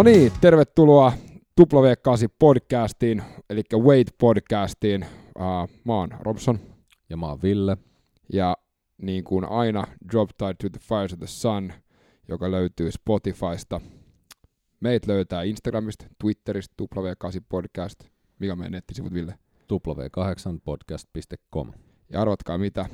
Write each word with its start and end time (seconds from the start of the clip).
No 0.00 0.04
niin, 0.04 0.32
tervetuloa 0.40 1.12
W8 1.60 1.66
podcastiin, 2.38 3.22
eli 3.50 3.62
Wait 3.82 4.06
podcastiin. 4.18 5.06
Uh, 5.38 5.68
mä 5.84 5.94
oon 5.94 6.08
Robson. 6.20 6.58
Ja 7.10 7.16
mä 7.16 7.26
oon 7.26 7.42
Ville. 7.42 7.76
Ja 8.32 8.56
niin 9.02 9.24
kuin 9.24 9.44
aina, 9.44 9.86
Drop 10.12 10.30
Tide 10.38 10.54
to 10.54 10.78
the 10.78 10.80
Fires 10.80 11.12
of 11.12 11.18
the 11.18 11.26
Sun, 11.26 11.72
joka 12.28 12.50
löytyy 12.50 12.90
Spotifysta. 12.90 13.80
Meitä 14.80 15.12
löytää 15.12 15.42
Instagramista, 15.42 16.06
Twitteristä, 16.18 16.74
W8 16.82 17.42
podcast. 17.48 18.04
Mikä 18.38 18.56
meidän 18.56 18.72
nettisivut, 18.72 19.12
Ville? 19.12 19.34
w8podcast.com. 19.72 21.72
Ja 22.12 22.20
arvatkaa 22.20 22.58
mitä? 22.58 22.86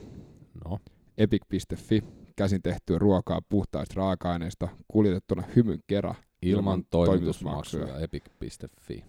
No. 0.64 0.78
Epic.fi, 1.18 2.02
käsin 2.36 2.62
tehtyä 2.62 2.98
ruokaa 2.98 3.40
puhtaista 3.48 3.94
raaka-aineista, 3.96 4.68
kuljetettuna 4.88 5.42
hymyn 5.56 5.78
kerran 5.86 6.14
ilman 6.46 6.84
toimitusmaksuja 6.90 7.98
epic.fi. 7.98 9.04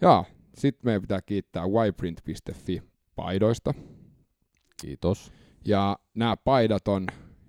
Ja 0.00 0.24
sitten 0.54 0.80
meidän 0.84 1.02
pitää 1.02 1.22
kiittää 1.22 1.64
yprint.fi 1.88 2.82
paidoista. 3.16 3.74
Kiitos. 4.80 5.32
Ja 5.64 5.98
nämä 6.14 6.36
paidat 6.36 6.88
on 6.88 7.06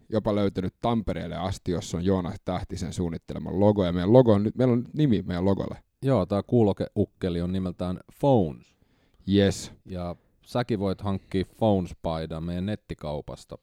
jopa 0.10 0.36
löytynyt 0.36 0.74
Tampereelle 0.82 1.36
asti, 1.36 1.72
jossa 1.72 1.98
on 1.98 2.06
Joonas 2.06 2.36
Tähtisen 2.46 2.94
suunnittelema 2.94 3.60
logo. 3.60 3.86
Ja 3.86 3.94
meidän 3.94 4.14
logo 4.14 4.34
on 4.34 4.44
nyt, 4.44 4.56
meillä 4.56 4.72
on 4.72 4.80
nyt 4.80 4.94
nimi 4.94 5.22
meidän 5.22 5.46
logolle. 5.46 5.84
Joo, 6.02 6.26
tämä 6.26 6.44
kuulokeukkeli 6.44 7.42
on 7.42 7.52
nimeltään 7.52 8.00
Phones. 8.20 8.76
Yes. 9.34 9.72
Ja 9.86 10.16
säkin 10.46 10.80
voit 10.80 11.02
hankkia 11.02 11.46
Phones-paidan 11.46 12.44
meidän 12.44 12.66
nettikaupasta 12.66 13.58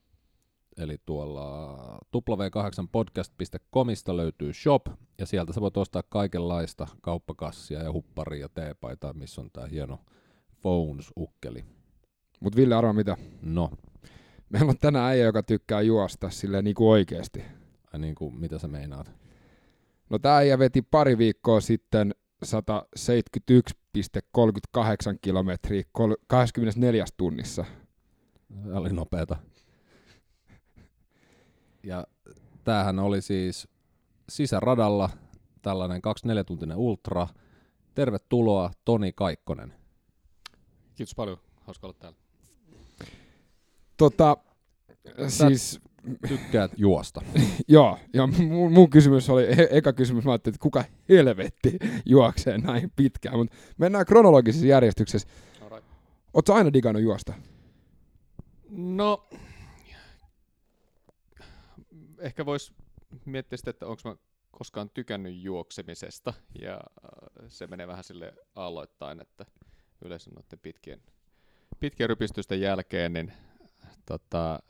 Eli 0.78 0.96
tuolla 1.06 1.76
w8podcast.comista 2.16 4.16
löytyy 4.16 4.52
shop, 4.52 4.86
ja 5.18 5.26
sieltä 5.26 5.52
sä 5.52 5.60
voit 5.60 5.76
ostaa 5.76 6.02
kaikenlaista 6.08 6.86
kauppakassia 7.02 7.82
ja 7.82 7.92
hupparia 7.92 8.40
ja 8.40 8.48
teepaitaa, 8.48 9.12
missä 9.12 9.40
on 9.40 9.50
tää 9.52 9.66
hieno 9.66 9.98
Phones-ukkeli. 10.62 11.64
Mut 12.40 12.56
Ville, 12.56 12.74
arva 12.74 12.92
mitä? 12.92 13.16
No. 13.42 13.70
Meillä 14.48 14.70
on 14.70 14.78
tänään 14.78 15.10
äijä, 15.10 15.24
joka 15.24 15.42
tykkää 15.42 15.80
juosta 15.80 16.30
silleen 16.30 16.64
niinku 16.64 16.90
oikeesti. 16.90 17.44
Ai 17.92 18.00
niin 18.00 18.14
kuin, 18.14 18.34
mitä 18.34 18.58
sä 18.58 18.68
meinaat? 18.68 19.12
No 20.10 20.18
tää 20.18 20.36
äijä 20.36 20.58
veti 20.58 20.82
pari 20.82 21.18
viikkoa 21.18 21.60
sitten 21.60 22.14
171,38 22.44 22.50
kilometriä 25.20 25.82
24 26.26 27.04
tunnissa. 27.16 27.64
Se 28.64 28.72
oli 28.72 28.92
nopeeta. 28.92 29.36
Ja 31.86 32.06
tämähän 32.64 32.98
oli 32.98 33.22
siis 33.22 33.68
sisäradalla 34.28 35.10
tällainen 35.62 36.00
24-tuntinen 36.04 36.76
ultra. 36.76 37.26
Tervetuloa 37.94 38.70
Toni 38.84 39.12
Kaikkonen. 39.12 39.74
Kiitos 40.94 41.14
paljon, 41.14 41.38
hauska 41.60 41.86
olla 41.86 41.96
täällä. 41.98 42.18
Tota, 43.96 44.36
siis... 45.28 45.80
Tykkäät 46.28 46.70
juosta. 46.76 47.20
joo, 47.68 47.98
ja 48.12 48.26
mun, 48.26 48.72
mun 48.72 48.90
kysymys 48.90 49.30
oli, 49.30 49.44
e- 49.44 49.68
eka 49.70 49.92
kysymys, 49.92 50.24
mä 50.24 50.32
ajattelin, 50.32 50.54
että 50.54 50.62
kuka 50.62 50.84
helvetti 51.08 51.78
juoksee 52.04 52.58
näin 52.58 52.92
pitkään, 52.96 53.38
mutta 53.38 53.56
mennään 53.78 54.06
kronologisessa 54.06 54.66
järjestyksessä. 54.66 55.28
Right. 55.70 55.84
Oletko 56.34 56.54
aina 56.54 56.72
digannut 56.72 57.02
juosta? 57.02 57.34
No, 58.70 59.28
ehkä 62.18 62.46
voisi 62.46 62.74
miettiä 63.24 63.56
sitä, 63.56 63.70
että 63.70 63.86
onko 63.86 64.02
mä 64.04 64.16
koskaan 64.50 64.90
tykännyt 64.90 65.42
juoksemisesta, 65.42 66.34
ja 66.60 66.74
äh, 66.74 67.44
se 67.48 67.66
menee 67.66 67.86
vähän 67.86 68.04
sille 68.04 68.34
aloittain, 68.54 69.20
että 69.20 69.46
yleensä 70.04 70.30
noiden 70.30 70.58
pitkien, 70.58 71.02
pitkien 71.80 72.08
rypistysten 72.08 72.60
jälkeen, 72.60 73.12
niin 73.12 73.32
tota, 74.06 74.62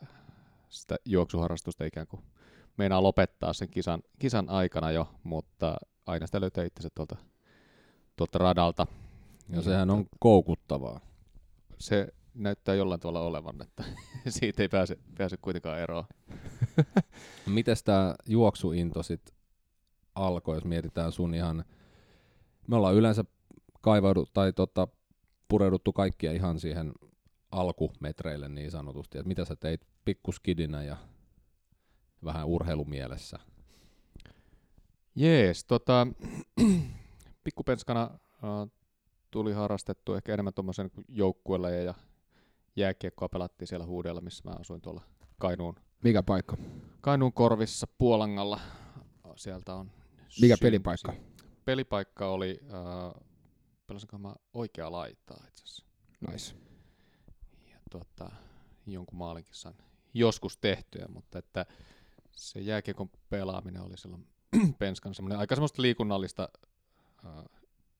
sitä 0.69 0.95
juoksuharrastusta 1.05 1.85
ikään 1.85 2.07
kuin 2.07 2.23
meinaa 2.77 3.03
lopettaa 3.03 3.53
sen 3.53 3.69
kisan, 3.69 4.03
kisan 4.19 4.49
aikana 4.49 4.91
jo, 4.91 5.11
mutta 5.23 5.77
aina 6.05 6.25
sitä 6.25 6.41
löytää 6.41 6.63
itse 6.63 6.89
tuolta, 6.89 7.15
tuolta 8.15 8.37
radalta. 8.37 8.87
Ja 9.49 9.61
sehän 9.61 9.89
on 9.89 10.05
koukuttavaa. 10.19 10.99
Se 11.79 12.07
näyttää 12.33 12.75
jollain 12.75 12.99
tavalla 12.99 13.19
olevan, 13.19 13.61
että 13.61 13.83
siitä 14.29 14.63
ei 14.63 14.69
pääse, 14.69 14.97
pääse 15.17 15.37
kuitenkaan 15.37 15.79
eroon. 15.79 16.05
Miten 17.45 17.75
tämä 17.85 18.15
juoksuinto 18.25 19.03
sitten 19.03 19.35
alkoi, 20.15 20.57
jos 20.57 20.65
mietitään 20.65 21.11
sun 21.11 21.33
ihan, 21.33 21.65
me 22.67 22.75
ollaan 22.75 22.95
yleensä 22.95 23.23
kaivaudut 23.81 24.33
tai 24.33 24.53
tota, 24.53 24.87
pureuduttu 25.47 25.93
kaikkia 25.93 26.31
ihan 26.31 26.59
siihen 26.59 26.91
alkumetreille 27.51 28.49
niin 28.49 28.71
sanotusti, 28.71 29.17
että 29.17 29.27
mitä 29.27 29.45
sä 29.45 29.55
teit 29.55 29.81
pikkuskidinä 30.05 30.83
ja 30.83 30.97
vähän 32.23 32.47
urheilumielessä? 32.47 33.39
Jees, 35.15 35.65
tota, 35.65 36.07
pikkupenskana 37.43 38.09
uh, 38.13 38.71
tuli 39.31 39.53
harrastettu 39.53 40.13
ehkä 40.13 40.33
enemmän 40.33 40.53
tuommoisen 40.53 40.91
joukkueella 41.07 41.69
ja 41.69 41.93
jääkiekkoa 42.75 43.29
pelattiin 43.29 43.67
siellä 43.67 43.85
huudella, 43.85 44.21
missä 44.21 44.49
mä 44.49 44.55
asuin 44.59 44.81
tuolla 44.81 45.01
Kainuun. 45.39 45.75
Mikä 46.03 46.23
paikka? 46.23 46.57
Kainuun 47.01 47.33
korvissa 47.33 47.87
Puolangalla. 47.97 48.59
Sieltä 49.35 49.73
on 49.75 49.85
Mikä 49.85 50.27
syntysi. 50.29 50.61
pelipaikka? 50.61 51.13
Pelipaikka 51.65 52.27
oli, 52.27 52.59
äh, 52.63 53.23
pelasinko 53.87 54.17
mä 54.17 54.35
oikea 54.53 54.91
laitaa 54.91 55.43
itse 55.47 55.63
asiassa. 55.63 55.85
Nice. 56.31 56.55
Ja 57.71 57.77
tuota, 57.91 58.31
jonkun 58.85 59.17
maalinkin 59.17 59.55
sain 59.55 59.75
joskus 60.13 60.57
tehtyä, 60.57 61.05
mutta 61.13 61.39
että 61.39 61.65
se 62.31 62.59
jääkiekon 62.59 63.09
pelaaminen 63.29 63.81
oli 63.81 63.97
silloin 63.97 64.27
penskan 64.79 65.15
semmoinen 65.15 65.39
aika 65.39 65.55
semmoista 65.55 65.81
liikunnallista 65.81 66.49
äh, 67.25 67.43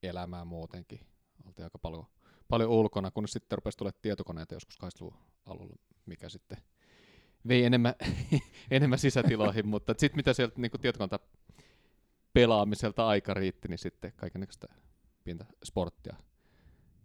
elämää 0.04 0.46
muutenkin. 0.46 1.00
Oltiin 1.46 1.64
aika 1.64 1.78
paljon 1.80 2.06
paljon 2.50 2.69
ulkona, 2.69 3.12
kun 3.12 3.28
sitten 3.28 3.58
rupesi 3.58 3.78
tulemaan 3.78 4.00
tietokoneita 4.02 4.54
joskus 4.56 4.78
80 4.78 5.28
alulla, 5.46 5.75
mikä 6.06 6.30
sitten 6.30 6.58
vei 7.47 7.63
enemmän, 7.63 7.96
enemmän 8.72 9.00
sisätiloihin, 9.00 9.68
mutta 9.74 9.94
sitten 9.97 10.18
mitä 10.19 10.34
sieltä 10.34 10.62
niin 10.62 10.72
tietokonta 10.81 11.19
pelaamiselta 12.34 13.08
aika 13.08 13.34
riitti, 13.34 13.68
niin 13.68 13.78
sitten 13.78 14.13
kaikenlaista 14.16 14.68
pientä 15.24 15.46
sporttia 15.63 16.16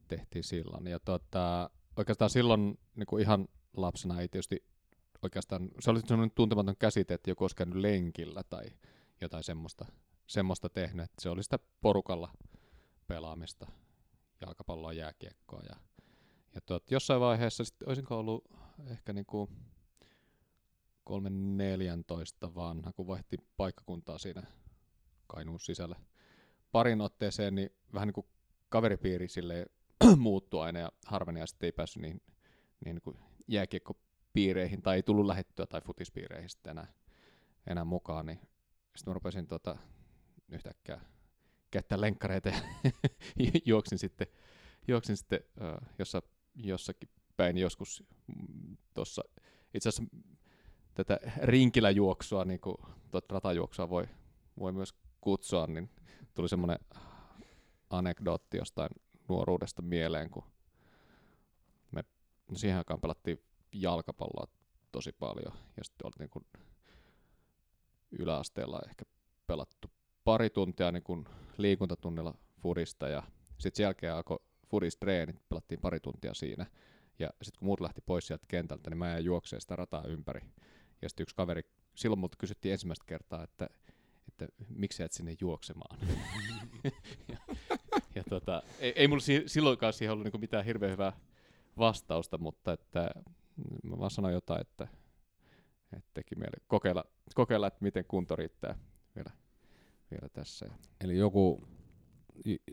tehtiin 0.09 0.45
silloin. 0.45 0.87
Ja 0.87 1.01
tota, 1.01 1.71
oikeastaan 1.97 2.31
silloin 2.31 2.79
niin 2.95 3.07
kuin 3.07 3.23
ihan 3.23 3.49
lapsena 3.77 4.21
ei 4.21 4.29
tietysti 4.29 4.65
oikeastaan, 5.23 5.71
se 5.81 5.91
oli 5.91 6.01
sellainen 6.01 6.31
tuntematon 6.35 6.77
käsite, 6.79 7.15
että 7.15 7.31
joku 7.31 7.45
olisi 7.45 7.57
käynyt 7.57 7.77
lenkillä 7.77 8.43
tai 8.51 8.65
jotain 9.21 9.45
semmoista, 9.45 9.87
semmoista 10.27 10.69
tehnyt. 10.69 11.05
Että 11.05 11.23
se 11.23 11.29
oli 11.29 11.43
sitä 11.43 11.59
porukalla 11.81 12.33
pelaamista 13.07 13.67
jalkapalloa, 14.41 14.93
jääkiekkoa. 14.93 15.63
Ja, 15.69 15.77
ja 16.55 16.61
tuot, 16.67 16.91
jossain 16.91 17.21
vaiheessa 17.21 17.65
sitten 17.65 17.89
olisinko 17.89 18.19
ollut 18.19 18.45
ehkä 18.91 19.13
niinku 19.13 19.49
kolme 19.49 19.72
14 21.57 22.55
vanha, 22.55 22.93
kun 22.93 23.07
vaihti 23.07 23.37
paikkakuntaa 23.57 24.19
siinä 24.19 24.43
Kainuun 25.27 25.61
sisällä. 25.61 25.97
Parin 26.73 27.01
otteeseen, 27.01 27.55
niin 27.55 27.71
vähän 27.95 28.07
niin 28.07 28.15
kuin 28.15 28.27
kaveripiiri 28.69 29.29
sille 29.29 29.67
muuttui 30.17 30.63
aina 30.63 30.79
ja 30.79 30.93
harveni 31.07 31.41
ja 31.41 31.47
sitten 31.47 31.67
ei 31.67 31.73
päässyt 31.73 32.03
niin, 32.03 32.23
niin, 32.85 32.95
niin 32.95 33.03
kuin 33.03 33.19
jääkiekkopiireihin 33.49 34.83
tai 34.83 34.97
ei 34.97 35.03
tullut 35.03 35.27
lähettyä 35.27 35.67
tai 35.67 35.81
futispiireihin 35.81 36.51
sitten 36.51 36.71
enää, 36.71 36.93
enää 37.67 37.85
mukaan, 37.85 38.27
niin 38.27 38.39
sitten 38.97 39.11
mä 39.11 39.15
rupesin 39.15 39.47
tota, 39.47 39.77
yhtäkkiä 40.49 41.01
käyttää 41.71 42.01
lenkkareita 42.01 42.49
ja 42.49 42.61
juoksin 43.65 43.99
sitten, 43.99 44.27
juoksin 44.89 45.17
sitten 45.17 45.41
uh, 45.43 45.89
jossa, 45.99 46.23
jossakin 46.55 47.09
päin 47.37 47.59
joskus 47.59 48.05
mm, 48.27 48.77
tuossa 48.95 49.23
itse 49.75 49.89
asiassa 49.89 50.17
tätä 50.95 51.21
rinkiläjuoksua, 51.43 52.45
niin 52.45 52.61
kuin 52.61 52.77
tuota 53.11 53.35
ratajuoksua 53.35 53.91
voi, 53.91 54.09
voi 54.59 54.73
myös 54.73 54.95
kutsua, 55.21 55.67
niin 55.67 55.91
tuli 56.35 56.49
semmoinen 56.49 56.79
anekdootti 57.91 58.57
jostain 58.57 58.91
nuoruudesta 59.29 59.83
mieleen, 59.83 60.31
kun 60.31 60.45
me 61.91 62.05
no 62.49 62.57
siihen 62.57 62.79
aikaan 62.79 63.01
pelattiin 63.01 63.43
jalkapalloa 63.73 64.47
tosi 64.93 65.13
paljon, 65.13 65.53
ja 65.77 65.85
sitten 65.85 66.07
oltiin 66.07 66.31
niin 66.35 66.63
yläasteella 68.11 68.81
ehkä 68.89 69.05
pelattu 69.47 69.91
pari 70.25 70.51
tuntia 70.51 70.93
niin 70.93 71.03
kuin 71.03 71.25
liikuntatunnilla 71.59 72.35
fudista 72.61 73.09
ja 73.09 73.23
sitten 73.59 73.77
sen 73.77 73.85
jälkeen 73.85 74.15
alkoi 74.15 74.39
fudistreenit, 74.69 75.49
pelattiin 75.49 75.81
pari 75.81 76.01
tuntia 76.01 76.35
siinä. 76.35 76.67
Ja 77.19 77.31
sitten 77.43 77.59
kun 77.59 77.67
muut 77.67 77.81
lähti 77.81 78.01
pois 78.01 78.27
sieltä 78.27 78.45
kentältä, 78.49 78.91
niin 78.91 78.99
mä 78.99 79.09
jäin 79.09 79.25
juokseen 79.25 79.61
sitä 79.61 79.77
rataa 79.77 80.05
ympäri. 80.05 80.41
Ja 81.03 81.09
sitten 81.09 81.25
yksi 81.25 81.37
kaveri, 81.37 81.63
silloin 81.95 82.19
multa 82.19 82.37
kysyttiin 82.39 82.73
ensimmäistä 82.73 83.05
kertaa, 83.07 83.45
että 83.45 83.69
että 84.29 84.47
miksi 84.69 85.03
et 85.03 85.13
sinne 85.13 85.37
juoksemaan. 85.41 85.99
ja, 87.33 87.39
ja 88.15 88.25
tota, 88.29 88.63
ei, 88.79 88.93
ei 88.97 89.09
mulla 89.09 89.21
si- 89.21 89.43
silloinkaan 89.47 89.93
siihen 89.93 90.13
ollut 90.13 90.25
niinku 90.25 90.39
mitään 90.39 90.65
hirveän 90.65 90.93
hyvää 90.93 91.13
vastausta, 91.79 92.39
mutta 92.39 92.73
että 92.73 93.11
mä 93.83 93.99
vaan 93.99 94.11
sanoin 94.11 94.35
jotain, 94.35 94.61
että, 94.61 94.89
että 95.97 96.11
teki 96.15 96.35
mieli 96.35 96.65
kokeilla, 96.67 97.05
kokeilla, 97.35 97.67
että 97.67 97.85
miten 97.85 98.05
kunto 98.09 98.37
riittää 98.37 98.79
vielä, 99.17 99.31
vielä 100.11 100.29
tässä. 100.29 100.67
Eli 101.01 101.17
joku 101.17 101.69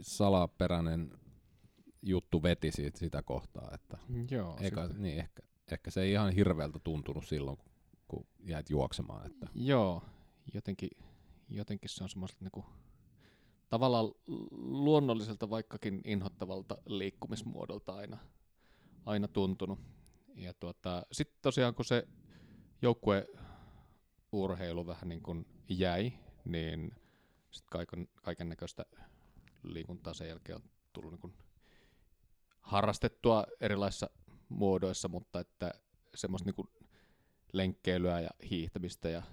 salaperäinen 0.01 1.11
juttu 2.01 2.43
veti 2.43 2.71
siitä 2.71 2.99
sitä 2.99 3.23
kohtaa, 3.23 3.71
että 3.73 3.97
Joo, 4.31 4.57
eikä, 4.61 4.89
niin 4.97 5.19
ehkä, 5.19 5.43
ehkä 5.71 5.91
se 5.91 6.01
ei 6.01 6.11
ihan 6.11 6.31
hirveältä 6.31 6.79
tuntunut 6.79 7.27
silloin, 7.27 7.57
kun, 7.57 7.68
kun 8.09 8.27
jäit 8.39 8.69
juoksemaan. 8.69 9.25
Että. 9.25 9.47
Joo, 9.55 10.03
jotenkin, 10.53 10.89
jotenkin 11.49 11.89
se 11.89 12.03
on 12.03 12.09
semmoiselta 12.09 12.45
niinku, 12.45 12.65
tavallaan 13.69 14.11
luonnolliselta 14.51 15.49
vaikkakin 15.49 16.01
inhottavalta 16.05 16.77
liikkumismuodolta 16.85 17.93
aina, 17.93 18.17
aina 19.05 19.27
tuntunut. 19.27 19.79
Ja 20.35 20.53
tuota, 20.53 21.05
sitten 21.11 21.39
tosiaan 21.41 21.75
kun 21.75 21.85
se 21.85 22.07
joukkueurheilu 22.81 24.87
vähän 24.87 25.09
niin 25.09 25.23
kuin 25.23 25.45
jäi, 25.69 26.13
niin 26.45 26.91
sitten 27.51 27.71
kaiken, 27.71 28.07
kaiken 28.23 28.49
näköistä 28.49 28.85
liikuntaa 29.63 30.13
sen 30.13 30.27
jälkeen 30.27 30.55
on 30.55 30.63
tullut 30.93 31.11
niin 31.11 31.21
kuin 31.21 31.33
harrastettua 32.61 33.45
erilaisissa 33.59 34.09
muodoissa, 34.49 35.07
mutta 35.07 35.39
että 35.39 35.73
semmoista 36.15 36.45
niin 36.45 36.55
kuin 36.55 36.67
lenkkeilyä 37.53 38.19
ja 38.19 38.29
hiihtämistä 38.49 39.09
ja 39.09 39.23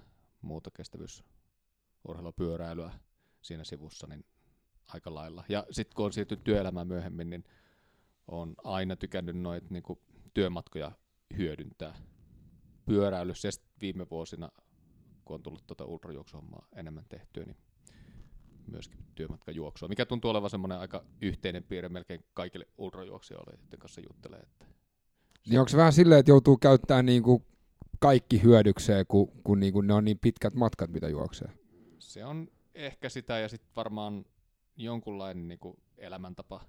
muuta 0.41 0.71
kestävyysurheilua, 0.71 2.31
pyöräilyä 2.35 2.91
siinä 3.41 3.63
sivussa, 3.63 4.07
niin 4.07 4.25
aika 4.87 5.13
lailla. 5.13 5.43
Ja 5.49 5.65
sitten 5.71 5.95
kun 5.95 6.05
on 6.05 6.13
siirtynyt 6.13 6.43
työelämään 6.43 6.87
myöhemmin, 6.87 7.29
niin 7.29 7.43
on 8.27 8.55
aina 8.63 8.95
tykännyt 8.95 9.35
noita 9.37 9.67
niin 9.69 9.83
työmatkoja 10.33 10.91
hyödyntää 11.37 11.95
pyöräilyssä. 12.85 13.47
Ja 13.47 13.51
viime 13.81 14.09
vuosina, 14.11 14.49
kun 15.25 15.35
on 15.35 15.43
tullut 15.43 15.67
tuota 15.67 15.85
ultrajuoksuhommaa 15.85 16.67
enemmän 16.75 17.05
tehtyä, 17.09 17.43
niin 17.43 17.57
myöskin 18.67 18.99
työmatkajuoksua, 19.15 19.89
mikä 19.89 20.05
tuntuu 20.05 20.31
olevan 20.31 20.49
semmoinen 20.49 20.79
aika 20.79 21.03
yhteinen 21.21 21.63
piirre 21.63 21.89
melkein 21.89 22.25
kaikille 22.33 22.67
ultrajuoksijoille, 22.77 23.57
joiden 23.61 23.79
kanssa 23.79 24.01
juttelee. 24.01 24.39
Että 24.39 24.65
Niin 25.49 25.59
onko 25.59 25.69
se 25.69 25.77
vähän 25.77 25.93
silleen, 25.93 26.19
että 26.19 26.31
joutuu 26.31 26.57
käyttämään 26.57 27.05
niinku 27.05 27.45
kaikki 27.99 28.43
hyödykseen, 28.43 29.05
kun, 29.07 29.31
kun 29.43 29.59
niinku 29.59 29.81
ne 29.81 29.93
on 29.93 30.05
niin 30.05 30.19
pitkät 30.19 30.53
matkat, 30.53 30.89
mitä 30.89 31.09
juoksee? 31.09 31.49
Se 31.99 32.25
on 32.25 32.47
ehkä 32.75 33.09
sitä 33.09 33.39
ja 33.39 33.49
sitten 33.49 33.71
varmaan 33.75 34.25
jonkunlainen 34.77 35.47
niin 35.47 35.59
kuin 35.59 35.77
elämäntapa 35.97 36.61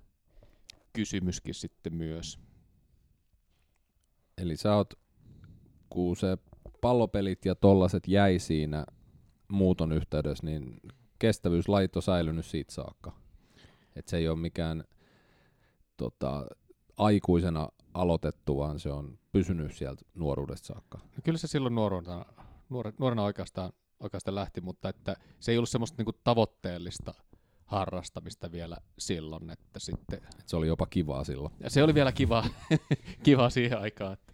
kysymyskin 0.92 1.54
sitten 1.54 1.94
myös. 1.94 2.38
Eli 4.38 4.56
sä 4.56 4.76
oot, 4.76 4.94
kun 5.90 6.16
se 6.16 6.38
pallopelit 6.80 7.44
ja 7.44 7.54
tollaset 7.54 8.08
jäi 8.08 8.38
siinä 8.38 8.86
muuton 9.48 9.92
yhteydessä, 9.92 10.46
niin 10.46 10.80
kestävyyslajit 11.18 11.96
on 11.96 12.02
säilynyt 12.02 12.46
siitä 12.46 12.72
saakka. 12.72 13.12
Et 13.96 14.08
se 14.08 14.16
ei 14.16 14.28
ole 14.28 14.38
mikään 14.38 14.84
tota, 15.96 16.46
aikuisena 16.96 17.68
aloitettu, 17.98 18.56
vaan 18.56 18.80
se 18.80 18.92
on 18.92 19.18
pysynyt 19.32 19.76
sieltä 19.76 20.04
nuoruudesta 20.14 20.66
saakka. 20.66 20.98
No 20.98 21.20
kyllä 21.24 21.38
se 21.38 21.46
silloin 21.46 21.74
nuorena, 21.74 22.24
nuore, 22.68 22.92
nuorena 22.98 23.24
oikeastaan, 23.24 23.72
oikeastaan 24.00 24.34
lähti, 24.34 24.60
mutta 24.60 24.88
että 24.88 25.16
se 25.40 25.52
ei 25.52 25.58
ollut 25.58 25.68
semmoista 25.68 25.94
niin 25.98 26.04
kuin 26.04 26.16
tavoitteellista 26.24 27.14
harrastamista 27.64 28.52
vielä 28.52 28.76
silloin, 28.98 29.50
että 29.50 29.78
sitten, 29.78 30.20
Et 30.38 30.48
se 30.48 30.56
oli 30.56 30.66
jopa 30.66 30.86
kivaa 30.86 31.24
silloin. 31.24 31.54
ja 31.60 31.70
se 31.70 31.82
oli 31.82 31.94
vielä 31.94 32.12
kiva, 32.12 32.44
kiva 33.24 33.50
siihen 33.50 33.78
aikaan, 33.80 34.12
että 34.12 34.32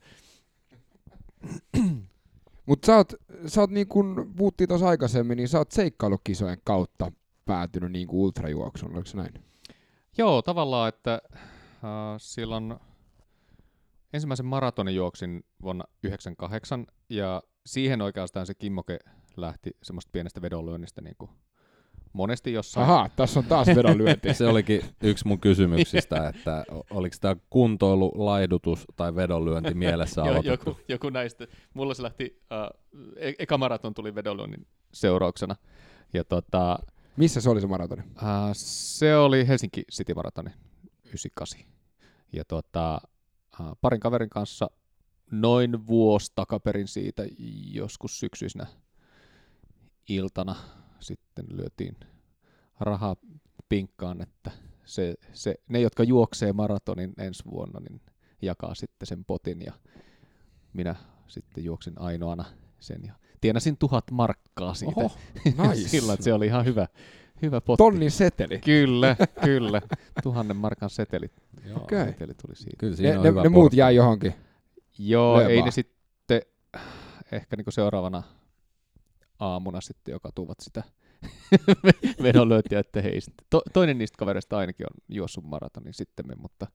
Mutta 2.66 2.86
sä 2.86 2.96
oot, 2.96 3.12
sä 3.46 3.60
oot 3.60 3.70
niin 3.70 3.88
kuin 3.88 4.34
puhuttiin 4.36 4.68
tuossa 4.68 4.88
aikaisemmin, 4.88 5.36
niin 5.36 5.48
sä 5.48 5.58
oot 5.58 5.72
seikkailukisojen 5.72 6.58
kautta 6.64 7.12
päätynyt 7.44 7.92
niin 7.92 8.06
kuin 8.06 8.20
ultrajuoksuun, 8.20 8.92
oliko 8.94 9.06
se 9.06 9.16
näin? 9.16 9.44
Joo, 10.18 10.42
tavallaan, 10.42 10.88
että 10.88 11.22
äh, 11.34 11.40
silloin 12.18 12.74
ensimmäisen 14.14 14.46
maratonin 14.46 14.94
juoksin 14.94 15.44
vuonna 15.62 15.84
98 16.02 16.86
ja 17.08 17.42
siihen 17.66 18.02
oikeastaan 18.02 18.46
se 18.46 18.54
kimmoke 18.54 18.98
lähti 19.36 19.70
semmoista 19.82 20.10
pienestä 20.12 20.42
vedonlyönnistä 20.42 21.00
niin 21.00 21.14
kuin 21.18 21.30
monesti 22.12 22.52
jossain. 22.52 22.84
Ahaa, 22.84 23.08
tässä 23.16 23.40
on 23.40 23.46
taas 23.46 23.66
vedonlyönti. 23.68 24.34
Se 24.34 24.46
olikin 24.46 24.82
yksi 25.02 25.26
mun 25.28 25.40
kysymyksistä, 25.40 26.28
että 26.28 26.64
oliko 26.90 27.16
tämä 27.20 27.36
kuntoilu, 27.50 28.12
laidutus 28.14 28.84
tai 28.96 29.14
vedonlyönti 29.14 29.74
mielessä 29.74 30.20
Jo, 30.20 30.26
aloitettu. 30.32 30.70
joku, 30.70 30.80
joku 30.88 31.10
näistä. 31.10 31.46
Mulla 31.74 31.94
se 31.94 32.02
lähti, 32.02 32.42
uh, 32.50 32.80
e- 33.16 33.32
eka 33.38 33.58
maraton 33.58 33.94
tuli 33.94 34.14
vedonlyönnin 34.14 34.66
seurauksena. 34.92 35.56
Ja 36.12 36.24
tota, 36.24 36.78
Missä 37.16 37.40
se 37.40 37.50
oli 37.50 37.60
se 37.60 37.66
maratoni? 37.66 38.02
uh, 38.02 38.22
se 38.52 39.16
oli 39.16 39.48
Helsinki 39.48 39.84
City 39.92 40.14
Maratoni 40.14 40.50
98. 41.04 41.60
Ja 42.32 42.44
tota, 42.44 43.00
parin 43.80 44.00
kaverin 44.00 44.30
kanssa 44.30 44.70
noin 45.30 45.86
vuosi 45.86 46.32
takaperin 46.34 46.88
siitä 46.88 47.22
joskus 47.72 48.20
syksyisenä 48.20 48.66
iltana 50.08 50.56
sitten 51.00 51.44
lyötiin 51.48 51.96
rahaa 52.80 53.16
pinkkaan, 53.68 54.22
että 54.22 54.50
se, 54.84 55.14
se, 55.32 55.54
ne, 55.68 55.80
jotka 55.80 56.04
juoksee 56.04 56.52
maratonin 56.52 57.12
ensi 57.18 57.42
vuonna, 57.50 57.80
niin 57.80 58.00
jakaa 58.42 58.74
sitten 58.74 59.06
sen 59.06 59.24
potin 59.24 59.62
ja 59.66 59.72
minä 60.72 60.94
sitten 61.28 61.64
juoksin 61.64 62.00
ainoana 62.00 62.44
sen 62.80 63.00
ja 63.04 63.14
tienasin 63.40 63.76
tuhat 63.76 64.10
markkaa 64.10 64.74
siitä. 64.74 65.00
Oho, 65.00 65.16
nice. 65.68 65.88
Sillä 65.88 66.12
että 66.12 66.24
se 66.24 66.32
oli 66.32 66.46
ihan 66.46 66.64
hyvä, 66.64 66.88
hyvä 67.42 67.60
potti. 67.60 67.84
Tonnin 67.84 68.10
seteli. 68.10 68.58
Kyllä, 68.58 69.16
kyllä. 69.44 69.82
Tuhannen 70.22 70.56
markan 70.56 70.90
seteli, 70.90 71.30
Joo. 71.66 71.82
Okei. 71.82 72.04
seteli 72.04 72.32
tuli 72.34 72.56
siitä. 72.56 72.76
Kyllä 72.78 72.96
siinä 72.96 73.12
Ne, 73.12 73.18
on 73.18 73.22
ne, 73.24 73.30
hyvä 73.30 73.42
ne 73.42 73.48
muut 73.48 73.72
jäi 73.74 73.96
johonkin. 73.96 74.34
Joo, 74.98 75.40
ei 75.40 75.48
Levaa. 75.48 75.64
ne 75.64 75.70
sitten 75.70 76.42
ehkä 77.32 77.56
niinku 77.56 77.70
seuraavana 77.70 78.22
aamuna 79.38 79.80
sitten 79.80 80.12
jo 80.12 80.20
katuvat 80.20 80.60
sitä 80.60 80.82
vedonlyöntiä, 82.22 82.78
että 82.78 83.02
hei, 83.02 83.20
sitten 83.20 83.46
to, 83.50 83.62
toinen 83.72 83.98
niistä 83.98 84.16
kavereista 84.18 84.58
ainakin 84.58 84.86
on 84.86 85.02
juossut 85.08 85.44
maratonin 85.44 85.94
sitten, 85.94 86.26
mutta 86.38 86.66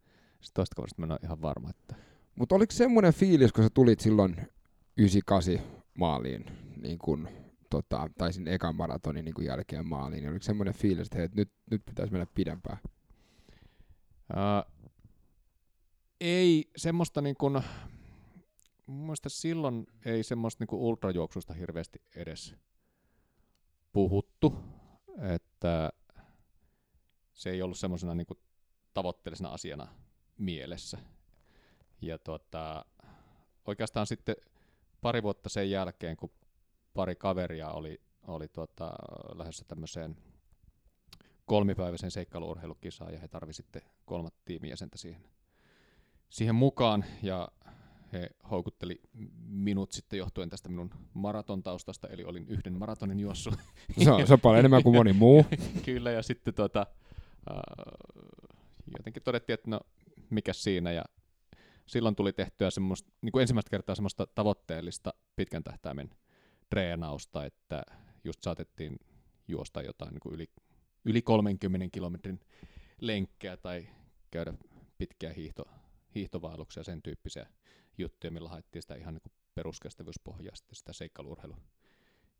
sitten 0.41 0.53
toista 0.53 0.75
kaverista 0.75 1.01
mä 1.01 1.05
en 1.05 1.11
ole 1.11 1.19
ihan 1.23 1.41
varma, 1.41 1.69
että 1.69 1.95
Mutta 2.35 2.55
oliko 2.55 2.71
semmoinen 2.71 3.13
fiilis, 3.13 3.51
kun 3.53 3.63
sä 3.63 3.69
tulit 3.73 3.99
silloin 3.99 4.35
98 4.97 5.59
maaliin, 5.93 6.45
niin 6.81 6.97
kun, 6.97 7.29
tota, 7.69 8.09
tai 8.17 8.33
sinne 8.33 8.53
ekan 8.53 8.75
maratonin 8.75 9.25
niin 9.25 9.33
kun 9.35 9.45
jälkeen 9.45 9.87
maaliin, 9.87 10.21
niin 10.21 10.31
oliko 10.31 10.43
semmoinen 10.43 10.73
fiilis, 10.73 11.07
että 11.07 11.17
hei, 11.17 11.25
et 11.25 11.35
nyt, 11.35 11.51
nyt 11.71 11.85
pitäisi 11.85 12.11
mennä 12.11 12.27
pidempään? 12.35 12.77
Ää, 14.35 14.63
ei 16.21 16.71
semmoista 16.77 17.21
niin 17.21 17.35
kuin, 17.35 17.63
mun 18.85 19.15
silloin 19.27 19.87
ei 20.05 20.23
semmoista 20.23 20.61
niin 20.61 20.67
kuin 20.67 20.81
ultrajuoksusta 20.81 21.53
hirveästi 21.53 22.01
edes 22.15 22.55
puhuttu, 23.91 24.55
että 25.33 25.89
se 27.33 27.49
ei 27.49 27.61
ollut 27.61 27.77
semmoisena 27.77 28.15
niin 28.15 28.27
kuin 28.27 28.39
tavoitteellisena 28.93 29.49
asiana 29.49 29.87
mielessä. 30.37 30.97
Ja 32.01 32.17
tota, 32.17 32.85
oikeastaan 33.65 34.07
sitten 34.07 34.35
pari 35.01 35.23
vuotta 35.23 35.49
sen 35.49 35.71
jälkeen, 35.71 36.17
kun 36.17 36.31
pari 36.99 37.15
kaveria 37.15 37.69
oli, 37.69 38.01
oli 38.27 38.47
tota, 38.47 38.91
lähdössä 39.35 39.65
tämmöiseen 39.67 40.17
kolmipäiväisen 41.45 42.11
seikkailuurheilukisaan 42.11 43.13
ja 43.13 43.19
he 43.19 43.27
tarvi 43.27 43.53
sitten 43.53 43.81
kolmatta 44.05 44.41
tiimijäsentä 44.45 44.97
siihen, 44.97 45.23
siihen 46.29 46.55
mukaan 46.55 47.05
ja 47.21 47.47
he 48.13 48.29
houkutteli 48.51 49.01
minut 49.47 49.91
sitten 49.91 50.19
johtuen 50.19 50.49
tästä 50.49 50.69
minun 50.69 50.89
maratontaustasta, 51.13 52.07
eli 52.07 52.23
olin 52.23 52.47
yhden 52.47 52.73
maratonin 52.73 53.19
juossut. 53.19 53.53
Se 54.03 54.11
on, 54.11 54.27
se 54.27 54.33
on 54.33 54.39
paljon 54.39 54.59
enemmän 54.59 54.83
kuin 54.83 54.95
moni 54.95 55.13
muu. 55.13 55.45
Kyllä, 55.85 56.11
ja 56.11 56.23
sitten 56.23 56.53
äh, 56.77 56.83
jotenkin 58.97 59.23
todettiin, 59.23 59.53
että 59.53 59.69
no 59.69 59.79
mikä 60.29 60.53
siinä, 60.53 60.91
ja 60.91 61.05
silloin 61.85 62.15
tuli 62.15 62.33
tehtyä 62.33 62.69
semmoista, 62.69 63.11
niin 63.21 63.31
kuin 63.31 63.41
ensimmäistä 63.41 63.69
kertaa 63.69 63.95
semmoista 63.95 64.27
tavoitteellista 64.27 65.13
pitkän 65.35 65.63
tähtäimen 65.63 66.09
treenausta, 66.69 67.45
että 67.45 67.83
just 68.23 68.41
saatettiin 68.43 68.99
juosta 69.47 69.81
jotain 69.81 70.11
niin 70.11 70.19
kuin 70.19 70.35
yli, 70.35 70.47
yli 71.05 71.21
30 71.21 71.87
kilometrin 71.91 72.39
lenkkejä 73.01 73.57
tai 73.57 73.87
käydä 74.31 74.53
pitkiä 74.97 75.33
hiihto, 75.33 75.63
hiihtovaelluksia, 76.15 76.83
sen 76.83 77.01
tyyppisiä 77.01 77.47
juttuja, 77.97 78.31
millä 78.31 78.49
haettiin 78.49 78.81
sitä 78.81 78.95
ihan 78.95 79.13
niin 79.13 79.33
peruskestävyyspohjaa, 79.55 80.55
sitten 80.55 80.75
sitä 80.75 80.93
seikkailuurheilu 80.93 81.55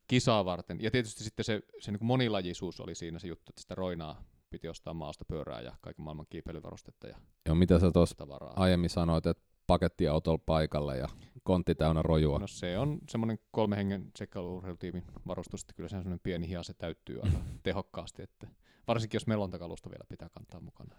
kisaa 0.07 0.45
varten. 0.45 0.81
Ja 0.81 0.91
tietysti 0.91 1.23
sitten 1.23 1.45
se, 1.45 1.61
se 1.79 1.91
niin 1.91 2.05
monilajisuus 2.05 2.79
oli 2.79 2.95
siinä 2.95 3.19
se 3.19 3.27
juttu, 3.27 3.51
että 3.51 3.61
sitä 3.61 3.75
roinaa 3.75 4.23
piti 4.49 4.67
ostaa 4.67 4.93
maasta 4.93 5.25
pyörää 5.25 5.61
ja 5.61 5.77
kaiken 5.81 6.03
maailman 6.03 6.25
kiipeilyvarustetta 6.29 7.07
ja 7.07 7.17
Joo, 7.45 7.55
mitä 7.55 7.79
sä 7.79 7.91
tuossa 7.91 8.15
aiemmin 8.55 8.89
sanoit, 8.89 9.25
että 9.25 9.43
pakettiautolla 9.69 10.43
paikalle 10.45 10.97
ja 10.97 11.07
kontti 11.43 11.75
täynnä 11.75 12.01
rojua. 12.01 12.39
No 12.39 12.47
se 12.47 12.77
on 12.77 12.97
semmoinen 13.09 13.39
kolme 13.51 13.77
hengen 13.77 14.11
seikkailuurheilutiimin 14.15 15.03
varustus, 15.27 15.61
että 15.61 15.73
kyllä 15.73 15.89
se 15.89 15.95
on 15.95 16.01
semmoinen 16.01 16.23
pieni 16.23 16.47
hia, 16.47 16.63
se 16.63 16.73
täyttyy 16.73 17.19
aika 17.21 17.37
tehokkaasti, 17.63 18.21
että 18.23 18.47
varsinkin 18.87 19.15
jos 19.15 19.27
melontakalusta 19.27 19.89
vielä 19.89 20.03
pitää 20.09 20.29
kantaa 20.29 20.59
mukana. 20.59 20.95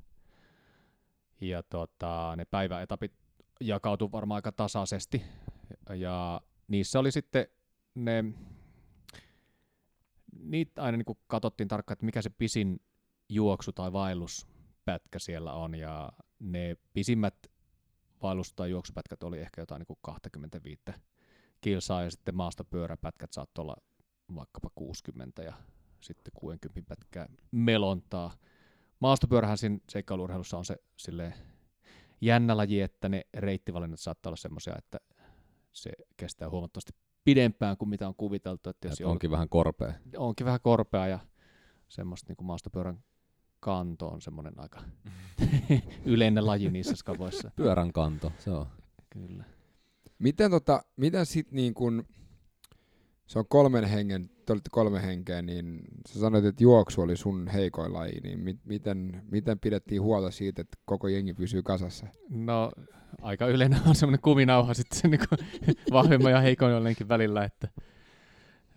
Ja 1.40 1.62
tota, 1.62 2.34
ne 2.36 2.44
päiväetapit 2.44 3.12
jakautu 3.60 4.12
varmaan 4.12 4.36
aika 4.36 4.52
tasaisesti. 4.52 5.22
Ja 5.94 6.40
niissä 6.68 6.98
oli 6.98 7.12
sitten 7.12 7.46
ne, 7.94 8.24
niitä 10.38 10.82
aina 10.82 10.96
niin 10.98 11.16
katsottiin 11.26 11.68
tarkkaan, 11.68 11.92
että 11.92 12.06
mikä 12.06 12.22
se 12.22 12.30
pisin 12.30 12.80
juoksu 13.28 13.72
tai 13.72 13.92
vaelluspätkä 13.92 15.18
siellä 15.18 15.52
on. 15.52 15.74
Ja 15.74 16.12
ne 16.38 16.76
pisimmät 16.92 17.34
vaellus- 18.22 18.54
tai 18.54 18.70
juoksupätkät 18.70 19.22
oli 19.22 19.38
ehkä 19.38 19.62
jotain 19.62 19.80
niin 19.80 19.86
kuin 19.86 19.98
25 20.02 20.82
kilsaa 21.60 22.02
ja 22.02 22.10
sitten 22.10 22.34
maastopyöräpätkät 22.36 23.32
saattoi 23.32 23.62
olla 23.62 23.76
vaikkapa 24.34 24.70
60 24.74 25.42
ja 25.42 25.52
sitten 26.00 26.32
60 26.34 26.88
pätkää 26.88 27.28
melontaa. 27.50 28.36
Maastopyörähän 29.00 29.58
siinä 29.58 29.78
seikkailuurheilussa 29.90 30.58
on 30.58 30.64
se 30.64 30.76
silleen 30.96 31.34
jännä 32.20 32.56
laji, 32.56 32.80
että 32.80 33.08
ne 33.08 33.22
reittivalinnat 33.34 34.00
saattaa 34.00 34.30
olla 34.30 34.36
semmoisia, 34.36 34.74
että 34.78 34.98
se 35.72 35.90
kestää 36.16 36.50
huomattavasti 36.50 36.92
pidempään 37.24 37.76
kuin 37.76 37.88
mitä 37.88 38.08
on 38.08 38.14
kuviteltu. 38.14 38.70
Että 38.70 38.88
jos 38.88 38.92
Et 38.94 39.00
joudut- 39.00 39.10
onkin 39.12 39.30
vähän 39.30 39.48
korpea. 39.48 39.92
onkin 40.16 40.44
vähän 40.44 40.60
korpea 40.62 41.06
ja 41.06 41.18
semmoista 41.88 42.26
niin 42.30 42.36
kuin 42.36 42.46
maastopyörän 42.46 43.04
kanto 43.60 44.08
on 44.08 44.20
semmoinen 44.22 44.54
aika 44.60 44.80
yleinen 46.04 46.46
laji 46.46 46.70
niissä 46.70 46.96
skavoissa. 46.96 47.50
Pyörän 47.56 47.92
kanto, 47.92 48.32
se 48.38 48.50
on. 48.50 48.66
Kyllä. 49.10 49.44
Miten, 50.18 50.50
tota, 50.50 50.82
miten 50.96 51.26
sit 51.26 51.52
niin 51.52 51.74
kun, 51.74 52.06
se 53.26 53.38
on 53.38 53.46
kolmen 53.48 53.84
hengen, 53.84 54.30
te 54.50 54.54
olitte 54.54 54.70
kolme 54.72 55.02
henkeä, 55.02 55.42
niin 55.42 55.80
sä 56.08 56.20
sanoit, 56.20 56.44
että 56.44 56.62
juoksu 56.62 57.00
oli 57.00 57.16
sun 57.16 57.48
heikoin 57.48 57.92
laji, 57.92 58.20
niin 58.20 58.40
mi- 58.40 58.58
miten, 58.64 59.22
miten 59.30 59.58
pidettiin 59.58 60.02
huolta 60.02 60.30
siitä, 60.30 60.62
että 60.62 60.78
koko 60.84 61.08
jengi 61.08 61.34
pysyy 61.34 61.62
kasassa? 61.62 62.06
No 62.30 62.70
aika 63.22 63.46
yleinen 63.46 63.80
on 63.86 63.94
semmoinen 63.94 64.20
kuminauha 64.20 64.74
sitten 64.74 65.10
niin 65.10 65.20
vahvemman 65.92 66.32
ja 66.32 66.40
heikoin 66.40 66.84
lenkin 66.84 67.08
välillä, 67.08 67.44
että, 67.44 67.68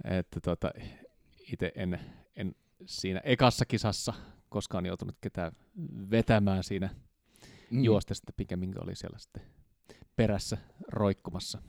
että 0.04 0.40
tota, 0.40 0.72
itse 1.52 1.72
en, 1.76 2.00
en 2.36 2.56
siinä 2.86 3.22
ekassa 3.24 3.66
kisassa 3.66 4.14
koskaan 4.50 4.86
joutunut 4.86 5.16
ketään 5.22 5.52
vetämään 6.12 6.64
siinä 6.64 6.90
mm. 7.72 7.84
juostesta, 7.84 8.34
pikemminkin 8.38 8.84
oli 8.84 8.96
siellä 8.96 9.18
sitten 9.18 9.44
perässä 10.16 10.58
roikkumassa. 10.92 11.62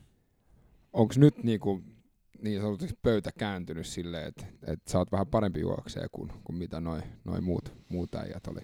Onko 0.92 1.14
nyt 1.16 1.42
niin, 1.42 1.60
kuin, 1.60 1.93
niin 2.44 2.60
sanotusti 2.60 2.98
pöytä 3.02 3.30
kääntynyt 3.38 3.86
silleen, 3.86 4.28
että, 4.28 4.46
että 4.66 4.92
sä 4.92 4.98
oot 4.98 5.12
vähän 5.12 5.26
parempi 5.26 5.60
juokseja 5.60 6.08
kuin, 6.12 6.32
kuin 6.44 6.56
mitä 6.56 6.80
noin 6.80 7.02
noi 7.24 7.40
muut, 7.40 7.72
muut 7.88 8.14
äijät 8.14 8.46
oli? 8.46 8.60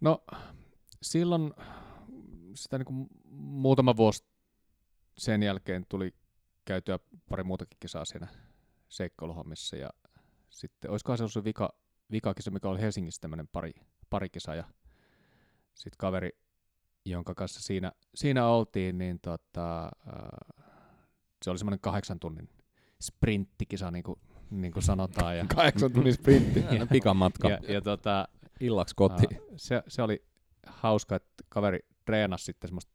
No 0.00 0.24
silloin 1.02 1.52
sitä 2.54 2.78
niin 2.78 2.86
kuin 2.86 3.08
muutama 3.30 3.96
vuosi 3.96 4.24
sen 5.18 5.42
jälkeen 5.42 5.86
tuli 5.88 6.14
käytyä 6.64 6.98
pari 7.28 7.44
muutakin 7.44 7.76
kisaa 7.80 8.04
siinä 8.04 8.28
seikkailuhommissa 8.88 9.76
ja 9.76 9.90
sitten 10.50 10.90
olisikohan 10.90 11.18
se 11.18 11.22
ollut 11.22 11.32
se 11.32 11.44
vika, 11.44 11.74
vikakisa, 12.10 12.50
mikä 12.50 12.68
oli 12.68 12.80
Helsingissä 12.80 13.20
tämmöinen 13.20 13.48
pari, 13.48 13.72
parikisa 14.10 14.54
ja 14.54 14.64
sitten 15.74 15.98
kaveri, 15.98 16.30
jonka 17.04 17.34
kanssa 17.34 17.62
siinä, 17.62 17.92
siinä 18.14 18.46
oltiin, 18.46 18.98
niin 18.98 19.20
tota, 19.20 19.84
äh, 19.84 20.64
se 21.44 21.50
oli 21.50 21.58
semmoinen 21.58 21.80
kahdeksan 21.80 22.20
tunnin 22.20 22.48
sprinttikisa, 23.02 23.90
niin 23.90 24.02
kuin, 24.02 24.20
niin 24.50 24.72
kuin 24.72 24.82
sanotaan. 24.82 25.38
Ja, 25.38 25.46
Kahdeksan 25.54 25.92
tunnin 25.92 26.14
sprintti. 26.14 26.64
Ja, 26.78 26.86
pikamatka. 26.86 27.48
ja, 27.48 27.58
ja 27.68 27.80
tota, 27.80 28.28
Illaksi 28.60 28.94
kotiin. 28.94 29.40
Se, 29.56 29.82
se 29.88 30.02
oli 30.02 30.24
hauska, 30.66 31.16
että 31.16 31.44
kaveri 31.48 31.78
treenasi 32.04 32.44
sitten 32.44 32.68
semmoista 32.68 32.92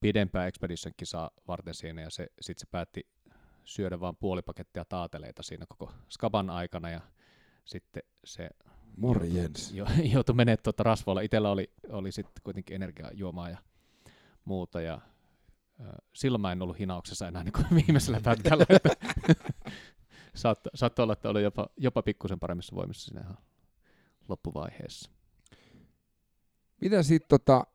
pidempää 0.00 0.46
expedition 0.46 0.94
kisaa 0.96 1.30
varten 1.48 1.74
siinä 1.74 2.02
ja 2.02 2.10
se, 2.10 2.28
sitten 2.40 2.60
se 2.60 2.66
päätti 2.70 3.06
syödä 3.64 4.00
vain 4.00 4.16
puoli 4.16 4.42
pakettia 4.42 4.84
taateleita 4.84 5.42
siinä 5.42 5.66
koko 5.68 5.92
skaban 6.10 6.50
aikana 6.50 6.90
ja 6.90 7.00
sitten 7.64 8.02
se 8.24 8.50
Morjens. 8.96 9.72
jo, 9.72 9.86
joutui 10.12 10.34
menemään 10.34 10.58
tuota 10.62 10.82
rasvoilla. 10.82 11.20
Itellä 11.20 11.50
oli, 11.50 11.70
oli 11.88 12.12
sitten 12.12 12.42
kuitenkin 12.44 12.74
energiajuomaa 12.74 13.50
ja 13.50 13.58
muuta 14.44 14.80
ja 14.80 15.00
ö, 15.80 15.84
silloin 16.14 16.40
mä 16.42 16.52
en 16.52 16.62
ollut 16.62 16.78
hinauksessa 16.78 17.28
enää 17.28 17.44
niin 17.44 17.52
kuin 17.52 17.66
viimeisellä 17.86 18.20
pätkällä. 18.20 18.64
että 18.68 18.90
Saattoi 20.34 20.70
saatto 20.74 21.02
olla, 21.02 21.12
että 21.12 21.28
oli 21.28 21.42
jopa, 21.42 21.68
jopa 21.76 22.02
pikkusen 22.02 22.40
paremmissa 22.40 22.76
voimissa 22.76 23.04
siinä 23.08 23.20
ihan 23.20 23.38
loppuvaiheessa. 24.28 25.10
Miten 26.80 27.04
sitten 27.04 27.28
tota, 27.28 27.66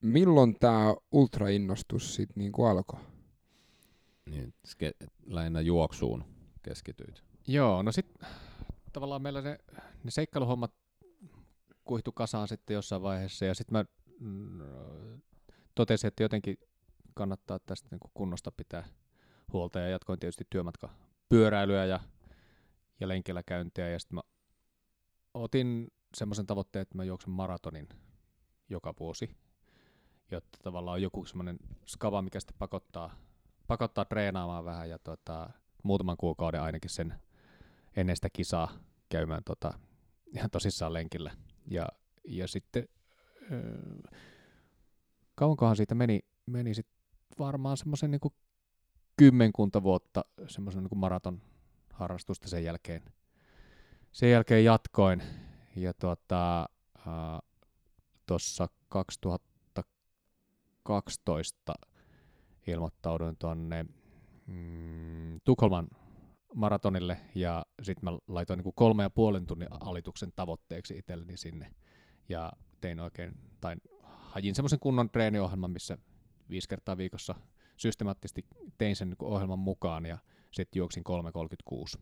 milloin 0.00 0.56
tämä 0.60 0.94
ultrainnostus 1.12 2.14
sitten 2.14 2.34
niinku 2.36 2.64
alkoi? 2.64 3.00
Niin, 4.30 4.54
ske- 4.68 5.06
lähinnä 5.26 5.60
juoksuun 5.60 6.24
keskityit. 6.62 7.24
Joo, 7.46 7.82
no 7.82 7.92
sitten 7.92 8.28
tavallaan 8.92 9.22
meillä 9.22 9.40
ne, 9.42 9.58
ne 10.04 10.10
seikkailuhommat 10.10 10.72
kuihtu 11.84 12.12
kasaan 12.12 12.48
sitten 12.48 12.74
jossain 12.74 13.02
vaiheessa 13.02 13.44
ja 13.44 13.54
sitten 13.54 13.72
mä 13.72 13.84
mm, 14.20 14.60
totesin, 15.74 16.08
että 16.08 16.22
jotenkin 16.22 16.58
kannattaa 17.18 17.58
tästä 17.66 17.88
niin 17.90 18.10
kunnosta 18.14 18.52
pitää 18.52 18.84
huolta 19.52 19.78
ja 19.80 19.88
jatkoin 19.88 20.18
tietysti 20.18 20.44
työmatka 20.50 20.88
pyöräilyä 21.28 21.84
ja, 21.84 22.00
ja 23.00 23.08
lenkillä 23.08 23.42
käyntiä. 23.42 23.88
Ja 23.88 23.98
sitten 23.98 24.14
mä 24.14 24.20
otin 25.34 25.88
semmoisen 26.16 26.46
tavoitteen, 26.46 26.82
että 26.82 26.96
mä 26.96 27.04
juoksen 27.04 27.30
maratonin 27.30 27.88
joka 28.68 28.94
vuosi, 29.00 29.36
jotta 30.30 30.58
tavallaan 30.62 30.94
on 30.94 31.02
joku 31.02 31.24
semmoinen 31.24 31.58
skava, 31.86 32.22
mikä 32.22 32.40
sitten 32.40 32.58
pakottaa, 32.58 33.16
pakottaa 33.66 34.04
treenaamaan 34.04 34.64
vähän 34.64 34.90
ja 34.90 34.98
tota, 34.98 35.50
muutaman 35.82 36.16
kuukauden 36.16 36.62
ainakin 36.62 36.90
sen 36.90 37.14
ennen 37.96 38.16
sitä 38.16 38.28
kisaa 38.32 38.72
käymään 39.08 39.44
tota, 39.44 39.78
ihan 40.34 40.50
tosissaan 40.50 40.92
lenkillä. 40.92 41.30
Ja, 41.70 41.88
ja 42.24 42.48
sitten 42.48 42.88
öö, 43.52 43.98
kauankohan 45.34 45.76
siitä 45.76 45.94
meni, 45.94 46.20
meni 46.46 46.74
sit 46.74 46.97
varmaan 47.38 47.76
semmoisen 47.76 48.10
niin 48.10 48.20
kymmenkunta 49.16 49.82
vuotta 49.82 50.24
semmoisen 50.46 50.84
niin 50.84 50.98
maraton 50.98 51.42
harrastusta 51.92 52.48
sen 52.48 52.64
jälkeen. 52.64 53.02
Sen 54.12 54.30
jälkeen 54.30 54.64
jatkoin 54.64 55.22
ja 55.76 55.94
tuota, 55.94 56.68
tuossa 58.26 58.68
2012 58.88 61.74
ilmoittauduin 62.66 63.36
tuonne 63.36 63.86
mm, 64.46 65.40
Tukholman 65.44 65.88
maratonille 66.54 67.20
ja 67.34 67.66
sitten 67.82 68.04
mä 68.04 68.18
laitoin 68.28 68.58
niin 68.58 68.72
kolme 68.74 69.02
ja 69.02 69.10
puolen 69.10 69.46
tunnin 69.46 69.68
alituksen 69.80 70.32
tavoitteeksi 70.36 70.98
itselleni 70.98 71.36
sinne 71.36 71.74
ja 72.28 72.52
tein 72.80 73.00
oikein, 73.00 73.34
tai 73.60 73.76
hajin 74.02 74.54
semmoisen 74.54 74.80
kunnon 74.80 75.10
treeniohjelman, 75.10 75.70
missä 75.70 75.98
viisi 76.50 76.68
kertaa 76.68 76.96
viikossa 76.96 77.34
systemaattisesti 77.76 78.46
tein 78.78 78.96
sen 78.96 79.08
niin 79.08 79.16
ohjelman 79.20 79.58
mukaan 79.58 80.06
ja 80.06 80.18
sitten 80.50 80.80
juoksin 80.80 81.04
3.36. 81.96 82.00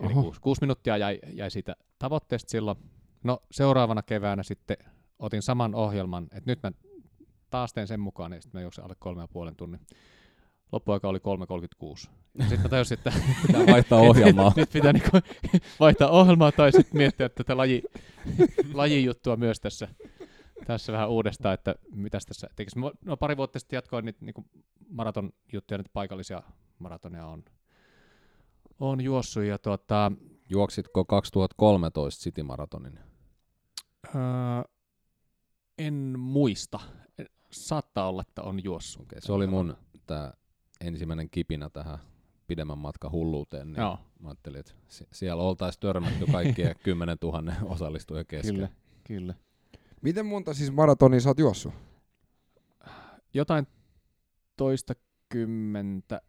Eli 0.00 0.14
kuusi, 0.14 0.40
kuusi 0.40 0.60
minuuttia 0.60 0.96
jäi, 0.96 1.18
jäi 1.32 1.50
siitä 1.50 1.76
tavoitteesta 1.98 2.50
silloin. 2.50 2.78
No 3.24 3.42
seuraavana 3.50 4.02
keväänä 4.02 4.42
sitten 4.42 4.76
otin 5.18 5.42
saman 5.42 5.74
ohjelman, 5.74 6.24
että 6.24 6.50
nyt 6.50 6.62
mä 6.62 6.72
taas 7.50 7.72
teen 7.72 7.86
sen 7.86 8.00
mukaan, 8.00 8.32
ja 8.32 8.40
sitten 8.40 8.58
mä 8.58 8.62
juoksin 8.62 8.84
alle 8.84 8.96
kolme 8.98 9.22
ja 9.22 9.28
puolen 9.28 9.56
tunnin. 9.56 9.80
Loppuaika 10.72 11.08
oli 11.08 11.18
3.36. 11.18 12.10
Sitten 12.40 12.60
mä 12.62 12.68
tajusin, 12.68 12.98
että 12.98 13.12
pitää 13.46 13.66
vaihtaa 13.66 14.00
ohjelmaa. 14.10 14.48
nyt, 14.48 14.56
nyt 14.56 14.70
pitää 14.72 14.92
niinku 14.92 15.10
vaihtaa 15.80 16.10
ohjelmaa 16.10 16.52
tai 16.52 16.72
sitten 16.72 16.96
miettiä 16.96 17.28
tätä 17.28 17.56
laji, 17.56 17.82
lajijuttua 18.74 19.36
myös 19.36 19.60
tässä, 19.60 19.88
tässä 20.66 20.92
vähän 20.92 21.10
uudestaan, 21.10 21.54
että 21.54 21.74
mitä 21.94 22.18
tässä 22.28 22.48
tekisi. 22.56 22.76
No 23.04 23.16
pari 23.16 23.36
vuotta 23.36 23.58
sitten 23.58 23.76
jatkoin 23.76 24.04
niitä 24.04 24.24
niin 24.24 24.50
maraton 24.88 25.32
juttuja, 25.52 25.78
nyt 25.78 25.90
paikallisia 25.92 26.42
maratoneja 26.78 27.26
on, 27.26 27.44
on 28.80 29.00
juossut. 29.00 29.44
Ja 29.44 29.58
tuota, 29.58 30.12
Juoksitko 30.48 31.04
2013 31.04 32.22
City 32.22 32.42
Maratonin? 32.42 32.98
Öö, 34.14 34.22
en 35.78 36.18
muista. 36.18 36.80
Saattaa 37.50 38.08
olla, 38.08 38.22
että 38.28 38.42
on 38.42 38.64
juossut. 38.64 39.02
Okay, 39.02 39.20
se 39.20 39.32
oli 39.32 39.46
mun 39.46 39.76
tää 40.06 40.32
ensimmäinen 40.80 41.30
kipinä 41.30 41.70
tähän 41.70 41.98
pidemmän 42.46 42.78
matkan 42.78 43.12
hulluuteen, 43.12 43.66
niin 43.66 43.80
Joo. 43.80 43.98
mä 44.20 44.28
ajattelin, 44.28 44.60
että 44.60 44.72
siellä 45.12 45.42
oltaisiin 45.42 45.80
törmätty 45.80 46.26
kaikkien 46.32 46.74
10 46.82 47.18
000 47.22 47.52
osallistujan 47.64 48.26
kesken. 48.26 48.54
Kyllä, 48.54 48.68
kyllä. 49.04 49.34
Miten 50.06 50.26
monta 50.26 50.54
siis 50.54 50.72
maratonia 50.72 51.20
sä 51.20 51.30
oot 51.30 51.38
juossut? 51.38 51.74
Jotain 53.34 53.66
toista 54.56 54.94
kymmentä. 55.28 56.20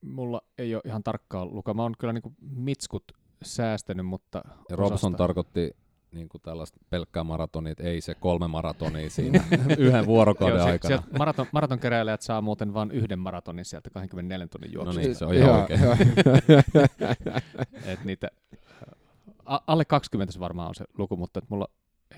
Mulla 0.00 0.42
ei 0.58 0.74
ole 0.74 0.82
ihan 0.84 1.02
tarkkaa 1.02 1.46
lukua. 1.46 1.74
Mä 1.74 1.82
oon 1.82 1.94
kyllä 1.98 2.12
niinku 2.12 2.34
mitskut 2.40 3.04
säästänyt, 3.42 4.06
mutta... 4.06 4.42
Ja 4.68 4.76
Robson 4.76 5.16
tarkoitti 5.16 5.76
niin 6.12 6.28
kuin 6.28 6.42
tällaista 6.42 6.78
pelkkää 6.90 7.24
maratonia, 7.24 7.72
että 7.72 7.84
ei 7.84 8.00
se 8.00 8.14
kolme 8.14 8.48
maratonia 8.48 9.10
siinä 9.20 9.44
yhden 9.78 10.06
vuorokauden 10.06 10.56
Joo, 10.56 10.66
se, 10.66 10.70
aikana. 10.70 10.96
Sieltä 10.96 11.18
maraton, 11.18 11.46
maratonkeräilijät 11.52 12.22
saa 12.22 12.40
muuten 12.40 12.74
vain 12.74 12.90
yhden 12.90 13.18
maratonin 13.18 13.64
sieltä 13.64 13.90
24 13.90 14.46
tunnin 14.46 14.72
juoksusta. 14.72 15.00
No 15.00 15.06
niin, 15.06 15.14
se 15.14 15.24
on 15.24 15.34
ihan 15.34 15.60
oikein. 15.60 15.80
et 17.92 18.04
niitä, 18.04 18.28
a, 19.44 19.58
alle 19.66 19.84
20 19.84 20.32
se 20.32 20.40
varmaan 20.40 20.68
on 20.68 20.74
se 20.74 20.84
luku, 20.98 21.16
mutta 21.16 21.40
mulla 21.48 21.68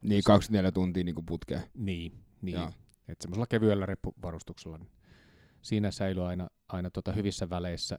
Niin, 0.00 0.22
24 0.24 0.72
tuntia 0.72 1.04
niin 1.04 1.14
kuin 1.14 1.26
putkeen. 1.26 1.62
Niin, 1.74 2.24
niin. 2.40 2.58
että 3.08 3.22
semmoisella 3.22 3.46
kevyellä 3.46 3.86
reppuvarustuksella. 3.86 4.78
Niin 4.78 4.92
siinä 5.62 5.90
säilyi 5.90 6.24
aina, 6.24 6.48
aina 6.68 6.90
tota 6.90 7.12
hyvissä 7.12 7.50
väleissä 7.50 7.98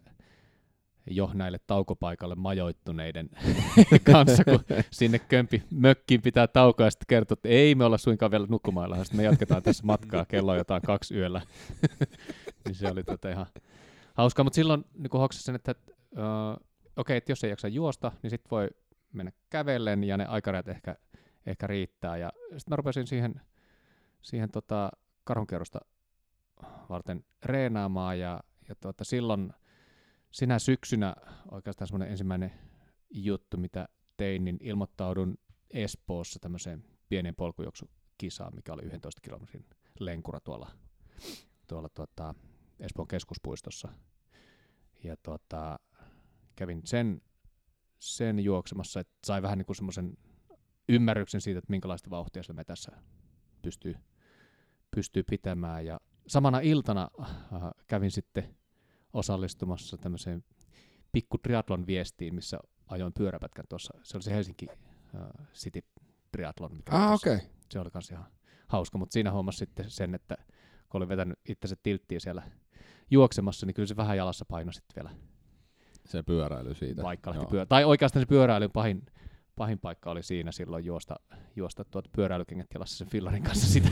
jo 1.07 1.31
näille 1.33 1.59
taukopaikalle 1.67 2.35
majoittuneiden 2.35 3.29
kanssa, 4.11 4.43
kun 4.43 4.59
sinne 4.91 5.19
kömpi 5.19 5.63
mökkiin 5.71 6.21
pitää 6.21 6.47
taukoa 6.47 6.85
ja 6.85 6.91
sitten 6.91 7.05
kertoa, 7.07 7.33
että 7.33 7.49
ei 7.49 7.75
me 7.75 7.85
olla 7.85 7.97
suinkaan 7.97 8.31
vielä 8.31 8.47
nukkumailla, 8.49 9.03
sitten 9.03 9.17
me 9.17 9.23
jatketaan 9.23 9.63
tässä 9.63 9.85
matkaa, 9.85 10.25
kello 10.25 10.55
jotain 10.55 10.81
kaksi 10.81 11.15
yöllä. 11.15 11.41
niin 12.65 12.75
se 12.75 12.87
oli 12.87 13.03
tota 13.03 13.29
ihan 13.29 13.45
hauskaa, 14.13 14.43
mutta 14.43 14.55
silloin 14.55 14.85
niin 14.93 15.11
hoksasin 15.13 15.45
sen, 15.45 15.55
että 15.55 15.75
uh, 16.11 16.53
okei, 16.53 16.61
okay, 16.97 17.17
että 17.17 17.31
jos 17.31 17.43
ei 17.43 17.49
jaksa 17.49 17.67
juosta, 17.67 18.11
niin 18.21 18.29
sitten 18.29 18.51
voi 18.51 18.69
mennä 19.13 19.31
kävellen 19.49 20.03
ja 20.03 20.17
ne 20.17 20.25
aikarajat 20.25 20.67
ehkä, 20.67 20.95
ehkä 21.45 21.67
riittää. 21.67 22.17
Ja 22.17 22.31
sitten 22.41 22.71
mä 22.71 22.75
rupesin 22.75 23.07
siihen, 23.07 23.41
siihen 24.21 24.51
tota 24.51 24.91
karhunkierrosta 25.23 25.79
varten 26.89 27.25
reenaamaan 27.43 28.19
ja, 28.19 28.39
ja 28.69 28.75
tuota, 28.75 29.03
silloin 29.03 29.53
sinä 30.33 30.59
syksynä 30.59 31.15
oikeastaan 31.51 31.87
semmoinen 31.87 32.11
ensimmäinen 32.11 32.51
juttu, 33.09 33.57
mitä 33.57 33.87
tein, 34.17 34.45
niin 34.45 34.57
ilmoittaudun 34.61 35.37
Espoossa 35.71 36.39
tämmöiseen 36.39 36.83
pieneen 37.09 37.35
polkujuoksukisaan, 37.35 38.55
mikä 38.55 38.73
oli 38.73 38.81
11 38.85 39.21
kilometrin 39.21 39.65
lenkura 39.99 40.39
tuolla, 40.39 40.71
tuolla 41.67 41.89
tuota, 41.89 42.35
Espoon 42.79 43.07
keskuspuistossa. 43.07 43.89
Ja 45.03 45.15
tuota, 45.23 45.79
kävin 46.55 46.81
sen, 46.85 47.21
sen 47.99 48.39
juoksemassa, 48.39 48.99
että 48.99 49.13
sai 49.25 49.41
vähän 49.41 49.57
niin 49.57 49.65
kuin 49.65 49.75
semmoisen 49.75 50.17
ymmärryksen 50.89 51.41
siitä, 51.41 51.57
että 51.57 51.71
minkälaista 51.71 52.09
vauhtia 52.09 52.43
se 52.43 52.53
metässä 52.53 52.91
pystyy, 53.61 53.95
pystyy 54.95 55.23
pitämään. 55.23 55.85
Ja 55.85 55.99
samana 56.27 56.59
iltana 56.59 57.09
äh, 57.21 57.29
kävin 57.87 58.11
sitten 58.11 58.55
osallistumassa 59.13 59.97
tämmöiseen 59.97 60.43
pikku 61.11 61.37
triatlon 61.37 61.87
viestiin, 61.87 62.35
missä 62.35 62.59
ajoin 62.87 63.13
pyöräpätkän 63.13 63.65
tuossa. 63.69 63.93
Se 64.03 64.17
oli 64.17 64.23
se 64.23 64.31
Helsinki 64.31 64.67
uh, 65.13 65.45
City 65.53 65.83
Triathlon. 66.31 66.75
Mikä 66.75 66.91
Ah, 66.95 67.13
okei. 67.13 67.35
Okay. 67.35 67.47
Se 67.69 67.79
oli 67.79 67.91
kans 67.91 68.11
ihan 68.11 68.25
hauska, 68.67 68.97
mutta 68.97 69.13
siinä 69.13 69.31
huomasi 69.31 69.57
sitten 69.57 69.89
sen, 69.89 70.15
että 70.15 70.37
kun 70.89 71.01
oli 71.01 71.07
vetänyt 71.07 71.39
itsensä 71.49 71.75
tilttiin 71.83 72.21
siellä 72.21 72.43
juoksemassa, 73.11 73.65
niin 73.65 73.73
kyllä 73.73 73.87
se 73.87 73.95
vähän 73.95 74.17
jalassa 74.17 74.45
painoi 74.45 74.73
sitten 74.73 75.03
vielä, 75.03 75.17
Se 76.05 76.23
pyöräily 76.23 76.75
siitä. 76.75 77.03
vaikka 77.03 77.31
lähti 77.31 77.45
pyörä. 77.45 77.65
Tai 77.65 77.83
oikeastaan 77.83 78.21
se 78.21 78.27
pyöräilyn 78.27 78.71
pahin, 78.71 79.05
pahin 79.55 79.79
paikka 79.79 80.11
oli 80.11 80.23
siinä 80.23 80.51
silloin 80.51 80.85
juosta, 80.85 81.15
juosta 81.55 81.85
tuot 81.85 82.07
pyöräilykengät 82.11 82.67
jalassa 82.73 82.97
sen 82.97 83.07
fillarin 83.07 83.43
kanssa 83.43 83.67
sitä, 83.67 83.89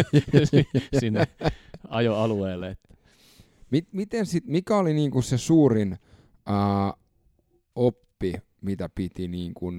sinne 1.00 1.26
ajoalueelle. 1.88 2.70
että 2.70 2.94
Mit, 3.70 3.88
miten 3.92 4.26
sit, 4.26 4.44
mikä 4.46 4.76
oli 4.76 4.94
niinku 4.94 5.22
se 5.22 5.38
suurin 5.38 5.98
ää, 6.46 6.92
oppi, 7.74 8.34
mitä 8.60 8.88
piti 8.94 9.28
niinku, 9.28 9.72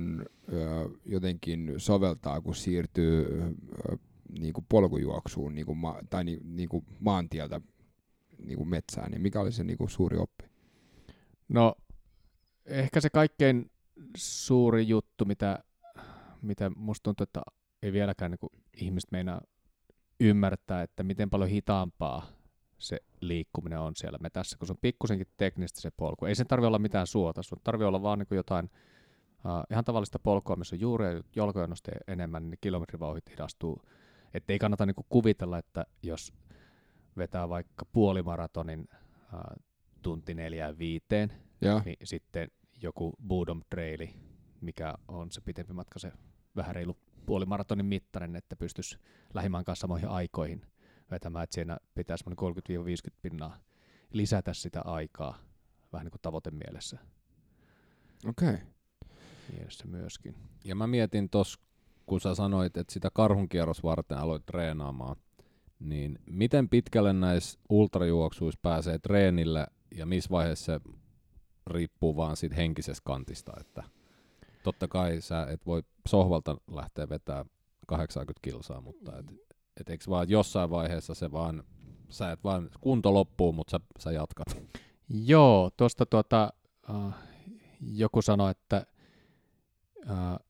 ö, 0.54 0.89
jotenkin 1.06 1.73
soveltaa, 1.77 2.41
kun 2.41 2.56
siirtyy 2.56 3.25
ö, 3.25 3.97
niinku 4.39 4.65
polkujuoksuun 4.69 5.56
niinku 5.56 5.75
ma, 5.75 5.99
tai 6.10 6.23
ni, 6.23 6.39
niinku 6.43 6.84
maantieltä 6.99 7.62
niinku 8.45 8.65
metsään, 8.65 9.12
niin 9.12 9.21
mikä 9.21 9.39
oli 9.39 9.51
se 9.51 9.63
niinku 9.63 9.88
suuri 9.88 10.17
oppi? 10.17 10.43
No, 11.49 11.75
ehkä 12.65 13.01
se 13.01 13.10
kaikkein 13.10 13.71
suuri 14.17 14.88
juttu, 14.88 15.25
mitä, 15.25 15.63
mitä 16.41 16.69
musta 16.75 17.04
tuntuu, 17.04 17.23
että 17.23 17.41
ei 17.84 17.93
vieläkään 17.93 18.32
niin 18.32 18.62
ihmiset 18.77 19.12
meinaa 19.12 19.41
ymmärtää, 20.19 20.82
että 20.82 21.04
miten 21.04 21.30
paljon 21.30 21.49
hitaampaa 21.49 22.40
se 22.82 23.00
liikkuminen 23.22 23.80
on 23.80 23.96
siellä 23.96 24.17
metässä, 24.22 24.58
kun 24.58 24.67
se 24.67 24.74
on 24.74 24.78
pikkusenkin 24.82 25.28
teknistä 25.38 25.82
se 25.82 25.91
polku. 25.98 26.26
Ei 26.26 26.36
sen 26.36 26.48
tarvi 26.48 26.67
olla 26.67 26.80
mitään 26.80 27.08
suota, 27.08 27.44
sun 27.44 27.58
tarvii 27.63 27.88
olla 27.88 28.02
vaan 28.02 28.20
niin 28.20 28.28
jotain 28.32 28.65
uh, 28.65 29.63
ihan 29.72 29.86
tavallista 29.86 30.20
polkua, 30.20 30.56
missä 30.56 30.76
on 30.76 30.80
juuri 30.80 31.06
jalkoja 31.36 31.67
nostee 31.67 31.98
enemmän, 32.08 32.50
niin 32.50 32.58
kilometrivauhit 32.62 33.30
hidastuu. 33.30 33.82
Että 34.34 34.54
ei 34.54 34.60
kannata 34.60 34.86
niin 34.86 34.96
kuvitella, 35.10 35.58
että 35.58 35.86
jos 36.04 36.34
vetää 37.17 37.50
vaikka 37.50 37.86
puolimaratonin 37.86 38.88
uh, 39.34 39.63
tunti 40.02 40.34
neljään 40.34 40.78
viiteen, 40.78 41.32
Ja, 41.62 41.82
niin 41.86 41.98
sitten 42.04 42.52
joku 42.82 43.13
Budom 43.28 43.62
Traili, 43.70 44.13
mikä 44.62 44.94
on 45.08 45.32
se 45.32 45.41
pitempi 45.41 45.74
matka, 45.74 46.00
se 46.00 46.12
vähän 46.56 46.76
reilu 46.76 46.98
puoli 47.26 47.46
maratonin 47.46 47.86
mittainen, 47.86 48.36
että 48.36 48.56
pystyisi 48.56 48.98
lähimään 49.34 49.65
kanssa 49.65 49.82
samoihin 49.82 50.10
aikoihin 50.10 50.65
vetämään, 51.12 51.43
että 51.43 51.54
siinä 51.54 51.78
pitää 51.95 52.17
semmoinen 52.17 52.63
30-50 53.12 53.17
pinnaa 53.21 53.58
lisätä 54.13 54.54
sitä 54.54 54.82
aikaa 54.82 55.38
vähän 55.93 56.06
niin 56.06 56.12
kuin 56.12 56.21
tavoitemielessä 56.21 57.00
okei. 58.30 58.54
Okay. 58.54 58.60
mielessä 59.54 59.88
myöskin. 59.88 60.36
Ja 60.65 60.76
mä 60.76 60.88
mietin 60.88 61.30
tos, 61.30 61.60
kun 62.06 62.21
sä 62.21 62.36
sanoit, 62.36 62.78
että 62.78 62.93
sitä 62.93 63.10
karhunkierros 63.13 63.84
varten 63.84 64.17
aloit 64.17 64.45
treenaamaan, 64.45 65.15
niin 65.80 66.19
miten 66.26 66.69
pitkälle 66.69 67.13
näissä 67.13 67.60
ultrajuoksuissa 67.69 68.60
pääsee 68.62 69.00
treenille 69.00 69.67
ja 69.95 70.06
missä 70.06 70.30
vaiheessa 70.30 70.65
se 70.65 70.80
riippuu 71.67 72.15
vaan 72.15 72.38
siitä 72.38 72.56
henkisestä 72.56 73.02
kantista, 73.06 73.54
että 73.60 73.84
totta 74.63 74.88
kai 74.88 75.21
sä 75.21 75.47
et 75.50 75.65
voi 75.65 75.84
sohvalta 76.08 76.58
lähteä 76.71 77.10
vetää 77.10 77.45
80 77.88 78.39
kilsaa, 78.41 78.82
mutta 78.82 79.17
et, 79.17 79.26
et 79.79 79.89
eikö 79.89 80.03
vaan 80.10 80.29
jossain 80.29 80.69
vaiheessa 80.69 81.13
se 81.13 81.31
vaan, 81.31 81.63
sä 82.10 82.31
et 82.31 82.43
vaan, 82.43 82.69
kunto 82.81 83.13
loppuu, 83.13 83.53
mutta 83.53 83.71
sä, 83.71 83.79
sä 83.99 84.12
jatkat. 84.12 84.57
Joo, 85.10 85.71
tuosta 85.77 86.05
tuota, 86.05 86.53
uh, 86.89 87.13
joku 87.81 88.21
sanoi, 88.21 88.51
että 88.51 88.86
uh, 90.03 90.45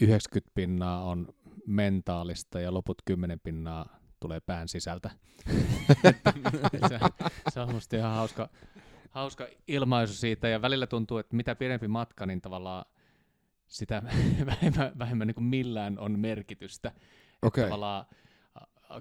90 0.00 0.50
pinnaa 0.54 1.04
on 1.04 1.28
mentaalista 1.66 2.60
ja 2.60 2.74
loput 2.74 3.02
10 3.04 3.40
pinnaa 3.40 3.98
tulee 4.20 4.40
pään 4.40 4.68
sisältä. 4.68 5.10
se, 6.88 6.98
se 7.48 7.60
on 7.60 7.72
musta 7.72 7.96
ihan 7.96 8.14
hauska, 8.14 8.48
hauska 9.10 9.46
ilmaisu 9.68 10.14
siitä 10.14 10.48
ja 10.48 10.62
välillä 10.62 10.86
tuntuu, 10.86 11.18
että 11.18 11.36
mitä 11.36 11.54
pidempi 11.54 11.88
matka, 11.88 12.26
niin 12.26 12.40
tavallaan 12.40 12.84
sitä 13.66 14.02
vähemmän, 14.46 14.92
vähemmän 14.98 15.26
niin 15.26 15.34
kuin 15.34 15.44
millään 15.44 15.98
on 15.98 16.18
merkitystä. 16.18 16.92
Okei. 17.42 17.64
Tavallaan, 17.64 18.00
äh, 18.00 18.27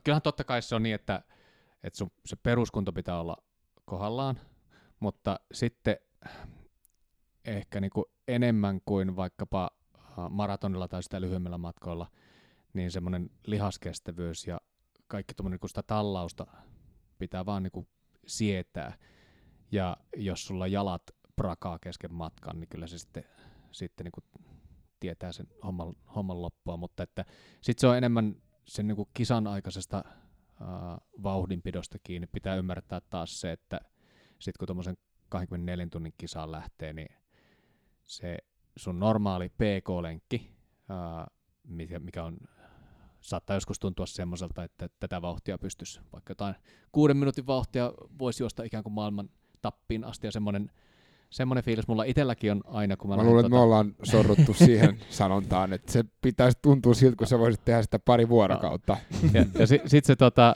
kyllähän 0.04 0.21
totta 0.21 0.43
kai 0.43 0.62
se 0.62 0.76
on 0.76 0.84
niin, 0.84 0.95
että, 0.95 1.23
että 1.84 1.97
sun, 1.97 2.12
se 2.26 2.36
peruskunto 2.36 2.93
pitää 2.93 3.19
olla 3.19 3.38
kohdallaan, 3.86 4.39
mutta 5.00 5.39
sitten 5.54 5.97
ehkä 7.45 7.82
niin 7.82 7.91
kuin 7.91 8.06
enemmän 8.28 8.82
kuin 8.86 9.15
vaikkapa 9.15 9.71
maratonilla 10.30 10.88
tai 10.88 11.04
sitä 11.04 11.21
lyhyemmillä 11.21 11.58
matkoilla, 11.58 12.08
niin 12.73 12.91
semmoinen 12.91 13.30
lihaskestävyys 13.45 14.47
ja 14.47 14.62
kaikki 15.08 15.34
tuommoinen 15.34 15.60
niin 15.62 15.69
sitä 15.69 15.84
tallausta 15.84 16.47
pitää 17.17 17.45
vaan 17.45 17.63
niin 17.63 17.71
kuin 17.71 17.88
sietää. 18.28 18.97
Ja 19.71 19.97
jos 20.17 20.45
sulla 20.45 20.67
jalat 20.67 21.02
prakaa 21.36 21.80
kesken 21.80 22.13
matkan, 22.13 22.60
niin 22.60 22.69
kyllä 22.69 22.88
se 22.88 22.97
sitten, 22.97 23.23
sitten 23.71 24.04
niin 24.04 24.12
kuin 24.12 24.47
tietää 25.00 25.32
sen 25.32 25.47
homman, 25.63 25.93
homman 26.15 26.41
loppua, 26.41 26.78
mutta 26.78 27.04
että 27.04 27.26
sitten 27.62 27.82
se 27.82 27.88
on 27.88 27.97
enemmän 27.97 28.36
sen 28.67 28.88
niin 28.88 28.95
kuin 28.95 29.10
kisan 29.13 29.47
aikaisesta 29.47 30.03
äh, 30.08 30.67
vauhdinpidosta 31.23 31.97
kiinni. 32.03 32.27
Pitää 32.27 32.56
ymmärtää 32.56 33.01
taas 33.10 33.41
se, 33.41 33.51
että 33.51 33.80
sitten 34.39 34.60
kun 34.60 34.65
tuommoisen 34.65 34.97
24 35.30 35.88
tunnin 35.91 36.13
kisaan 36.17 36.51
lähtee, 36.51 36.93
niin 36.93 37.15
se 38.06 38.38
sun 38.75 38.99
normaali 38.99 39.49
PK-lenkki, 39.49 40.51
ää, 40.89 41.27
mikä, 41.63 41.99
mikä 41.99 42.23
on, 42.23 42.38
saattaa 43.21 43.56
joskus 43.56 43.80
tuntua 43.80 44.06
semmoiselta, 44.06 44.63
että 44.63 44.89
tätä 44.99 45.21
vauhtia 45.21 45.58
pystyisi, 45.58 45.99
vaikka 46.13 46.32
jotain 46.32 46.56
kuuden 46.91 47.17
minuutin 47.17 47.47
vauhtia 47.47 47.93
voisi 48.19 48.43
juosta 48.43 48.63
ikään 48.63 48.84
kuin 48.84 48.93
maailman 48.93 49.30
tappiin 49.62 50.03
asti, 50.03 50.27
ja 50.27 50.32
semmoinen, 50.32 50.71
semmoinen 51.30 51.63
fiilis 51.63 51.88
mulla 51.88 52.04
itselläkin 52.04 52.52
on 52.52 52.62
aina, 52.66 52.98
kun 52.98 53.10
mä, 53.10 53.16
Mä 53.16 53.24
luulen, 53.24 53.46
että 53.46 53.50
me 53.50 53.56
tota- 53.56 53.60
ollaan 53.60 53.96
sorruttu 54.04 54.54
siihen 54.54 55.00
sanontaan, 55.10 55.74
että 55.74 55.92
se 55.92 56.04
pitäisi 56.22 56.58
tuntua 56.62 56.94
siltä, 56.94 57.16
kun 57.16 57.28
sä 57.28 57.40
voisit 57.40 57.66
tehdä 57.66 57.82
sitä 57.82 58.00
pari 58.00 58.30
vuorokautta. 58.30 58.98
ja, 59.34 59.46
ja 59.60 59.68
si, 59.68 59.82
sitten 59.86 60.08
se 60.08 60.16
tota, 60.16 60.56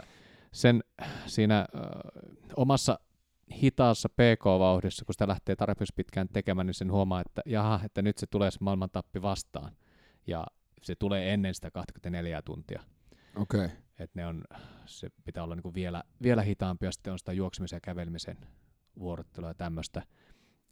sen 0.52 0.84
siinä 1.26 1.68
ö, 1.76 1.80
omassa 2.56 3.00
hitaassa 3.52 4.10
PK-vauhdissa, 4.10 5.06
kun 5.06 5.14
sitä 5.14 5.28
lähtee 5.28 5.56
tarpeeksi 5.56 5.94
pitkään 5.96 6.28
tekemään, 6.34 6.68
niin 6.68 6.74
sen 6.74 6.92
huomaa, 6.92 7.22
että 7.22 7.42
jaha, 7.46 7.80
että 7.86 8.02
nyt 8.02 8.18
se 8.18 8.28
tulee 8.28 8.52
se 8.52 8.58
maailman 8.62 8.90
tappi 8.90 9.22
vastaan. 9.22 9.76
Ja 10.28 10.46
se 10.82 10.96
tulee 10.96 11.34
ennen 11.34 11.56
sitä 11.56 11.72
24 11.72 12.42
tuntia. 12.42 12.84
Okei. 13.36 13.66
Okay. 13.66 13.78
Et 14.00 14.16
ne 14.16 14.28
on, 14.28 14.44
se 14.86 15.10
pitää 15.26 15.44
olla 15.44 15.56
niinku 15.56 15.74
vielä, 15.74 16.04
vielä 16.22 16.42
hitaampia, 16.42 16.88
ja 16.88 16.92
sitten 16.92 17.14
on 17.14 17.20
sitä 17.20 17.34
juoksemisen 17.34 17.78
ja 17.78 17.82
kävelmisen 17.82 18.38
vuorottelua 19.00 19.50
ja 19.50 19.54
tämmöistä. 19.54 20.02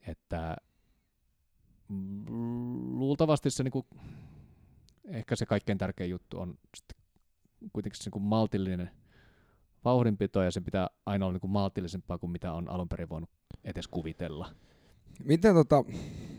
Että 0.10 0.58
luultavasti 2.91 3.50
se 3.50 3.63
niinku, 3.63 3.86
ehkä 5.08 5.36
se 5.36 5.45
kaikkein 5.45 5.78
tärkein 5.78 6.10
juttu 6.10 6.39
on 6.39 6.58
kuitenkin 7.74 7.98
se 7.98 8.04
niinku 8.04 8.19
maltillinen 8.19 8.91
vauhdinpito, 9.86 10.41
ja 10.41 10.52
se 10.52 10.62
pitää 10.62 10.88
aina 11.06 11.26
olla 11.26 11.34
niinku 11.34 11.48
maltillisempaa 11.48 12.17
kuin 12.17 12.32
mitä 12.32 12.54
on 12.54 12.69
alun 12.69 12.89
perin 12.89 13.10
voinut 13.10 13.30
edes 13.63 13.88
kuvitella. 13.88 14.50
Miten 15.24 15.56
tota, 15.56 15.84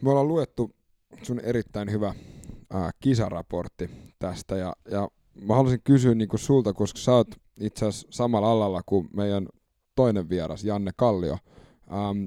me 0.02 0.11
ollaan 0.11 0.28
luettu 0.28 0.74
sun 1.22 1.40
erittäin 1.40 1.90
hyvä 1.90 2.14
ää, 2.70 2.90
kisaraportti 3.00 3.90
tästä 4.18 4.56
ja, 4.56 4.72
ja 4.90 5.09
mä 5.40 5.54
haluaisin 5.54 5.83
kysyä 5.85 6.14
niinku 6.14 6.38
sulta, 6.38 6.72
koska 6.72 6.98
sä 6.98 7.12
oot 7.12 7.28
itse 7.61 7.87
asiassa 7.87 8.09
samalla 8.11 8.52
alalla 8.52 8.83
kuin 8.87 9.09
meidän 9.16 9.46
toinen 9.94 10.28
vieras, 10.28 10.64
Janne 10.64 10.90
Kallio. 10.96 11.38
Ähm, 11.92 12.26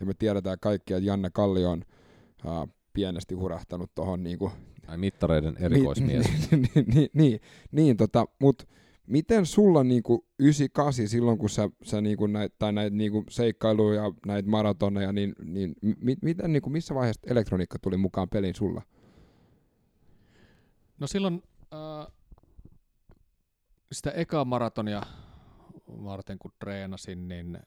ja 0.00 0.06
me 0.06 0.14
tiedetään 0.14 0.58
kaikki, 0.60 0.94
että 0.94 1.06
Janne 1.06 1.30
Kallio 1.30 1.70
on 1.70 1.84
ää, 2.46 2.66
pienesti 2.92 3.34
hurahtanut 3.34 3.90
tuohon 3.94 4.22
niinku 4.22 4.52
Ai 4.86 4.98
mittareiden 4.98 5.56
erikoismies. 5.60 6.26
niin, 6.50 6.68
niin, 6.72 6.86
niin, 6.94 7.10
niin, 7.12 7.40
niin 7.72 7.96
tota, 7.96 8.26
mut 8.40 8.68
miten 9.06 9.46
sulla 9.46 9.84
niinku 9.84 10.26
98 10.38 11.08
silloin, 11.08 11.38
kun 11.38 11.50
sä, 11.50 11.70
sä 11.82 12.00
niinku 12.00 12.26
näit, 12.26 12.58
tai 12.58 12.72
näitä 12.72 12.96
niinku 12.96 13.24
seikkailuja 13.30 14.02
ja 14.02 14.12
näitä 14.26 14.48
maratoneja, 14.48 15.12
niin, 15.12 15.34
niin 15.44 15.74
mi, 16.00 16.16
miten, 16.22 16.52
niinku, 16.52 16.70
missä 16.70 16.94
vaiheessa 16.94 17.22
elektroniikka 17.26 17.78
tuli 17.78 17.96
mukaan 17.96 18.28
peliin 18.28 18.54
sulla? 18.54 18.82
No 20.98 21.06
silloin 21.06 21.42
äh, 21.74 22.12
sitä 23.92 24.10
ekaa 24.10 24.44
maratonia 24.44 25.02
varten 25.88 26.38
kun 26.38 26.52
treenasin, 26.58 27.28
niin 27.28 27.58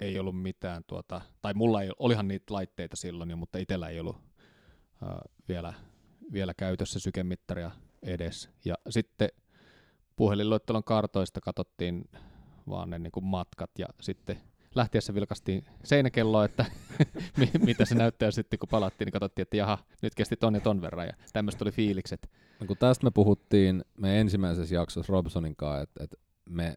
ei 0.00 0.18
ollut 0.18 0.42
mitään, 0.42 0.84
tuota, 0.86 1.20
tai 1.42 1.54
mulla 1.54 1.82
ei, 1.82 1.90
olihan 1.98 2.28
niitä 2.28 2.54
laitteita 2.54 2.96
silloin 2.96 3.30
jo, 3.30 3.36
mutta 3.36 3.58
itsellä 3.58 3.88
ei 3.88 4.00
ollut 4.00 4.16
äh, 5.02 5.08
vielä, 5.48 5.74
vielä 6.32 6.54
käytössä 6.54 6.98
sykemittaria 6.98 7.70
edes. 8.02 8.50
Ja 8.64 8.74
sitten 8.88 9.28
puhelinluettelon 10.16 10.84
kartoista 10.84 11.40
katsottiin 11.40 12.04
vaan 12.68 12.90
ne 12.90 12.98
niin 12.98 13.12
kuin 13.12 13.24
matkat 13.24 13.70
ja 13.78 13.86
sitten 14.00 14.40
lähtiessä 14.74 15.14
vilkastiin 15.14 15.64
seinäkelloa, 15.84 16.44
että 16.44 16.64
mitä 17.66 17.84
se 17.84 17.94
näyttää 17.94 18.30
sitten 18.30 18.58
kun 18.58 18.68
palattiin, 18.68 19.06
niin 19.06 19.12
katsottiin, 19.12 19.42
että 19.42 19.56
jaha, 19.56 19.78
nyt 20.02 20.14
kesti 20.14 20.36
ton 20.36 20.54
ja 20.54 20.60
ton 20.60 20.80
verran 20.80 21.06
ja 21.06 21.12
tämmöistä 21.32 21.64
oli 21.64 21.72
fiilikset. 21.72 22.30
No 22.60 22.66
kun 22.66 22.76
tästä 22.76 23.04
me 23.04 23.10
puhuttiin 23.10 23.84
me 23.96 24.20
ensimmäisessä 24.20 24.74
jaksossa 24.74 25.12
Robsonin 25.12 25.56
kanssa, 25.56 25.82
että, 25.82 26.04
että 26.04 26.16
me 26.48 26.76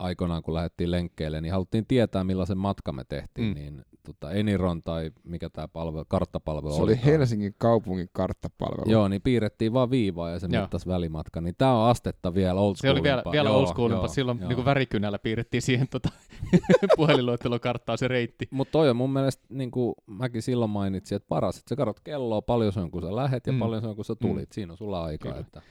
aikoinaan 0.00 0.42
kun 0.42 0.54
lähdettiin 0.54 0.90
lenkkeelle, 0.90 1.40
niin 1.40 1.52
haluttiin 1.52 1.86
tietää 1.86 2.24
millaisen 2.24 2.58
matka 2.58 2.92
me 2.92 3.04
tehtiin, 3.04 3.48
mm. 3.48 3.54
niin 3.54 3.84
tota 4.02 4.30
Eniron 4.32 4.82
tai 4.82 5.10
mikä 5.24 5.50
tämä 5.50 5.68
palvelu, 5.68 6.04
karttapalvelu 6.08 6.74
Se 6.74 6.82
oli 6.82 6.92
olikaan. 6.92 7.12
Helsingin 7.12 7.54
kaupungin 7.58 8.08
karttapalvelu. 8.12 8.90
Joo, 8.90 9.08
niin 9.08 9.22
piirrettiin 9.22 9.72
vaan 9.72 9.90
viivaa 9.90 10.30
ja 10.30 10.38
se 10.38 10.48
mittasi 10.48 10.86
välimatka, 10.86 11.40
niin 11.40 11.54
tämä 11.58 11.82
on 11.82 11.90
astetta 11.90 12.34
vielä 12.34 12.60
old 12.60 12.76
Se 12.76 12.90
oli 12.90 13.02
vielä, 13.02 13.22
vielä 13.32 13.50
old 13.50 13.66
schoolimpaa, 13.66 14.08
silloin 14.08 14.38
joo. 14.40 14.48
Niin 14.48 14.64
värikynällä 14.64 15.18
piirrettiin 15.18 15.62
siihen 15.62 15.88
tota, 15.88 16.08
puhelinluettelokarttaa 16.96 17.96
se 17.96 18.08
reitti. 18.08 18.48
Mutta 18.50 18.72
toi 18.72 18.90
on 18.90 18.96
mun 18.96 19.12
mielestä, 19.12 19.46
niin 19.48 19.70
kuin 19.70 19.94
mäkin 20.06 20.42
silloin 20.42 20.70
mainitsin, 20.70 21.16
että 21.16 21.28
paras, 21.28 21.58
että 21.58 21.68
sä 21.68 21.76
katsot 21.76 22.00
kelloa, 22.00 22.42
paljon 22.42 22.72
se 22.72 22.80
on 22.80 22.90
kun 22.90 23.02
sä 23.02 23.16
lähet 23.16 23.46
ja 23.46 23.52
mm. 23.52 23.58
paljon 23.58 23.82
se 23.82 23.88
on 23.88 23.96
kun 23.96 24.04
sä 24.04 24.14
tulit, 24.14 24.48
mm. 24.48 24.52
siinä 24.52 24.72
on 24.72 24.76
sulla 24.76 25.04
aikaa. 25.04 25.38
Että... 25.38 25.62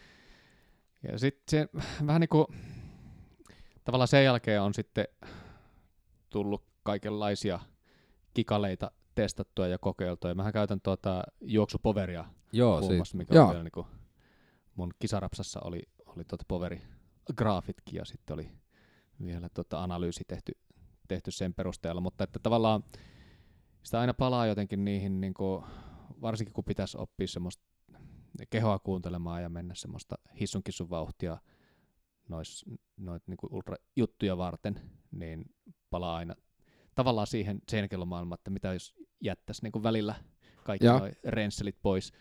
Ja 1.11 1.19
sitten 1.19 1.43
se 1.49 1.69
vähän 2.07 2.21
niin 2.21 2.29
kuin, 2.29 2.45
tavallaan 3.89 4.07
sen 4.07 4.23
jälkeen 4.23 4.61
on 4.61 4.73
sitten 4.73 5.07
tullut 6.29 6.63
kaikenlaisia 6.83 7.59
kikaleita 8.33 8.91
testattua 9.15 9.67
ja 9.67 9.77
kokeiltua. 9.77 10.31
Ja 10.31 10.35
mähän 10.35 10.53
käytän 10.53 10.81
tuota 10.81 11.23
juoksupoveria 11.41 12.25
Joo, 12.53 12.81
muassa, 12.81 13.17
mikä 13.17 13.35
Joo. 13.35 13.43
on 13.43 13.49
vielä 13.49 13.63
niin 13.63 13.71
kuin 13.71 13.87
mun 14.75 14.93
kisarapsassa 14.99 15.59
oli, 15.63 15.81
oli 16.05 16.23
tuota 16.23 16.45
poveri 16.47 16.81
graafitkin 17.37 17.95
ja 17.95 18.05
sitten 18.05 18.33
oli 18.33 18.51
vielä 19.25 19.49
tuota 19.49 19.83
analyysi 19.83 20.23
tehty, 20.27 20.51
tehty 21.07 21.31
sen 21.31 21.53
perusteella, 21.53 22.01
mutta 22.01 22.23
että 22.23 22.39
tavallaan 22.39 22.83
sitä 23.83 23.99
aina 23.99 24.13
palaa 24.13 24.45
jotenkin 24.45 24.85
niihin, 24.85 25.21
niin 25.21 25.33
kuin, 25.33 25.63
varsinkin 26.21 26.53
kun 26.53 26.63
pitäisi 26.63 26.97
oppia 26.97 27.27
semmoista 27.27 27.63
kehoa 28.49 28.79
kuuntelemaan 28.79 29.43
ja 29.43 29.49
mennä 29.49 29.75
semmoista 29.75 30.15
hissunkissun 30.39 30.89
vauhtia 30.89 31.37
nois, 32.29 32.65
noit 32.97 33.23
niin 33.27 33.37
ultra-juttuja 33.49 34.37
varten, 34.37 34.81
niin 35.11 35.45
palaa 35.89 36.15
aina 36.15 36.35
tavallaan 36.95 37.27
siihen 37.27 37.61
seinäkellomaailmaan, 37.69 38.39
että 38.39 38.49
mitä 38.51 38.73
jos 38.73 38.95
jättäisi 39.21 39.63
niin 39.63 39.83
välillä 39.83 40.15
kaikki 40.63 40.87
nuo 40.87 41.09
rensselit 41.27 41.77
pois. 41.81 42.13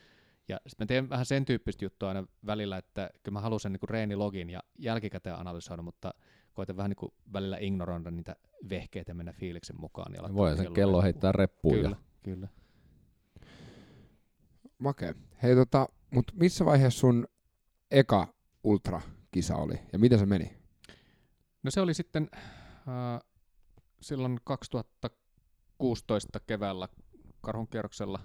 Ja 0.48 0.60
sitten 0.66 0.84
mä 0.84 0.88
teen 0.88 1.10
vähän 1.10 1.26
sen 1.26 1.44
tyyppistä 1.44 1.84
juttua 1.84 2.08
aina 2.08 2.26
välillä, 2.46 2.76
että 2.76 3.10
kyllä 3.22 3.36
mä 3.36 3.40
haluan 3.40 3.60
sen 3.60 3.72
niin 3.72 3.88
reenilogin 3.88 4.50
ja 4.50 4.62
jälkikäteen 4.78 5.36
analysoida, 5.36 5.82
mutta 5.82 6.14
koitan 6.52 6.76
vähän 6.76 6.90
niin 6.90 7.12
välillä 7.32 7.58
ignoroida 7.60 8.10
niitä 8.10 8.36
vehkeitä 8.70 9.10
ja 9.10 9.14
mennä 9.14 9.32
fiiliksen 9.32 9.80
mukaan. 9.80 10.14
Ja 10.14 10.34
Voi 10.34 10.56
sen 10.56 10.72
kello 10.72 11.02
heittää 11.02 11.32
reppuun. 11.32 11.74
Kyllä, 11.74 11.96
kyllä. 12.22 12.48
Makee. 14.78 15.14
Hei 15.42 15.54
tota, 15.54 15.88
mutta 16.10 16.32
missä 16.36 16.64
vaiheessa 16.64 17.00
sun 17.00 17.28
eka 17.90 18.34
ultra-kisa 19.28 19.56
oli 19.56 19.80
ja 19.92 19.98
miten 19.98 20.18
se 20.18 20.26
meni? 20.26 20.56
No 21.62 21.70
se 21.70 21.80
oli 21.80 21.94
sitten 21.94 22.28
äh, 22.32 23.20
silloin 24.00 24.38
2016 24.44 26.40
keväällä 26.40 26.88
karhun 27.40 27.68
kierroksella. 27.68 28.20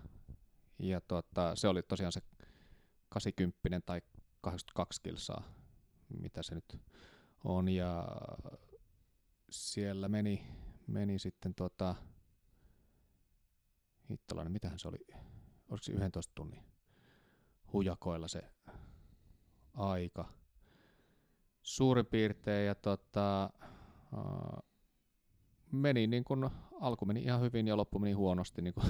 Ja 0.80 1.02
tuota, 1.02 1.56
se 1.56 1.68
oli 1.68 1.84
tosiaan 1.84 2.12
se 2.12 2.22
80 3.10 3.80
tai 3.86 4.02
82 4.42 5.02
kilsaa, 5.02 5.44
mitä 6.20 6.44
se 6.44 6.56
nyt 6.56 6.82
on. 7.44 7.70
Ja 7.70 8.08
siellä 9.50 10.10
meni, 10.10 10.48
meni 10.88 11.20
sitten 11.20 11.56
tuota, 11.56 11.96
hittalainen, 14.10 14.52
mitähän 14.52 14.80
se 14.80 14.88
oli, 14.88 14.98
oliko 15.70 15.84
se 15.84 15.92
11 15.92 16.32
tunnin 16.36 16.64
hujakoilla 17.74 18.28
se 18.28 18.42
aika 19.74 20.43
suurin 21.64 22.06
piirtein. 22.06 22.68
Ja 22.68 22.76
tota, 22.76 23.50
meni 25.72 26.08
niin 26.08 26.24
kuin, 26.24 26.50
alku 26.82 27.06
meni 27.06 27.22
ihan 27.22 27.42
hyvin 27.42 27.68
ja 27.68 27.78
loppu 27.78 28.00
meni 28.00 28.14
huonosti, 28.14 28.62
niin 28.62 28.74
kuin 28.74 28.86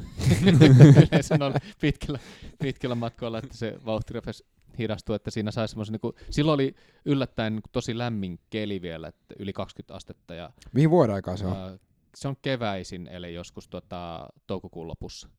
yleensä 0.97 1.35
on 1.45 1.53
pitkällä, 1.81 2.19
pitkällä 2.59 2.95
matkoilla, 2.95 3.37
että 3.37 3.57
se 3.57 3.79
vauhti 3.85 4.13
rupesi 4.13 4.45
hidastua, 4.79 5.15
että 5.15 5.31
siinä 5.31 5.51
sai 5.51 5.67
semmoisen, 5.67 5.93
niin 5.93 6.01
kuin, 6.01 6.13
silloin 6.29 6.53
oli 6.53 6.75
yllättäen 7.05 7.53
niin 7.53 7.61
kuin, 7.61 7.71
tosi 7.71 7.97
lämmin 7.97 8.39
keli 8.49 8.81
vielä, 8.81 9.07
että 9.07 9.35
yli 9.39 9.53
20 9.53 9.93
astetta. 9.93 10.33
Ja, 10.33 10.51
Mihin 10.73 10.89
vuoden 10.89 11.15
aikaa 11.15 11.37
se 11.37 11.45
on? 11.45 11.57
Ää, 11.57 11.77
se 12.15 12.27
on 12.27 12.35
keväisin, 12.41 13.07
eli 13.07 13.33
joskus 13.33 13.67
tuota, 13.67 14.27
toukokuun 14.47 14.87
lopussa. 14.87 15.29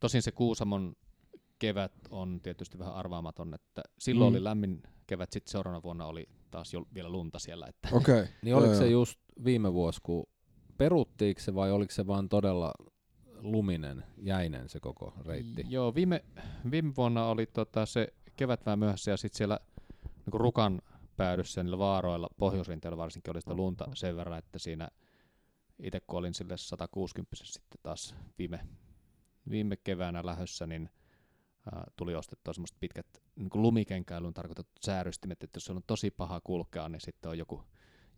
Tosin 0.00 0.22
se 0.22 0.32
Kuusamon 0.32 0.96
kevät 1.58 1.92
on 2.10 2.40
tietysti 2.42 2.78
vähän 2.78 2.94
arvaamaton, 2.94 3.54
että 3.54 3.82
silloin 3.98 4.32
mm. 4.32 4.36
oli 4.36 4.44
lämmin 4.44 4.82
kevät, 5.06 5.32
sitten 5.32 5.52
seuraavana 5.52 5.82
vuonna 5.82 6.06
oli 6.06 6.28
taas 6.50 6.74
jo 6.74 6.82
vielä 6.94 7.08
lunta 7.08 7.38
siellä. 7.38 7.66
Että. 7.66 7.88
Okay. 7.96 8.26
niin 8.42 8.54
oliko 8.54 8.74
se 8.74 8.88
just 8.88 9.20
viime 9.44 9.72
vuosi, 9.72 10.00
kun 10.02 10.26
peruttiiko 10.78 11.40
se 11.40 11.54
vai 11.54 11.70
oliko 11.70 11.92
se 11.92 12.06
vaan 12.06 12.28
todella 12.28 12.72
luminen, 13.40 14.04
jäinen 14.16 14.68
se 14.68 14.80
koko 14.80 15.14
reitti? 15.26 15.64
Joo, 15.68 15.94
viime, 15.94 16.24
viime 16.70 16.92
vuonna 16.96 17.24
oli 17.24 17.46
tota 17.46 17.86
se 17.86 18.14
kevät 18.36 18.66
vähän 18.66 18.78
myöhässä 18.78 19.10
ja 19.10 19.16
sitten 19.16 19.38
siellä 19.38 19.58
niin 20.00 20.40
rukan 20.40 20.82
päädyssä 21.16 21.62
niillä 21.62 21.78
vaaroilla, 21.78 22.28
pohjoisrinteillä 22.38 22.96
varsinkin 22.96 23.30
oli 23.30 23.40
sitä 23.40 23.54
lunta 23.54 23.88
sen 23.94 24.16
verran, 24.16 24.38
että 24.38 24.58
siinä 24.58 24.88
itse 25.82 26.00
kun 26.00 26.18
olin 26.18 26.34
sille 26.34 26.56
160 26.56 27.36
sitten 27.44 27.80
taas 27.82 28.14
viime, 28.38 28.60
viime 29.50 29.76
keväänä 29.76 30.26
lähössä, 30.26 30.66
niin 30.66 30.90
ää, 31.72 31.84
tuli 31.96 32.14
ostettua 32.14 32.54
semmoista 32.54 32.76
pitkät 32.80 33.06
niin 33.36 33.50
lumikenkäilyyn 33.54 34.34
tarkoitetut 34.34 34.72
säärystimet, 34.80 35.42
että 35.42 35.56
jos 35.56 35.70
on 35.70 35.82
tosi 35.86 36.10
paha 36.10 36.40
kulkea, 36.40 36.88
niin 36.88 37.00
sitten 37.00 37.30
on 37.30 37.38
joku 37.38 37.64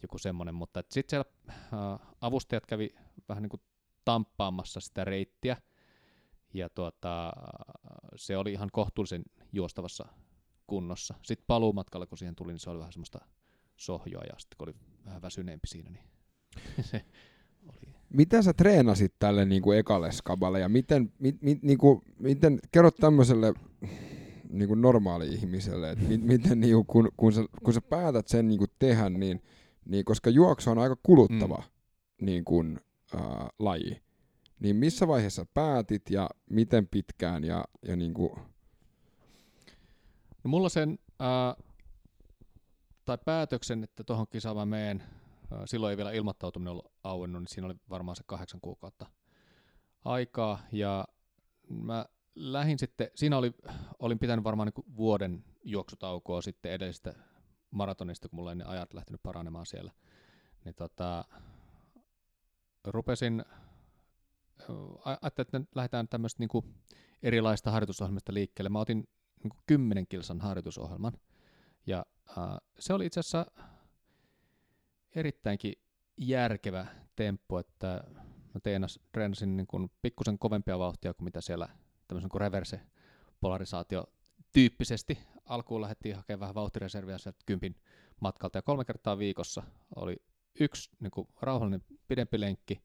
joku 0.02 0.18
semmoinen, 0.18 0.54
mutta 0.54 0.82
sitten 0.90 1.10
siellä 1.10 1.30
äh, 1.50 2.08
avustajat 2.20 2.66
kävi 2.66 2.88
vähän 3.28 3.42
niin 3.42 3.50
kuin 3.50 3.62
tamppaamassa 4.04 4.80
sitä 4.80 5.04
reittiä, 5.04 5.56
ja 6.54 6.68
tuota, 6.68 7.32
se 8.16 8.36
oli 8.36 8.52
ihan 8.52 8.68
kohtuullisen 8.72 9.22
juostavassa 9.52 10.08
kunnossa. 10.66 11.14
Sitten 11.22 11.44
paluumatkalla, 11.46 12.06
kun 12.06 12.18
siihen 12.18 12.36
tuli, 12.36 12.52
niin 12.52 12.60
se 12.60 12.70
oli 12.70 12.78
vähän 12.78 12.92
semmoista 12.92 13.18
sohjoa, 13.76 14.22
ja 14.24 14.38
sitten 14.38 14.56
kun 14.58 14.68
oli 14.68 14.76
vähän 15.04 15.22
väsyneempi 15.22 15.66
siinä, 15.66 15.90
niin 15.90 16.04
se 16.90 17.04
oli... 17.68 17.91
Miten 18.14 18.42
sä 18.42 18.52
treenasit 18.52 19.14
tälle 19.18 19.44
niin 19.44 19.62
kuin 19.62 19.78
ekalle 19.78 20.12
skaballe, 20.12 20.60
ja 20.60 20.68
miten, 20.68 21.12
mit, 21.18 21.42
mit, 21.42 21.62
niin 21.62 21.78
kuin, 21.78 22.02
miten 22.18 22.58
kerrot 22.72 22.96
tämmöiselle 22.96 23.54
niin 24.48 24.68
kuin 24.68 24.82
normaali-ihmiselle, 24.82 25.90
että 25.90 26.04
mit, 26.04 26.22
miten 26.22 26.60
niin 26.60 26.74
kuin, 26.74 26.86
kun, 26.86 27.08
kun, 27.16 27.32
sä, 27.32 27.44
kun 27.62 27.74
sä 27.74 27.80
päätät 27.80 28.28
sen 28.28 28.48
niin 28.48 28.58
kuin 28.58 28.70
tehdä, 28.78 29.08
niin 29.08 29.42
niin 29.84 30.04
koska 30.04 30.30
juoksu 30.30 30.70
on 30.70 30.78
aika 30.78 30.96
kuluttava 31.02 31.56
mm. 31.56 32.26
niin 32.26 32.44
kuin, 32.44 32.80
ää, 33.14 33.48
laji, 33.58 34.02
niin 34.60 34.76
missä 34.76 35.08
vaiheessa 35.08 35.46
päätit 35.54 36.10
ja 36.10 36.30
miten 36.50 36.88
pitkään 36.88 37.44
ja, 37.44 37.64
ja 37.88 37.96
niin 37.96 38.14
kuin... 38.14 38.32
No 40.44 40.48
mulla 40.48 40.68
sen, 40.68 40.98
ää, 41.18 41.56
tai 43.04 43.18
päätöksen, 43.24 43.84
että 43.84 44.04
tuohon 44.04 44.26
kisaan 44.30 44.56
mä 44.56 44.66
meen, 44.66 45.02
silloin 45.64 45.90
ei 45.90 45.96
vielä 45.96 46.12
ilmoittautuminen 46.12 46.70
ollut 46.70 46.91
auennut, 47.04 47.42
niin 47.42 47.48
siinä 47.48 47.66
oli 47.66 47.74
varmaan 47.90 48.16
se 48.16 48.22
kahdeksan 48.26 48.60
kuukautta 48.60 49.06
aikaa, 50.04 50.58
ja 50.72 51.04
mä 51.68 52.06
lähin 52.34 52.78
sitten, 52.78 53.10
siinä 53.14 53.38
oli, 53.38 53.54
olin 53.98 54.18
pitänyt 54.18 54.44
varmaan 54.44 54.72
niin 54.76 54.96
vuoden 54.96 55.44
juoksutaukoa 55.64 56.42
sitten 56.42 56.72
edellisestä 56.72 57.14
maratonista, 57.70 58.28
kun 58.28 58.36
mulla 58.36 58.50
ei 58.50 58.56
ne 58.56 58.64
ajat 58.64 58.94
lähtenyt 58.94 59.22
paranemaan 59.22 59.66
siellä, 59.66 59.92
niin 60.64 60.74
tota, 60.74 61.24
rupesin, 62.84 63.44
ajattelin, 65.04 65.46
että 65.46 65.60
lähdetään 65.74 66.08
tämmöistä 66.08 66.40
niinku 66.40 66.64
erilaista 67.22 67.70
harjoitusohjelmista 67.70 68.34
liikkeelle. 68.34 68.68
Mä 68.68 68.80
otin 68.80 69.08
niinku 69.42 69.56
10 69.66 70.06
kilsan 70.06 70.40
harjoitusohjelman, 70.40 71.12
ja 71.86 72.06
äh, 72.38 72.56
se 72.78 72.94
oli 72.94 73.06
itse 73.06 73.20
asiassa 73.20 73.46
erittäinkin 75.14 75.74
järkevä 76.16 76.86
temppu, 77.16 77.56
että 77.56 78.04
mä 78.54 78.60
teenas, 78.62 79.00
treenasin 79.12 79.56
niin 79.56 79.66
kuin 79.66 79.90
pikkusen 80.02 80.38
kovempia 80.38 80.78
vauhtia 80.78 81.14
kuin 81.14 81.24
mitä 81.24 81.40
siellä 81.40 81.68
tämmöisen 82.08 82.30
kuin 82.30 82.40
reverse 82.40 82.80
polarisaatio 83.40 84.04
tyyppisesti 84.52 85.18
alkuun 85.44 85.80
lähdettiin 85.80 86.16
hakemaan 86.16 86.40
vähän 86.40 86.54
vauhtireserviä 86.54 87.18
sieltä 87.18 87.38
kympin 87.46 87.76
matkalta 88.20 88.58
ja 88.58 88.62
kolme 88.62 88.84
kertaa 88.84 89.18
viikossa 89.18 89.62
oli 89.96 90.16
yksi 90.60 90.90
niin 91.00 91.10
kuin, 91.10 91.28
rauhallinen 91.40 91.82
pidempi 92.08 92.40
lenkki 92.40 92.82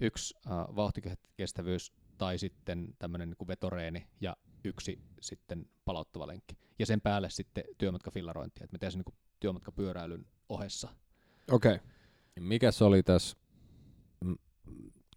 yksi 0.00 0.34
uh, 0.46 0.76
vauhtikestävyys 0.76 1.92
tai 2.18 2.38
sitten 2.38 2.94
tämmöinen 2.98 3.30
niin 3.30 3.48
vetoreeni 3.48 4.06
ja 4.20 4.36
yksi 4.64 4.98
sitten 5.20 5.66
palauttava 5.84 6.26
lenkki. 6.26 6.56
Ja 6.78 6.86
sen 6.86 7.00
päälle 7.00 7.30
sitten 7.30 7.64
työmatkafillarointi, 7.78 8.64
että 8.64 8.74
mä 8.74 8.78
teen 8.78 8.92
sen 8.92 9.02
niin 9.06 9.18
työmatkapyöräilyn 9.40 10.26
ohessa. 10.48 10.88
Okei. 11.50 11.74
Okay. 11.74 11.93
Mikä 12.40 12.72
se 12.72 12.84
oli 12.84 13.02
tässä, 13.02 13.36
m, 14.24 14.32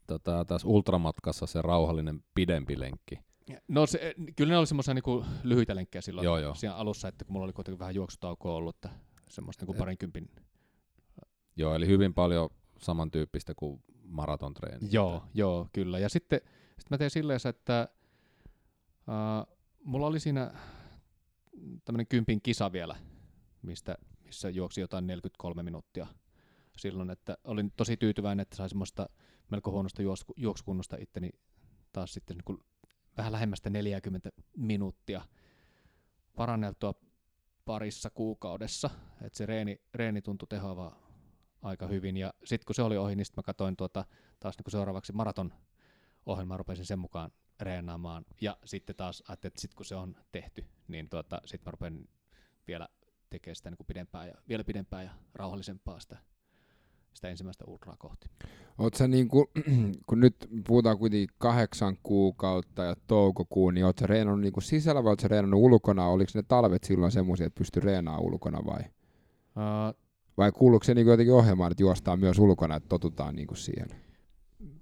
tota, 0.07 0.45
tässä 0.45 0.67
ultramatkassa 0.67 1.45
se 1.45 1.61
rauhallinen 1.61 2.23
pidempi 2.35 2.79
lenkki? 2.79 3.19
No 3.67 3.85
se, 3.85 4.15
kyllä 4.35 4.51
ne 4.51 4.57
oli 4.57 4.67
semmoisia 4.67 4.93
niin 4.93 5.03
lyhyitä 5.43 5.75
lenkkejä 5.75 6.01
silloin 6.01 6.25
Joo, 6.25 6.37
joo. 6.37 6.55
siinä 6.55 6.75
alussa, 6.75 7.07
että 7.07 7.25
kun 7.25 7.33
mulla 7.33 7.43
oli 7.43 7.53
kuitenkin 7.53 7.79
vähän 7.79 7.95
juoksutaukoa 7.95 8.53
ollut, 8.53 8.75
että 8.75 8.89
semmoista 9.29 9.65
niin 9.65 9.75
Et- 9.75 9.79
parinkympin. 9.79 10.29
Joo, 11.55 11.75
eli 11.75 11.87
hyvin 11.87 12.13
paljon 12.13 12.49
samantyyppistä 12.79 13.53
kuin 13.55 13.83
maratontreeni. 14.03 14.87
Joo, 14.91 15.23
joo, 15.33 15.67
kyllä. 15.73 15.99
Ja 15.99 16.09
sitten 16.09 16.41
sit 16.79 16.89
mä 16.89 16.97
tein 16.97 17.11
silleen, 17.11 17.39
että 17.49 17.89
uh, 19.07 19.55
mulla 19.83 20.07
oli 20.07 20.19
siinä 20.19 20.53
tämmöinen 21.85 22.07
kympin 22.07 22.41
kisa 22.41 22.71
vielä, 22.71 22.95
mistä, 23.61 23.97
missä 24.23 24.49
juoksi 24.49 24.81
jotain 24.81 25.07
43 25.07 25.63
minuuttia 25.63 26.07
silloin, 26.77 27.09
että 27.09 27.37
olin 27.43 27.71
tosi 27.77 27.97
tyytyväinen, 27.97 28.41
että 28.41 28.55
sai 28.55 28.69
semmoista 28.69 29.09
melko 29.49 29.71
huonosta 29.71 30.01
juoksukunnosta 30.37 30.97
itteni 30.99 31.29
taas 31.91 32.13
sitten 32.13 32.37
niin 32.37 32.45
kuin 32.45 32.57
vähän 33.17 33.31
lähemmästä 33.31 33.69
40 33.69 34.29
minuuttia 34.57 35.21
paranneltua 36.35 36.93
parissa 37.65 38.09
kuukaudessa, 38.09 38.89
että 39.21 39.37
se 39.37 39.45
reeni, 39.45 39.81
reeni 39.93 40.21
tuntui 40.21 40.47
tehoavaa 40.47 41.07
aika 41.61 41.87
hyvin, 41.87 42.17
ja 42.17 42.33
sitten 42.43 42.65
kun 42.65 42.75
se 42.75 42.81
oli 42.81 42.97
ohi, 42.97 43.15
niin 43.15 43.25
sitten 43.25 43.41
mä 43.41 43.45
katsoin 43.45 43.75
tuota, 43.77 44.05
taas 44.39 44.57
niin 44.57 44.63
kuin 44.63 44.71
seuraavaksi 44.71 45.13
maraton 45.13 45.53
ohjelmaa, 46.25 46.57
rupesin 46.57 46.85
sen 46.85 46.99
mukaan 46.99 47.31
reenaamaan, 47.59 48.25
ja 48.41 48.57
sitten 48.65 48.95
taas 48.95 49.23
ajattelin, 49.27 49.51
että 49.51 49.61
sitten 49.61 49.75
kun 49.75 49.85
se 49.85 49.95
on 49.95 50.15
tehty, 50.31 50.65
niin 50.87 51.09
tuota, 51.09 51.41
sitten 51.45 51.67
mä 51.67 51.71
rupean 51.71 52.05
vielä 52.67 52.87
tekemään 53.29 53.55
sitä 53.55 53.69
niin 53.69 53.77
kuin 53.77 53.87
pidempää 53.87 54.25
ja 54.25 54.33
vielä 54.49 54.63
pidempää 54.63 55.03
ja 55.03 55.11
rauhallisempaa 55.33 55.99
sitä, 55.99 56.17
sitä 57.17 57.29
ensimmäistä 57.29 57.65
ultraa 57.67 57.95
kohti. 57.99 58.27
Oot 58.77 58.93
sä 58.93 59.07
niinku, 59.07 59.49
kun 60.07 60.19
nyt 60.19 60.35
puhutaan 60.67 60.97
kuitenkin 60.97 61.35
kahdeksan 61.37 61.97
kuukautta 62.03 62.83
ja 62.83 62.95
toukokuun, 63.07 63.73
niin 63.73 63.85
sä 63.99 64.07
reenannut 64.07 64.41
niinku 64.41 64.61
sisällä 64.61 65.03
vai 65.03 65.15
sä 65.21 65.27
reenannut 65.27 65.61
ulkona? 65.61 66.07
Oliko 66.07 66.31
ne 66.35 66.43
talvet 66.47 66.83
silloin 66.83 67.11
semmoisia, 67.11 67.47
että 67.47 67.57
pystyi 67.57 67.81
reenaamaan 67.81 68.25
ulkona 68.25 68.59
vai? 68.65 68.81
Uh, 68.81 70.07
Vai 70.37 70.51
kuuluuko 70.51 70.83
se 70.83 70.93
niinku 70.93 71.11
jotenkin 71.11 71.33
ohjelmaan, 71.33 71.71
että 71.71 71.83
juostaan 71.83 72.19
myös 72.19 72.39
ulkona, 72.39 72.75
että 72.75 72.89
totutaan 72.89 73.35
niinku 73.35 73.55
siihen? 73.55 73.87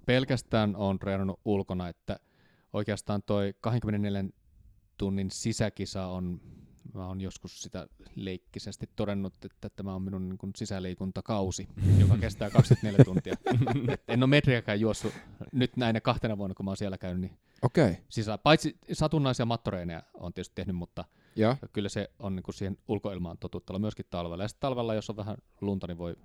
pelkästään 0.05 0.75
on 0.75 0.99
treenannut 0.99 1.39
ulkona, 1.45 1.89
että 1.89 2.19
oikeastaan 2.73 3.23
toi 3.25 3.53
24 3.61 4.25
tunnin 4.97 5.31
sisäkisa 5.31 6.07
on, 6.07 6.41
mä 6.95 7.07
oon 7.07 7.21
joskus 7.21 7.61
sitä 7.61 7.87
leikkisesti 8.15 8.89
todennut, 8.95 9.33
että 9.45 9.69
tämä 9.69 9.95
on 9.95 10.01
minun 10.01 10.29
niin 10.29 10.37
kuin 10.37 10.51
sisäliikuntakausi, 10.55 11.67
joka 11.99 12.17
kestää 12.17 12.49
24 12.49 13.05
tuntia. 13.05 13.35
En 14.07 14.23
ole 14.23 14.29
metriäkään 14.29 14.79
juossut 14.79 15.13
nyt 15.51 15.77
näinä 15.77 16.01
kahtena 16.01 16.37
vuonna, 16.37 16.53
kun 16.55 16.65
mä 16.65 16.69
oon 16.71 16.77
siellä 16.77 16.97
käynyt, 16.97 17.21
niin 17.21 17.37
Okei. 17.61 17.91
Okay. 17.91 18.03
sisään. 18.09 18.39
Paitsi 18.39 18.77
satunnaisia 18.91 19.45
mattoreeneja 19.45 20.03
on 20.13 20.33
tietysti 20.33 20.55
tehnyt, 20.55 20.75
mutta 20.75 21.05
Ja? 21.35 21.57
kyllä 21.73 21.89
se 21.89 22.09
on 22.19 22.35
niin 22.35 22.43
kuin 22.43 22.55
siihen 22.55 22.77
ulkoilmaan 22.87 23.37
totuttella 23.37 23.79
myöskin 23.79 24.05
talvella. 24.09 24.43
Ja 24.43 24.47
sitten 24.47 24.61
talvella, 24.61 24.93
jos 24.93 25.09
on 25.09 25.17
vähän 25.17 25.37
lunta, 25.61 25.87
niin 25.87 25.97
voi 25.97 26.15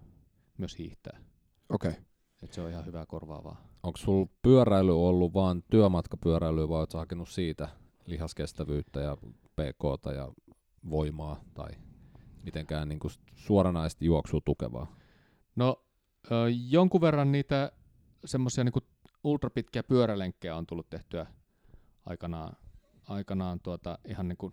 myös 0.59 0.79
hiihtää. 0.79 1.19
Okei. 1.69 1.91
Okay. 1.91 2.03
Et 2.43 2.53
se 2.53 2.61
on 2.61 2.71
ihan 2.71 2.87
hyvää 2.87 3.07
korvaavaa. 3.07 3.71
Onko 3.83 3.97
sulla 3.97 4.29
pyöräily 4.43 5.09
ollut 5.09 5.35
vaan 5.35 5.63
työmatkapyöräilyä 5.71 6.69
vai 6.69 6.79
oletko 6.79 6.99
hakenut 6.99 7.29
siitä 7.29 7.69
lihaskestävyyttä 8.07 9.01
ja 9.01 9.17
pk 9.57 10.05
ja 10.15 10.33
voimaa 10.91 11.41
tai 11.55 11.71
mitenkään 12.43 12.89
niin 12.89 12.99
kuin 12.99 13.13
suoranaisesti 13.35 14.05
juoksua 14.05 14.41
tukevaa? 14.45 14.97
No 15.57 15.85
ö, 16.31 16.35
jonkun 16.69 17.01
verran 17.01 17.33
niitä 17.33 17.73
semmoisia 18.25 18.65
niin 18.65 18.73
ultrapitkiä 19.25 19.83
pyörälenkkejä 19.83 20.57
on 20.57 20.67
tullut 20.67 20.91
tehtyä 20.91 21.27
aikanaan, 22.07 22.57
aikanaan 23.09 23.61
tuota, 23.61 23.99
ihan 24.05 24.29
niin 24.29 24.37
kuin 24.37 24.53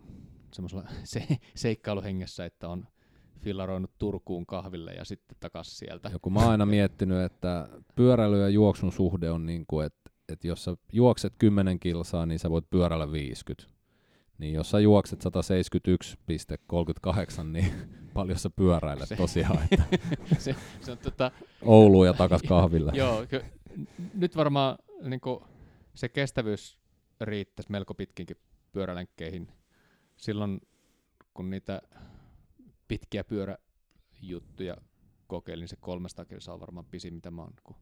semmoisella 0.54 0.84
se, 1.04 1.28
seikkailuhengessä, 1.56 2.46
että 2.46 2.70
on 2.70 2.88
fillaroinut 3.40 3.92
Turkuun 3.98 4.46
kahville 4.46 4.92
ja 4.92 5.06
sitten 5.06 5.38
takaisin 5.40 5.76
sieltä. 5.76 6.10
Joku 6.10 6.30
mä 6.30 6.40
oon 6.40 6.52
aina 6.52 6.66
miettinyt, 6.66 7.24
että 7.24 7.70
pyöräily 7.96 8.42
ja 8.42 8.50
juoksun 8.50 8.92
suhde 8.92 9.32
on 9.32 9.46
niin 9.46 9.66
kuin, 9.68 9.86
että, 9.86 10.12
että 10.30 10.48
jos 10.48 10.64
sä 10.64 10.76
juokset 10.94 11.34
10 11.38 11.80
kilsaa, 11.80 12.26
niin 12.26 12.40
sä 12.40 12.50
voit 12.50 12.70
pyörällä 12.70 13.12
50. 13.12 13.77
Niin 14.38 14.54
jos 14.54 14.70
sä 14.72 14.80
juokset 14.80 15.24
171,38, 15.24 15.28
niin 17.44 17.72
paljon 18.14 18.40
sä 18.40 18.50
pyöräilet 18.50 19.10
Se- 19.10 19.16
tosiaan, 19.16 19.60
että 19.72 19.86
se, 20.40 20.56
se 20.82 20.92
on 20.92 20.98
tota, 20.98 21.32
Ouluun 21.62 22.08
ja 22.08 22.14
takas 22.14 22.42
kahville. 22.44 22.92
joo, 23.04 23.26
ky- 23.28 23.44
nyt 24.14 24.36
varmaan 24.36 24.78
niin 25.04 25.22
se 25.96 26.10
kestävyys 26.10 26.80
riittäisi 27.22 27.72
melko 27.72 27.94
pitkinkin 27.94 28.38
pyörälenkkeihin. 28.72 29.48
Silloin 30.18 30.62
kun 31.34 31.50
niitä 31.50 31.82
pitkiä 32.88 33.24
pyöräjuttuja 33.24 34.78
kokeilin, 35.28 35.62
niin 35.62 35.68
se 35.70 35.76
300 35.76 36.26
kilsaa 36.26 36.54
on 36.54 36.60
varmaan 36.60 36.86
pisin, 36.86 37.14
mitä 37.14 37.32
mä 37.32 37.42
oon 37.42 37.54
niin 37.68 37.76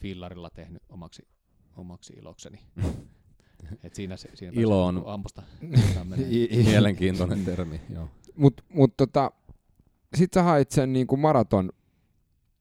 fillarilla 0.00 0.50
tehnyt 0.50 0.82
omaksi, 0.88 1.28
omaksi 1.76 2.12
ilokseni. 2.12 2.58
Et 3.82 3.94
siinä 3.94 4.16
se, 4.16 4.28
siinä 4.34 4.60
Ilo 4.60 4.86
on- 4.86 4.94
niinku 4.94 5.10
ampusta 5.10 5.42
Mielenkiintoinen 6.64 7.44
termi, 7.44 7.80
joo. 7.94 8.08
Mut, 8.36 8.60
mut 8.68 8.96
tota, 8.96 9.30
sit 10.16 10.32
sä 10.34 10.42
hait 10.42 10.70
sen 10.70 10.92
niinku 10.92 11.16
maraton 11.16 11.70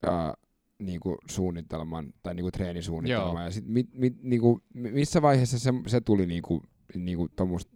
ää, 0.06 0.34
niinku 0.80 1.18
suunnitelman 1.30 2.14
tai 2.24 2.34
niinku 2.34 2.52
treenisuunnitelman. 2.52 3.34
Joo. 3.36 3.44
Ja 3.44 3.52
sit 3.52 3.66
mit, 3.68 3.90
mit, 3.94 4.24
niinku, 4.24 4.62
mi- 4.74 4.92
missä 4.92 5.22
vaiheessa 5.22 5.60
se, 5.60 5.74
se 5.88 6.02
tuli 6.02 6.26
niinku, 6.26 6.62
niinku, 6.96 7.28
tommust, 7.36 7.70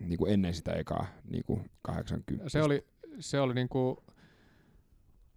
niinku 0.00 0.26
ennen 0.26 0.54
sitä 0.54 0.72
ekaa 0.72 1.06
niinku 1.30 1.60
80? 1.82 2.48
Se 2.48 2.62
oli, 2.62 2.84
se 3.20 3.40
oli 3.40 3.54
niinku, 3.54 4.04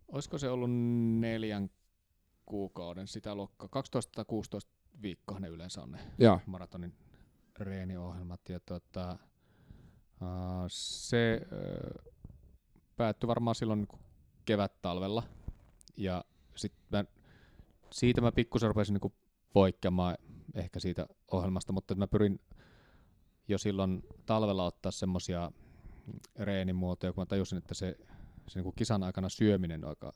olisiko 0.08 0.38
se 0.38 0.50
ollut 0.50 0.70
neljän 1.20 1.70
kuukauden 2.46 3.08
sitä 3.08 3.36
luokkaa, 3.36 3.68
12 3.68 4.12
tai 4.16 4.26
16 4.28 4.72
viikkoa 5.02 5.40
ne 5.40 5.48
yleensä 5.48 5.82
on 5.82 5.92
ne 5.92 6.00
Joo, 6.18 6.40
maratonin 6.46 6.94
reeniohjelmat. 7.60 8.42
Ja 8.50 8.60
tota, 8.60 9.18
se 10.68 11.42
uh, 11.42 12.14
päättyi 12.96 13.28
varmaan 13.28 13.56
silloin 13.56 13.88
kevät-talvella. 14.46 15.24
Ja 15.98 16.26
sit 16.56 16.74
mä, 16.92 17.06
siitä 17.92 18.22
mä 18.22 18.32
pikkusen 18.32 18.70
rupesin 18.70 18.94
niinku 18.94 19.14
poikkeamaan 19.54 20.18
ehkä 20.54 20.80
siitä 20.80 21.08
ohjelmasta, 21.32 21.74
mutta 21.74 21.96
mä 21.96 22.08
pyrin 22.08 22.40
jo 23.48 23.58
silloin 23.58 24.04
talvella 24.26 24.66
ottaa 24.66 24.92
semmosia 24.92 25.52
reenimuotoja, 26.36 27.14
kun 27.14 27.22
mä 27.22 27.26
tajusin, 27.26 27.58
että 27.58 27.74
se, 27.74 27.98
se 28.48 28.60
niinku 28.60 28.72
kisan 28.72 29.04
aikana 29.04 29.30
syöminen 29.30 29.84
on 29.84 29.90
aika, 29.90 30.12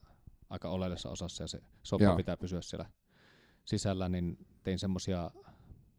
aika 0.50 0.70
oleellisessa 0.70 1.10
osassa 1.10 1.44
ja 1.44 1.48
se 1.48 1.60
soppa 1.84 2.04
Joo. 2.04 2.16
pitää 2.16 2.38
pysyä 2.38 2.62
siellä 2.62 2.90
sisällä, 3.66 4.10
niin 4.10 4.48
tein 4.64 4.80
semmosia 4.80 5.32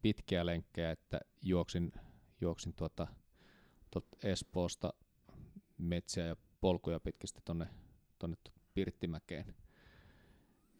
pitkiä 0.01 0.45
lenkkejä, 0.45 0.91
että 0.91 1.19
juoksin, 1.41 1.91
juoksin 2.41 2.73
tuota, 2.73 3.07
tuot 3.91 4.05
Espoosta 4.23 4.93
metsiä 5.77 6.25
ja 6.25 6.35
polkuja 6.61 6.99
pitkin 6.99 7.29
tonne, 7.45 7.67
tonne 8.19 8.37
Pirttimäkeen. 8.73 9.55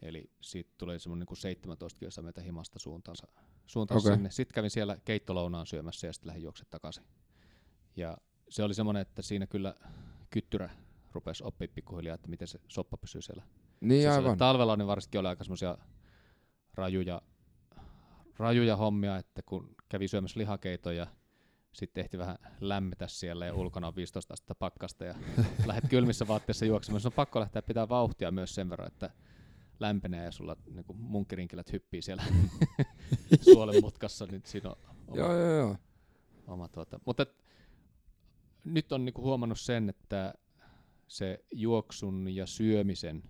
Eli 0.01 0.32
siitä 0.41 0.72
tuli 0.78 0.99
semmoinen 0.99 1.28
niin 1.30 1.38
17 1.38 1.99
kilsaa 1.99 2.24
meitä 2.24 2.41
himasta 2.41 2.80
suuntaansa, 2.80 3.28
suuntaansa 3.65 4.07
Okei. 4.07 4.15
sinne. 4.15 4.32
Sitten 4.32 4.55
kävin 4.55 4.69
siellä 4.69 4.97
keittolounaan 5.05 5.65
syömässä 5.65 6.07
ja 6.07 6.13
sitten 6.13 6.28
lähdin 6.28 6.43
juokset 6.43 6.69
takaisin. 6.69 7.03
Ja 7.95 8.17
se 8.49 8.63
oli 8.63 8.74
semmoinen, 8.74 9.01
että 9.01 9.22
siinä 9.22 9.47
kyllä 9.47 9.76
kyttyrä 10.30 10.69
rupesi 11.11 11.43
oppia 11.43 11.67
pikkuhiljaa, 11.76 12.15
että 12.15 12.28
miten 12.28 12.47
se 12.47 12.59
soppa 12.67 12.97
pysyy 12.97 13.22
siellä 13.22 13.43
niin 13.82 14.01
sisällä. 14.01 14.15
aivan. 14.15 14.38
Talvella 14.38 14.78
niin 14.78 14.88
varsinkin 14.88 15.19
oli 15.19 15.28
aika 15.28 15.43
semmoisia 15.43 15.78
rajuja, 16.74 17.22
rajuja 18.38 18.75
hommia, 18.75 19.17
että 19.17 19.41
kun 19.45 19.75
kävi 19.89 20.07
syömässä 20.07 20.39
lihakeitoja, 20.39 21.07
sitten 21.71 22.01
ehti 22.01 22.17
vähän 22.17 22.38
lämmetä 22.59 23.07
siellä 23.07 23.45
ja 23.45 23.53
ulkona 23.53 23.88
on 23.88 23.95
15 23.95 24.34
astetta 24.34 24.55
pakkasta 24.55 25.05
ja 25.05 25.15
lähdet 25.65 25.89
kylmissä 25.89 26.27
vaatteissa 26.27 26.65
juoksemaan. 26.65 27.01
Se 27.01 27.07
on 27.07 27.13
pakko 27.13 27.39
lähteä 27.39 27.61
pitää 27.61 27.89
vauhtia 27.89 28.32
myös 28.32 28.55
sen 28.55 28.69
verran, 28.69 28.88
että 28.88 29.09
lämpenee 29.79 30.25
ja 30.25 30.32
sulla 30.32 30.57
niin 30.69 30.86
munkkirinkilät 30.93 31.71
hyppii 31.71 32.01
siellä 32.01 32.23
suolen 33.53 33.82
mutkassa, 33.82 34.25
niin 34.25 34.41
siinä 34.45 34.69
on 34.69 34.75
oma, 35.07 35.17
Joo, 35.17 35.38
joo, 35.38 35.51
joo. 35.51 35.77
oma 36.47 36.67
tuota. 36.67 36.99
Mutta 37.05 37.23
et, 37.23 37.43
nyt 38.63 38.91
on 38.91 39.05
niinku 39.05 39.21
huomannut 39.21 39.59
sen, 39.59 39.89
että 39.89 40.34
se 41.07 41.45
juoksun 41.51 42.27
ja 42.36 42.45
syömisen 42.45 43.23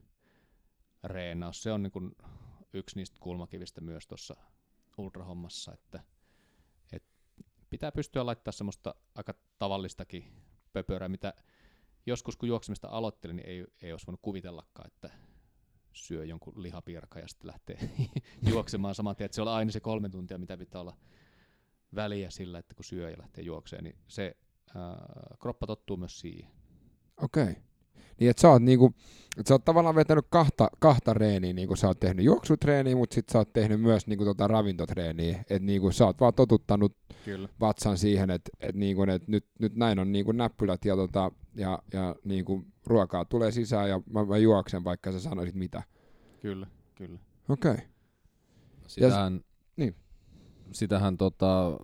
reenaus, 1.04 1.64
se 1.64 1.72
on 1.72 1.84
niinku 1.84 2.02
yksi 2.74 2.96
niistä 2.96 3.18
kulmakivistä 3.20 3.82
myös 3.82 4.08
tuossa 4.08 4.36
ultrahommassa, 4.98 5.74
että, 5.74 6.04
että 6.92 7.10
pitää 7.70 7.92
pystyä 7.92 8.26
laittaa 8.26 8.52
semmoista 8.52 8.96
aika 9.16 9.34
tavallistakin 9.60 10.44
pöpörää, 10.74 11.10
mitä 11.10 11.34
joskus 12.06 12.38
kun 12.38 12.50
juoksemista 12.50 12.88
aloittelin, 12.88 13.36
niin 13.36 13.48
ei, 13.48 13.66
ei 13.82 13.92
olisi 13.92 14.08
voinut 14.08 14.22
kuvitellakaan, 14.22 14.88
että 14.88 15.10
syö 15.94 16.26
jonkun 16.26 16.64
lihapiirka 16.64 17.20
ja 17.20 17.28
sitten 17.28 17.48
lähtee 17.48 17.90
juoksemaan 18.52 18.96
saman 18.96 19.16
tien. 19.16 19.26
Että 19.26 19.36
se 19.36 19.42
on 19.42 19.48
aina 19.48 19.72
se 19.72 19.80
kolme 19.80 20.10
tuntia, 20.10 20.38
mitä 20.38 20.58
pitää 20.58 20.82
olla 20.82 20.98
väliä 21.96 22.30
sillä, 22.30 22.60
että 22.60 22.76
kun 22.76 22.86
syö 22.86 23.10
ja 23.10 23.18
lähtee 23.18 23.44
juokseen, 23.44 23.84
niin 23.84 23.96
se 24.08 24.38
ää, 24.76 25.36
kroppa 25.40 25.68
tottuu 25.68 25.98
myös 25.98 26.20
siihen. 26.20 26.52
Okei. 27.18 27.44
Okay. 27.44 27.56
Niin, 28.22 28.30
että 28.30 28.42
sä 28.42 28.50
oot, 28.50 28.62
niinku, 28.62 28.94
et 29.38 29.48
sä 29.48 29.54
oot 29.54 29.66
tavallaan 29.66 29.96
vetänyt 29.96 30.26
kahta, 30.30 30.68
kahta 30.80 31.14
reeniä, 31.14 31.54
niinku 31.54 31.76
sä 31.76 31.88
oot 31.88 32.00
tehnyt 32.00 32.26
juoksutreeniä, 32.26 32.96
mutta 32.96 33.14
sit 33.14 33.30
sä 33.30 33.38
oot 33.38 33.54
tehnyt 33.54 33.82
myös 33.82 34.08
niinku 34.08 34.26
tota 34.26 34.48
ravintotreeniä, 34.48 35.40
että 35.40 35.66
niinku 35.66 35.92
sä 35.92 36.06
oot 36.06 36.20
vaan 36.20 36.34
totuttanut 36.34 36.96
Kyllä. 37.26 37.50
vatsan 37.60 37.98
siihen, 37.98 38.30
että 38.30 38.52
et 38.60 38.76
niinku, 38.76 39.04
et 39.04 39.28
nyt, 39.28 39.46
nyt 39.60 39.76
näin 39.76 40.00
on 40.00 40.12
niinku 40.12 40.32
näppylät 40.32 40.86
ja, 40.86 40.96
tota, 40.96 41.32
ja, 41.56 41.80
ja 41.94 42.16
niinku 42.24 42.64
ruokaa 42.86 43.26
tulee 43.26 43.52
sisään 43.52 43.90
ja 43.90 44.02
mä, 44.14 44.26
mä 44.26 44.38
juoksen, 44.38 44.84
vaikka 44.84 45.12
sä 45.12 45.20
sanoisit 45.20 45.56
mitä. 45.56 45.84
Kyllä, 46.42 46.68
kyllä. 46.96 47.20
Okei. 47.50 47.72
Okay. 47.72 47.86
Sitähän, 48.88 49.42
niin. 49.76 49.96
sitähän 50.72 51.18
tota, 51.18 51.78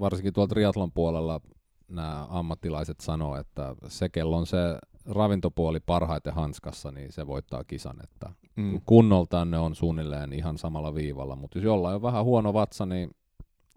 varsinkin 0.00 0.32
tuolta 0.32 0.54
triatlon 0.54 0.92
puolella 0.92 1.40
nämä 1.88 2.26
ammattilaiset 2.30 3.00
sanoo, 3.00 3.36
että 3.36 3.74
se, 3.88 4.08
kello 4.08 4.36
on 4.36 4.46
se 4.46 4.58
ravintopuoli 5.04 5.80
parhaiten 5.80 6.34
hanskassa, 6.34 6.92
niin 6.92 7.12
se 7.12 7.26
voittaa 7.26 7.64
kisan. 7.64 7.96
Että 8.04 8.30
Mm. 8.56 8.80
Kunnoltaan 8.86 9.50
ne 9.50 9.58
on 9.58 9.74
suunnilleen 9.74 10.32
ihan 10.32 10.58
samalla 10.58 10.94
viivalla, 10.94 11.36
mutta 11.36 11.58
jos 11.58 11.64
jollain 11.64 11.94
on 11.94 12.02
vähän 12.02 12.24
huono 12.24 12.52
vatsa, 12.52 12.86
niin 12.86 13.10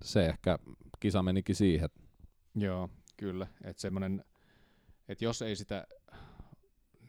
se 0.04 0.26
ehkä 0.26 0.60
kisa 1.00 1.24
menikin 1.24 1.56
siihen. 1.56 1.90
Joo, 2.56 2.90
kyllä. 3.18 3.48
Että 3.64 3.82
semmoinen, 3.82 4.26
että 5.08 5.26
jos 5.26 5.42
ei 5.42 5.56
sitä 5.56 5.88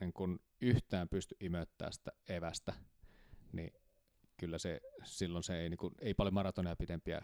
niin 0.00 0.12
kun 0.12 0.40
yhtään 0.60 1.08
pysty 1.08 1.36
imöttämään 1.40 1.92
sitä 1.92 2.12
evästä, 2.28 2.72
niin 3.52 3.72
kyllä 4.36 4.58
se, 4.58 4.80
silloin 5.04 5.44
se 5.44 5.60
ei, 5.60 5.70
niin 5.70 5.78
kun, 5.78 5.94
ei 6.00 6.14
paljon 6.14 6.34
maratoneja 6.34 6.76
pidempiä 6.76 7.22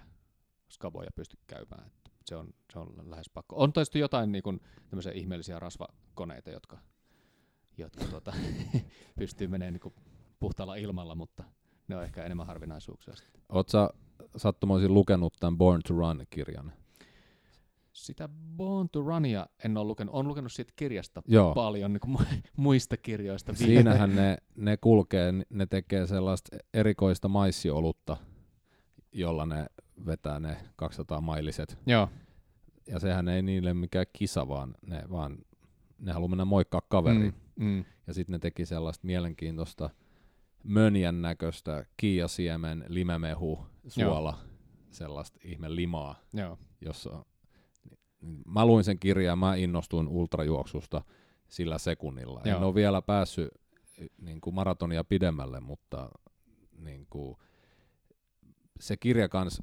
skaboja 0.71 1.11
pysty 1.15 1.37
käymään. 1.47 1.91
Se, 2.25 2.37
on, 2.37 2.49
se 2.73 2.79
on 2.79 3.11
lähes 3.11 3.31
pakko. 3.31 3.57
On 3.57 3.73
tietysti 3.73 3.99
jotain 3.99 4.33
niin 4.33 4.61
tämmöisiä 4.91 5.13
ihmeellisiä 5.13 5.59
rasvakoneita, 5.59 6.51
jotka, 6.51 6.79
jotka 7.79 8.05
tuota, 8.05 8.33
pystyy 9.19 9.49
menemään 9.49 9.73
niin 9.73 9.81
kun 9.81 9.95
puhtaalla 10.41 10.75
ilmalla, 10.75 11.15
mutta 11.15 11.45
ne 11.89 11.97
on 11.97 12.03
ehkä 12.03 12.25
enemmän 12.25 12.47
harvinaisuuksia. 12.47 13.15
Oletko 13.49 13.91
sattumoisin 14.37 14.95
lukenut 14.95 15.35
tämän 15.41 15.59
Born 15.59 15.81
to 15.89 15.95
Run-kirjan? 15.95 16.73
Sitä 17.93 18.29
Born 18.57 18.89
to 18.93 19.03
Runia 19.03 19.47
en 19.65 19.77
ole 19.77 19.87
lukenut. 19.87 20.15
Olen 20.15 20.29
lukenut 20.29 20.53
siitä 20.53 20.73
kirjasta 20.77 21.23
Joo. 21.27 21.55
paljon 21.55 21.93
niin 21.93 22.01
kuin 22.01 22.19
muista 22.57 22.97
kirjoista. 22.97 23.53
vielä. 23.59 23.67
Siinähän 23.67 24.17
ne, 24.17 24.39
ne 24.57 24.77
kulkee, 24.77 25.33
ne 25.51 25.67
tekee 25.67 26.07
sellaista 26.07 26.57
erikoista 26.75 27.29
maissiolutta, 27.29 28.17
jolla 29.13 29.47
ne 29.47 29.67
vetää 30.07 30.41
ne 30.41 30.57
200 30.77 31.21
mailiset. 31.21 31.79
Joo, 31.87 32.09
Ja 32.87 32.99
sehän 32.99 33.29
ei 33.29 33.43
niille 33.43 33.75
mikään 33.75 34.07
kisa, 34.13 34.49
vaan 34.49 34.75
ne, 34.87 35.03
vaan 35.11 35.39
ne 35.99 36.13
haluaa 36.13 36.29
mennä 36.29 36.45
moikkaa 36.45 36.83
kaveriin. 36.89 37.35
Mm, 37.57 37.67
mm, 37.67 37.85
Ja 38.07 38.15
sitten 38.15 38.33
ne 38.33 38.39
teki 38.39 38.67
sellaista 38.67 39.07
mielenkiintoista 39.07 39.91
mönjän 40.65 41.23
näköistä 41.23 41.85
kiiasiemen, 41.97 42.85
limemehu, 42.89 43.67
suola, 43.87 44.39
sellaista 44.91 45.39
ihme 45.45 45.75
limaa, 45.75 46.15
joo, 46.33 46.59
jossa 46.81 47.25
mä 48.47 48.67
luin 48.67 48.85
sen 48.85 48.99
kirjan, 48.99 49.39
mä 49.39 49.55
innostuin 49.55 50.09
ultrajuoksusta 50.09 51.03
sillä 51.49 51.79
sekunnilla. 51.79 52.41
Joo. 52.45 52.57
En 52.57 52.61
Joo. 52.61 52.67
ole 52.67 52.75
vielä 52.75 53.03
päässyt 53.03 53.49
niin 54.19 54.41
kuin 54.41 54.55
maratonia 54.55 55.05
pidemmälle, 55.05 55.61
mutta 55.61 56.11
niin 56.79 57.07
kuin, 57.11 57.37
se 58.81 58.97
kirja 58.97 59.29
kans 59.29 59.63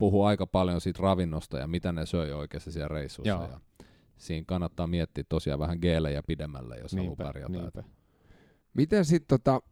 puhuu 0.00 0.24
aika 0.24 0.46
paljon 0.46 0.80
siitä 0.80 1.02
ravinnosta 1.02 1.58
ja 1.58 1.66
mitä 1.66 1.92
ne 1.92 2.06
söi 2.06 2.32
oikeasti 2.32 2.72
siellä 2.72 2.88
reissussa. 2.88 3.28
Joo. 3.28 3.48
Ja 3.50 3.60
siinä 4.16 4.44
kannattaa 4.46 4.86
miettiä 4.86 5.24
tosiaan 5.28 5.60
vähän 5.60 5.78
geelejä 5.82 6.22
pidemmälle, 6.22 6.78
jos 6.78 6.92
haluaa 6.92 7.08
niinpä, 7.08 7.24
pärjätä. 7.24 7.52
niinpä. 7.52 7.82
Miten 8.74 9.04
sitten 9.04 9.38
tota, 9.38 9.62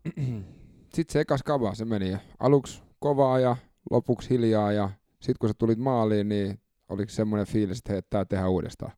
sit 0.95 1.11
se 1.11 1.21
ekas 1.21 1.43
kava, 1.43 1.75
se 1.75 1.85
meni 1.85 2.17
aluksi 2.39 2.83
kovaa 2.99 3.39
ja 3.39 3.57
lopuksi 3.91 4.31
hiljaa 4.31 4.73
ja 4.73 4.91
sitten 5.13 5.37
kun 5.41 5.49
sä 5.49 5.55
tulit 5.59 5.79
maaliin, 5.79 6.29
niin 6.29 6.61
oliko 6.89 7.11
semmoinen 7.11 7.47
fiilis, 7.47 7.79
että 7.79 7.93
hei, 7.93 8.03
tää 8.11 8.25
tehdään 8.25 8.51
uudestaan? 8.51 8.93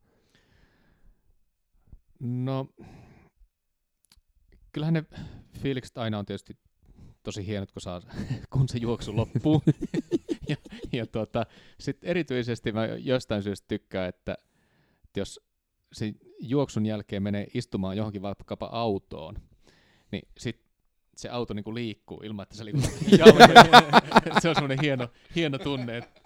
No, 2.20 2.66
kyllähän 4.72 4.94
ne 4.94 5.04
fiilikset 5.58 5.98
aina 5.98 6.18
on 6.18 6.26
tietysti 6.26 6.58
tosi 7.22 7.46
hienot, 7.46 7.72
kun, 7.72 7.82
saa, 7.82 8.00
kun 8.52 8.68
se 8.68 8.78
juoksu 8.78 9.16
loppuu. 9.16 9.62
ja 10.98 11.06
tota, 11.06 11.46
sitten 11.80 12.10
erityisesti 12.10 12.72
mä 12.72 12.86
jostain 12.86 13.42
syystä 13.42 13.68
tykkään, 13.68 14.08
että, 14.08 14.36
että 15.04 15.20
jos 15.20 15.40
se 15.92 16.14
juoksun 16.40 16.86
jälkeen 16.86 17.22
menee 17.22 17.46
istumaan 17.54 17.96
johonkin 17.96 18.22
vaikkapa 18.22 18.66
autoon, 18.72 19.34
niin 20.12 20.28
sit 20.38 20.62
se 21.16 21.28
auto 21.28 21.54
niinku 21.54 21.74
liikkuu 21.74 22.20
ilman, 22.24 22.42
että 22.42 22.56
se 22.56 22.64
liikkuu 22.64 22.90
se 24.42 24.48
on 24.48 24.54
semmoinen 24.54 24.78
hieno, 24.82 25.08
hieno 25.34 25.58
tunne, 25.58 25.96
että 25.96 26.20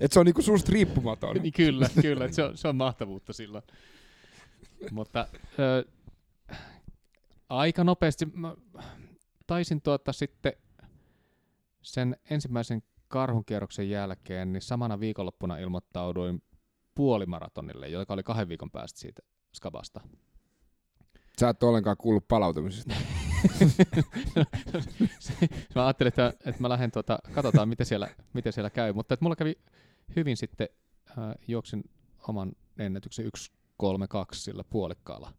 Et 0.00 0.12
se 0.12 0.20
on 0.20 0.26
niinku 0.26 0.42
susta 0.42 0.72
riippumaton. 0.72 1.36
Niin 1.36 1.52
kyllä, 1.52 1.88
kyllä. 2.02 2.32
Se 2.32 2.44
on, 2.44 2.56
se 2.56 2.68
on 2.68 2.76
mahtavuutta 2.76 3.32
silloin. 3.32 3.64
Mutta 4.90 5.26
ö, 5.58 5.84
aika 7.48 7.84
nopeasti 7.84 8.26
mä 8.26 8.54
taisin 9.46 9.82
tuota 9.82 10.12
sitten 10.12 10.52
sen 11.84 12.16
ensimmäisen 12.30 12.82
karhunkierroksen 13.08 13.90
jälkeen, 13.90 14.52
niin 14.52 14.62
samana 14.62 15.00
viikonloppuna 15.00 15.58
ilmoittauduin 15.58 16.42
puolimaratonille, 16.94 17.88
joka 17.88 18.14
oli 18.14 18.22
kahden 18.22 18.48
viikon 18.48 18.70
päästä 18.70 19.00
siitä 19.00 19.22
skabasta. 19.54 20.00
Sä 21.40 21.48
et 21.48 21.62
ole 21.62 21.68
ollenkaan 21.68 21.96
kuullut 21.96 22.28
palautumisesta. 22.28 22.94
mä 25.74 25.84
ajattelin, 25.84 26.08
että, 26.08 26.32
että 26.46 26.60
mä 26.60 26.68
lähden, 26.68 26.90
tuota, 26.90 27.18
katsotaan 27.32 27.68
miten 27.68 27.86
siellä, 27.86 28.08
miten 28.32 28.52
siellä 28.52 28.70
käy, 28.70 28.92
mutta 28.92 29.14
että 29.14 29.24
mulla 29.24 29.36
kävi 29.36 29.54
hyvin 30.16 30.36
sitten, 30.36 30.68
äh, 31.10 31.34
juoksin 31.48 31.84
oman 32.28 32.52
ennätyksen 32.78 33.30
1.32 33.82 33.88
sillä 34.32 34.64
puolikkaalla. 34.70 35.32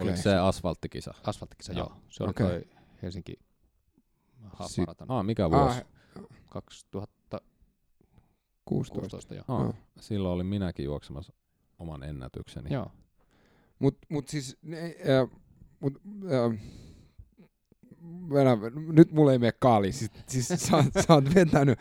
Oliko 0.00 0.16
se 0.16 0.34
asfalttikisa? 0.34 1.14
Asfalttikisa, 1.24 1.72
Joo. 1.72 1.86
joo. 1.86 1.96
Se 2.08 2.22
oli 2.22 2.30
okay. 2.30 2.46
toi 2.46 2.64
Helsinki 3.02 3.38
Half 4.44 4.70
Si- 4.70 4.84
Ah, 5.08 5.24
mikä 5.24 5.50
vuosi? 5.50 5.78
Ah, 5.78 5.84
2016, 6.48 7.44
16. 8.64 9.34
joo. 9.34 9.44
Ah, 9.48 9.60
joo. 9.62 9.74
silloin 10.00 10.34
olin 10.34 10.46
minäkin 10.46 10.84
juoksemassa 10.84 11.32
oman 11.78 12.02
ennätykseni. 12.02 12.74
Joo. 12.74 12.90
Mut, 13.78 13.98
mut 14.08 14.28
siis, 14.28 14.56
ne, 14.62 14.78
äh, 14.84 15.38
mut, 15.80 15.94
äh, 16.24 16.60
Venä, 18.32 18.56
nyt 18.92 19.12
mulla 19.12 19.32
ei 19.32 19.38
mene 19.38 19.52
kaali. 19.60 19.92
Siis, 19.92 20.10
siis 20.26 20.48
sä, 20.48 20.76
oot- 20.76 21.02
sä 21.06 21.14
oot 21.14 21.34
vetänyt 21.34 21.78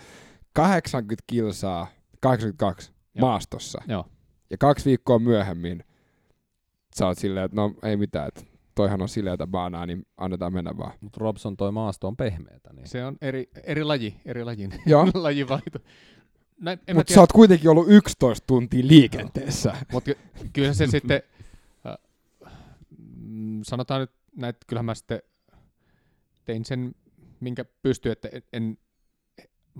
80 0.53 1.24
kilsaa, 1.28 1.88
82 2.22 2.91
Joo. 3.16 3.28
maastossa. 3.28 3.82
Joo. 3.88 4.05
Ja 4.49 4.57
kaksi 4.57 4.86
viikkoa 4.86 5.20
myöhemmin 5.20 5.84
sä 6.95 7.07
oot 7.07 7.18
silleen, 7.18 7.45
että 7.45 7.55
no 7.55 7.74
ei 7.84 7.97
mitään, 7.97 8.28
että 8.28 8.41
toihan 8.80 9.02
on 9.02 9.10
sileätä 9.10 9.48
baanaa, 9.48 9.86
niin 9.86 10.06
annetaan 10.18 10.54
mennä 10.54 10.78
vaan. 10.78 10.92
Mutta 11.02 11.18
Robson 11.22 11.58
toi 11.58 11.72
maasto 11.72 12.08
on 12.08 12.18
pehmeätä. 12.18 12.74
Niin. 12.74 12.88
Se 12.88 13.06
on 13.06 13.18
eri, 13.22 13.50
eri 13.64 13.84
laji, 13.84 14.22
eri 14.26 14.44
lajin, 14.44 14.74
Joo, 14.86 15.08
lajivaihto. 15.14 15.80
Mutta 16.94 17.14
sä 17.14 17.20
oot 17.20 17.32
kuitenkin 17.32 17.70
ollut 17.70 17.86
11 17.90 18.48
tuntia 18.48 18.88
liikenteessä. 18.88 19.76
Mutta 19.92 20.12
kyllä 20.54 20.74
se 20.74 20.88
sitten, 20.88 21.22
äh, 21.86 21.96
mm, 23.18 23.60
sanotaan 23.64 24.02
nyt 24.02 24.12
näin, 24.36 24.50
että 24.50 24.66
kyllähän 24.68 24.86
mä 24.86 24.96
sitten 24.96 25.22
tein 26.46 26.66
sen, 26.66 26.96
minkä 27.40 27.66
pystyi, 27.82 28.12
että 28.12 28.30
en, 28.32 28.44
en 28.54 28.78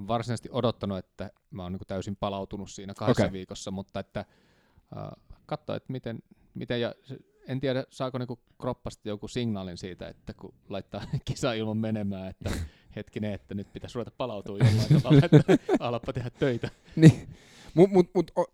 varsinaisesti 0.08 0.50
odottanut, 0.52 0.98
että 0.98 1.32
mä 1.52 1.64
oon 1.64 1.72
niin 1.72 1.82
täysin 1.88 2.16
palautunut 2.16 2.72
siinä 2.72 2.94
kahdessa 2.94 3.24
okay. 3.24 3.34
viikossa, 3.34 3.72
mutta 3.72 4.00
että 4.00 4.20
äh, 4.20 5.12
katsoa, 5.46 5.76
että 5.76 5.92
miten, 5.92 6.20
miten 6.54 6.82
ja 6.82 6.96
se, 7.04 7.18
en 7.50 7.60
tiedä, 7.60 7.84
saako 7.90 8.18
niinku 8.18 8.40
kroppasta 8.62 9.10
joku 9.10 9.28
signaalin 9.28 9.78
siitä, 9.78 10.08
että 10.08 10.34
kun 10.34 10.54
laittaa 10.70 11.02
kisailman 11.26 11.78
menemään, 11.78 12.30
että 12.30 12.52
hetkinen, 12.96 13.34
että 13.34 13.56
nyt 13.56 13.74
pitäisi 13.74 13.96
ruveta 13.96 14.12
palautua 14.18 14.58
jollain 14.58 14.88
tavalla, 15.04 15.22
että 15.26 15.58
alappa 15.80 16.14
tehdä 16.14 16.30
töitä. 16.30 16.70
niin. 16.96 17.28
Mut, 17.74 17.92
mut, 17.92 18.10
mut, 18.16 18.32
o, 18.38 18.46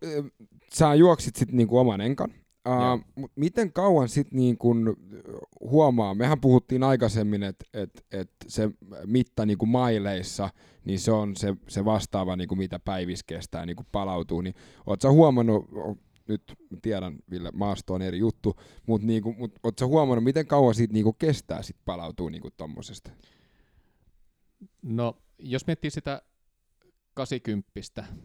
sä 0.74 0.94
juoksit 0.94 1.36
sitten 1.36 1.58
niinku 1.58 1.78
oman 1.78 2.02
enkan. 2.02 2.34
Uh, 2.68 3.06
mut 3.16 3.32
miten 3.36 3.74
kauan 3.74 4.10
sitten 4.10 4.36
niin 4.38 4.58
kun 4.58 4.98
huomaa, 5.60 6.16
mehän 6.16 6.42
puhuttiin 6.42 6.84
aikaisemmin, 6.84 7.44
että 7.44 7.66
et, 7.74 8.06
et 8.12 8.32
se 8.48 8.70
mitta 9.06 9.46
niin 9.46 9.58
kuin 9.58 9.70
maileissa, 9.70 10.50
niin 10.86 11.00
se 11.00 11.12
on 11.12 11.36
se, 11.36 11.56
se 11.68 11.86
vastaava, 11.86 12.36
niin 12.36 12.48
kuin 12.48 12.58
mitä 12.58 12.80
päivis 12.80 13.24
kestää 13.24 13.66
niin 13.66 13.76
kuin 13.76 13.88
palautuu. 13.92 14.42
Niin, 14.42 14.56
Oletko 14.86 15.14
huomannut, 15.14 15.66
nyt 16.28 16.44
tiedän, 16.82 17.20
Ville, 17.32 17.52
maasto 17.54 17.94
on 17.94 18.02
eri 18.02 18.20
juttu, 18.20 18.56
mutta 18.88 19.08
niin 19.08 19.24
kuin, 19.24 19.38
mut, 19.38 19.52
ootko 19.64 19.88
huomannut, 19.88 20.24
miten 20.24 20.48
kauan 20.48 20.76
siitä 20.76 20.94
niin 20.94 21.04
kuin 21.04 21.16
kestää 21.20 21.62
sit 21.62 21.78
palautuu 21.86 22.30
niin 22.30 22.42
kuin 22.42 22.54
tommosesta? 22.58 23.12
No, 24.82 25.18
jos 25.40 25.68
miettii 25.68 25.92
sitä 25.92 26.22
80, 27.14 27.72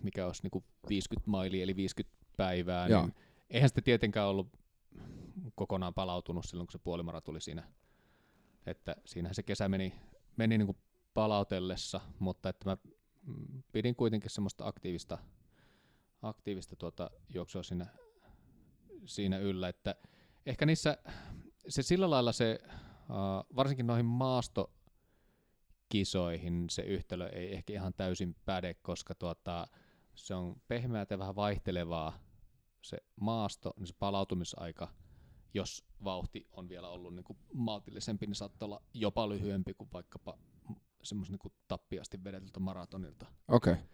mikä 0.03 0.27
olisi 0.27 0.43
niin 0.43 0.51
kuin 0.51 0.65
50 0.89 1.31
mailia, 1.31 1.63
eli 1.63 1.77
50 1.77 2.27
päivää, 2.37 2.89
Joo. 2.89 3.03
niin 3.03 3.15
eihän 3.51 3.69
sitä 3.69 3.83
tietenkään 3.83 4.29
ollut 4.29 4.49
kokonaan 5.55 5.95
palautunut 5.95 6.45
silloin, 6.45 6.67
kun 6.67 6.73
se 6.73 6.79
puolimara 6.79 7.21
tuli 7.21 7.41
siinä. 7.41 7.63
Että 8.67 8.97
siinähän 9.05 9.35
se 9.35 9.43
kesä 9.43 9.69
meni, 9.69 9.95
meni 10.37 10.59
niin 10.59 10.67
kuin 10.67 10.79
palautellessa, 11.15 12.01
mutta 12.19 12.49
että 12.49 12.71
mä 12.71 12.77
pidin 13.73 13.97
kuitenkin 13.97 14.31
semmoista 14.31 14.67
aktiivista, 14.67 15.19
aktiivista 16.23 16.77
tuota 16.77 17.11
juoksua 17.29 17.63
siinä, 17.63 17.87
siinä 19.05 19.39
yllä, 19.39 19.69
että 19.69 19.95
ehkä 20.47 20.67
niissä 20.67 20.99
se 21.69 21.83
sillä 21.83 22.11
lailla 22.11 22.33
se, 22.33 22.59
uh, 22.63 22.71
varsinkin 23.57 23.87
noihin 23.87 24.07
maastokisoihin 24.07 26.67
se 26.71 26.83
yhtälö 26.83 27.29
ei 27.29 27.55
ehkä 27.55 27.73
ihan 27.73 27.95
täysin 27.95 28.37
päde, 28.45 28.75
koska 28.75 29.15
tuota, 29.15 29.67
se 30.15 30.35
on 30.35 30.61
pehmeää 30.69 31.07
ja 31.11 31.19
vähän 31.19 31.37
vaihtelevaa 31.37 32.19
se 32.83 32.99
maasto, 33.21 33.73
niin 33.77 33.87
se 33.87 33.95
palautumisaika, 33.99 34.89
jos 35.55 35.85
vauhti 36.05 36.47
on 36.53 36.69
vielä 36.69 36.89
ollut 36.89 37.15
niin 37.15 37.25
kuin 37.25 37.39
maltillisempi, 37.55 38.27
niin 38.27 38.35
saattaa 38.35 38.67
olla 38.67 38.83
jopa 38.95 39.29
lyhyempi 39.29 39.75
kuin 39.75 39.89
vaikkapa 39.93 40.39
semmoisen 41.03 41.39
niin 41.43 41.53
tappiasti 41.69 42.25
vedetyltä 42.25 42.61
maratonilta. 42.61 43.27
Okei. 43.49 43.73
Okay. 43.73 43.85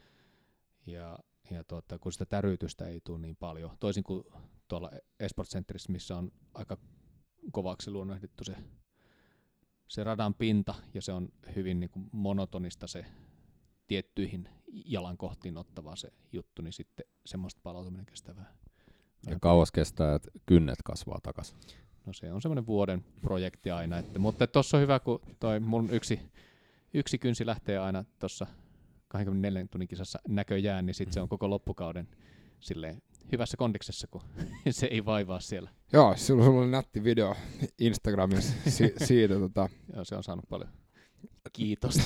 Ja, 0.86 1.18
ja 1.50 1.64
tuota, 1.64 1.98
kun 1.98 2.12
sitä 2.12 2.26
täryytystä 2.26 2.86
ei 2.86 3.00
tule 3.04 3.18
niin 3.18 3.36
paljon, 3.36 3.70
toisin 3.80 4.04
kuin 4.04 4.24
tuolla 4.68 4.90
Esport 5.20 5.48
Centerissä, 5.48 5.92
missä 5.92 6.16
on 6.16 6.32
aika 6.54 6.76
kovaksi 7.52 7.90
luonnehdittu 7.90 8.44
se, 8.44 8.56
se 9.88 10.04
radan 10.04 10.34
pinta, 10.34 10.74
ja 10.94 11.02
se 11.02 11.12
on 11.12 11.28
hyvin 11.56 11.80
niin 11.80 11.90
kuin 11.90 12.08
monotonista 12.12 12.86
se 12.86 13.04
tiettyihin 13.86 14.48
jalankohtiin 14.84 15.58
ottava 15.58 15.96
se 15.96 16.12
juttu, 16.32 16.62
niin 16.62 16.72
sitten 16.72 17.06
semmoista 17.26 17.60
palautuminen 17.62 18.06
kestävää. 18.06 18.56
Ja 19.30 19.38
kauas 19.40 19.72
kestää, 19.72 20.14
että 20.14 20.30
kynnet 20.46 20.78
kasvaa 20.84 21.20
takaisin. 21.22 21.56
No 22.06 22.12
se 22.12 22.32
on 22.32 22.42
semmoinen 22.42 22.66
vuoden 22.66 23.04
projekti 23.20 23.70
aina. 23.70 23.98
Että, 23.98 24.18
mutta 24.18 24.46
tuossa 24.46 24.76
on 24.76 24.82
hyvä, 24.82 25.00
kun 25.00 25.20
toi 25.40 25.60
mun 25.60 25.90
yksi, 25.90 26.20
yksi 26.94 27.18
kynsi 27.18 27.46
lähtee 27.46 27.78
aina 27.78 28.04
tuossa 28.18 28.46
24 29.08 29.66
tunnin 29.70 29.88
kisassa 29.88 30.18
näköjään, 30.28 30.86
niin 30.86 30.94
sitten 30.94 31.12
se 31.12 31.20
on 31.20 31.28
koko 31.28 31.50
loppukauden 31.50 32.08
silleen 32.60 33.02
hyvässä 33.32 33.56
kondiksessa, 33.56 34.06
kun 34.10 34.22
se 34.70 34.86
ei 34.86 35.04
vaivaa 35.04 35.40
siellä. 35.40 35.70
Joo, 35.92 36.14
sulla, 36.16 36.44
sulla 36.44 36.60
oli 36.60 36.70
nätti 36.70 37.04
video 37.04 37.34
Instagramissa 37.78 38.54
si- 38.70 38.94
siitä. 39.06 39.34
Tota. 39.34 39.68
Joo, 39.94 40.04
se 40.04 40.16
on 40.16 40.22
saanut 40.24 40.44
paljon 40.48 40.68
kiitosta. 41.52 42.02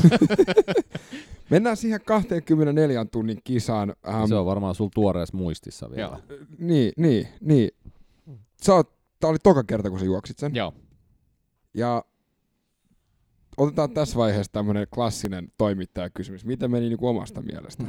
Mennään 1.51 1.77
siihen 1.77 2.01
24 2.05 3.05
tunnin 3.05 3.41
kisaan. 3.45 3.95
Ähm, 4.09 4.27
se 4.29 4.35
on 4.35 4.47
varmaan 4.47 4.75
sulla 4.75 4.91
tuoreessa 4.95 5.37
muistissa 5.37 5.91
vielä. 5.91 6.03
Joo. 6.29 6.37
Niin, 6.59 6.93
niin, 6.97 7.29
niin. 7.41 7.71
Sä 8.63 8.75
oot, 8.75 8.93
tää 9.21 9.31
oli 9.31 9.39
toka 9.43 9.65
kerta, 9.65 9.91
kun 9.91 9.99
sä 9.99 10.05
juoksit 10.05 10.39
sen. 10.39 10.55
Joo. 10.55 10.75
Ja 11.75 12.05
otetaan 13.61 13.91
tässä 13.91 14.17
vaiheessa 14.17 14.53
tämmöinen 14.53 14.87
klassinen 14.95 15.53
toimittajakysymys. 15.59 16.45
Miten 16.45 16.71
meni 16.71 16.89
niin 16.89 16.99
kuin 16.99 17.11
omasta 17.11 17.43
mielestä? 17.43 17.85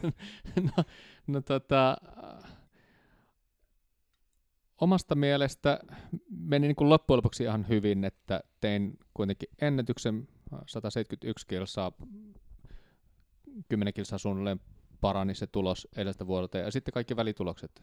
no, 0.76 0.84
no 1.26 1.40
tota, 1.40 1.96
omasta 4.80 5.14
mielestä 5.14 5.80
meni 6.30 6.66
niin 6.66 6.76
kuin 6.76 6.88
loppujen 6.88 7.16
lopuksi 7.16 7.42
ihan 7.42 7.68
hyvin, 7.68 8.04
että 8.04 8.40
tein 8.60 8.98
kuitenkin 9.14 9.48
ennätyksen 9.60 10.28
171 10.66 11.46
kilsaa 11.46 11.92
10 13.68 13.94
kilsaa 13.94 14.18
suunnilleen 14.18 14.60
parani 15.00 15.34
se 15.34 15.46
tulos 15.46 15.88
edellisestä 15.96 16.26
vuodelta, 16.26 16.58
ja 16.58 16.70
sitten 16.70 16.92
kaikki 16.92 17.16
välitulokset 17.16 17.82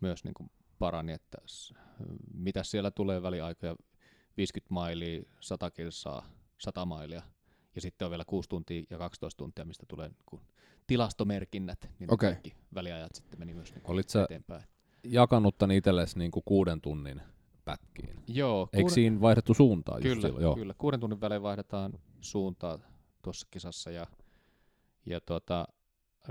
myös 0.00 0.24
niin 0.24 0.34
kuin 0.34 0.50
parani, 0.78 1.12
että 1.12 1.38
mitä 2.34 2.62
siellä 2.62 2.90
tulee 2.90 3.22
väliaikoja, 3.22 3.76
50 4.36 4.74
mailia, 4.74 5.22
100 5.40 5.70
kilsaa, 5.70 6.26
100 6.58 6.84
mailia, 6.84 7.22
ja 7.74 7.80
sitten 7.80 8.06
on 8.06 8.10
vielä 8.10 8.24
6 8.24 8.48
tuntia 8.48 8.82
ja 8.90 8.98
12 8.98 9.38
tuntia, 9.38 9.64
mistä 9.64 9.86
tulee 9.88 10.08
niin 10.08 10.24
kuin 10.26 10.42
tilastomerkinnät, 10.86 11.90
niin 11.98 12.14
okay. 12.14 12.30
kaikki 12.30 12.54
väliajat 12.74 13.14
sitten 13.14 13.38
meni 13.38 13.54
myös 13.54 13.74
niin 13.74 13.82
Olit 13.84 14.16
eteenpäin. 14.24 14.64
jakanut 15.04 15.58
tämän 15.58 15.76
itsellesi 15.76 16.18
niin 16.18 16.30
kuin 16.30 16.42
kuuden 16.44 16.80
tunnin 16.80 17.22
pätkiin? 17.64 18.22
Joo. 18.28 18.62
Eikö 18.62 18.82
kuuden... 18.82 18.94
siinä 18.94 19.20
vaihdettu 19.20 19.54
suuntaa? 19.54 20.00
Kyllä, 20.00 20.22
silloin? 20.22 20.42
Joo. 20.42 20.54
kyllä. 20.54 20.74
Kuuden 20.78 21.00
tunnin 21.00 21.20
välein 21.20 21.42
vaihdetaan 21.42 21.92
suuntaa 22.20 22.78
tuossa 23.22 23.46
kisassa, 23.50 23.90
ja 23.90 24.06
ja 25.06 25.20
tota, 25.20 25.68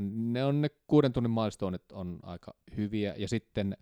ne 0.01 0.45
on 0.45 0.61
ne 0.61 0.69
kuuden 0.87 1.13
tunnin 1.13 1.31
milestoneit 1.31 1.91
on 1.91 2.19
aika 2.23 2.53
hyviä, 2.77 3.15
ja 3.17 3.27
sitten 3.27 3.77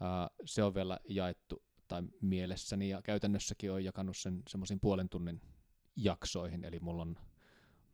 ää, 0.00 0.30
se 0.44 0.62
on 0.62 0.74
vielä 0.74 0.98
jaettu, 1.08 1.62
tai 1.88 2.02
mielessäni, 2.20 2.88
ja 2.88 3.02
käytännössäkin 3.02 3.72
on 3.72 3.84
jakanut 3.84 4.16
sen 4.16 4.42
semmoisiin 4.48 4.80
puolen 4.80 5.08
tunnin 5.08 5.40
jaksoihin, 5.96 6.64
eli 6.64 6.80
mulla 6.80 7.02
on 7.02 7.16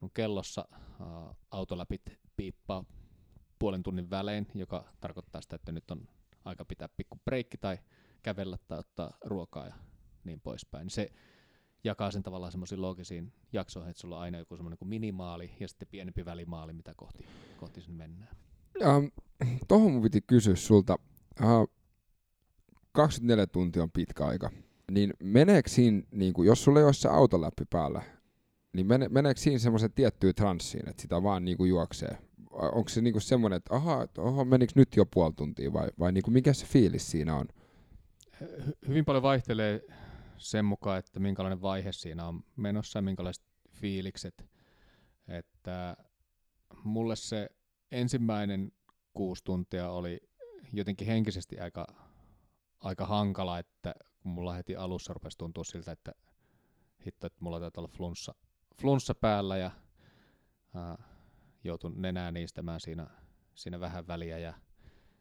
mun 0.01 0.11
kellossa 0.15 0.69
ää, 0.71 1.35
autoläpit 1.51 2.03
piippaa 2.37 2.85
puolen 3.59 3.83
tunnin 3.83 4.11
välein, 4.11 4.47
joka 4.55 4.85
tarkoittaa 5.01 5.41
sitä, 5.41 5.57
että 5.57 5.73
nyt 5.73 5.91
on 5.91 6.09
aika 6.45 6.65
pitää 6.65 6.89
pikku 6.97 7.19
breikki 7.25 7.59
tai 7.59 7.79
kävellä 8.23 8.59
tai 8.69 8.79
ottaa 8.79 9.17
ruokaa 9.25 9.67
ja 9.67 9.75
niin 10.25 10.41
poispäin. 10.41 10.91
Se 10.91 11.13
jakaa 11.85 12.11
sen 12.11 12.23
tavallaan 12.23 12.53
semmoisiin 12.53 12.83
loogisiin 12.83 13.33
jaksoihin, 13.53 13.91
että 13.91 14.01
sulla 14.01 14.17
on 14.17 14.23
aina 14.23 14.39
joku 14.39 14.57
semmoinen 14.57 14.79
kuin 14.79 14.89
minimaali 14.89 15.53
ja 15.61 15.69
sitten 15.69 15.89
pienempi 15.91 16.25
välimaali, 16.25 16.73
mitä 16.73 16.93
kohti, 16.97 17.27
kohti 17.57 17.81
sen 17.81 17.95
mennään. 17.95 18.37
Um, 18.83 19.11
Tuohon 19.69 19.93
mun 19.93 20.03
piti 20.03 20.21
kysyä 20.21 20.57
sulta. 20.57 20.99
Uh, 21.43 21.71
24 22.95 23.47
tuntia 23.47 23.83
on 23.83 23.91
pitkä 23.91 24.27
aika. 24.27 24.51
Niin 24.91 25.15
meneekö 25.23 25.71
siinä, 25.71 26.03
niin 26.11 26.33
kuin, 26.33 26.47
jos 26.47 26.65
sulla 26.65 26.79
ei 26.79 26.85
ole 26.85 26.93
se 26.93 27.09
autoläppi 27.09 27.65
päällä, 27.71 28.03
niin 28.73 28.87
mene, 28.87 29.09
meneekö 29.09 29.41
siinä 29.41 29.59
semmoisen 29.59 29.93
tiettyyn 29.93 30.35
transsiin, 30.35 30.89
että 30.89 31.03
sitä 31.03 31.23
vaan 31.23 31.45
niin 31.45 31.57
kuin 31.57 31.71
juoksee? 31.71 32.19
Onko 32.51 32.89
se 32.89 33.01
niin 33.01 33.13
kuin 33.13 33.23
semmoinen, 33.23 33.57
että 33.57 33.75
aha, 33.75 34.09
oho, 34.19 34.45
menikö 34.45 34.73
nyt 34.77 34.97
jo 34.97 35.07
puoli 35.07 35.33
tuntia 35.37 35.73
vai, 35.73 35.89
vai 35.99 36.13
niin 36.13 36.23
kuin 36.23 36.35
mikä 36.35 36.53
se 36.53 36.67
fiilis 36.67 37.11
siinä 37.11 37.37
on? 37.37 37.49
Hyvin 38.89 39.05
paljon 39.05 39.23
vaihtelee 39.23 39.81
sen 40.37 40.65
mukaan, 40.65 40.99
että 40.99 41.21
minkälainen 41.21 41.63
vaihe 41.63 41.93
siinä 41.93 42.29
on 42.29 42.45
menossa 42.57 42.99
ja 42.99 43.03
minkälaiset 43.03 43.45
fiilikset. 43.71 44.47
Että 45.29 45.97
mulle 46.85 47.17
se 47.17 47.49
ensimmäinen 47.93 48.73
kuusi 49.15 49.45
tuntia 49.45 49.91
oli 49.91 50.21
jotenkin 50.73 51.07
henkisesti 51.07 51.61
aika, 51.61 51.87
aika 52.85 53.07
hankala, 53.07 53.59
että 53.59 53.95
kun 54.21 54.33
mulla 54.33 54.53
heti 54.53 54.77
alussa 54.77 55.15
rupesi 55.15 55.39
tuntua 55.39 55.65
siltä, 55.65 55.93
että 55.93 56.13
hitto, 57.07 57.27
että 57.27 57.39
mulla 57.41 57.61
taitaa 57.61 57.81
olla 57.83 57.93
flunssa, 57.97 58.35
flunssa 58.81 59.15
päällä 59.15 59.57
ja 59.57 59.71
ää, 60.75 60.99
joutun 61.65 61.93
nenää 61.97 62.33
niistämään 62.33 62.81
siinä, 62.81 63.07
siinä 63.55 63.81
vähän 63.81 64.07
väliä. 64.07 64.39
Ja, 64.39 64.55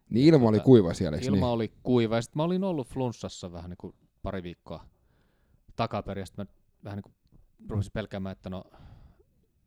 niin 0.10 0.26
ilma 0.26 0.48
oli 0.50 0.58
tuota, 0.58 0.66
kuiva 0.66 0.94
siellä, 0.94 1.18
Ilma 1.22 1.36
niin? 1.36 1.44
oli 1.44 1.74
kuiva 1.84 2.16
ja 2.16 2.22
sitten 2.22 2.40
mä 2.40 2.44
olin 2.44 2.64
ollut 2.64 2.88
flunssassa 2.88 3.52
vähän 3.52 3.70
niin 3.70 3.78
kuin 3.78 3.96
pari 4.22 4.44
viikkoa 4.44 4.86
takaperin, 5.76 6.26
mä 6.38 6.46
vähän 6.84 6.98
niin 6.98 7.04
kuin 7.04 7.16
rupesin 7.70 7.92
pelkäämään, 7.92 8.34
että 8.34 8.50
no 8.50 8.64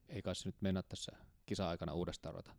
ei 0.09 0.23
kai 0.23 0.35
se 0.35 0.49
nyt 0.49 0.57
mennä 0.61 0.83
tässä 0.83 1.13
kisa-aikana 1.47 1.93
uudestaan 1.93 2.35
ruveta 2.35 2.53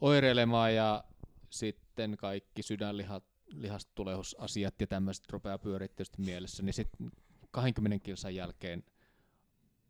oireilemaan 0.00 0.74
ja 0.74 1.04
sitten 1.50 2.16
kaikki 2.16 2.62
sydänlihastulehusasiat 3.52 4.80
ja 4.80 4.86
tämmöiset 4.86 5.30
rupeaa 5.30 5.58
pyörittämään 5.58 6.26
mielessä, 6.26 6.62
niin 6.62 6.74
sitten 6.74 7.12
20 7.50 8.04
kilsan 8.04 8.34
jälkeen 8.34 8.84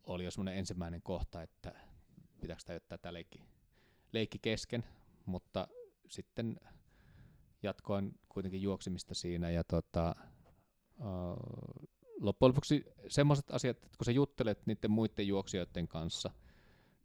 oli 0.05 0.25
jo 0.25 0.31
semmoinen 0.31 0.57
ensimmäinen 0.57 1.03
kohta, 1.03 1.43
että 1.43 1.75
pitääkö 2.41 2.63
tämä 2.67 2.75
jättää 2.75 2.99
tämä 2.99 3.13
leikki, 3.13 3.43
leikki 4.13 4.39
kesken, 4.39 4.85
mutta 5.27 5.69
sitten 6.09 6.61
jatkoin 7.63 8.21
kuitenkin 8.29 8.63
juoksimista 8.63 9.15
siinä 9.15 9.51
ja 9.51 9.65
tota, 9.65 10.15
loppujen 12.21 12.49
lopuksi 12.49 12.85
semmoiset 13.09 13.51
asiat, 13.51 13.77
että 13.77 13.99
kun 13.99 14.05
sä 14.05 14.13
juttelet 14.13 14.67
niiden 14.67 14.91
muiden 14.91 15.29
juoksijoiden 15.29 15.89
kanssa, 15.89 16.31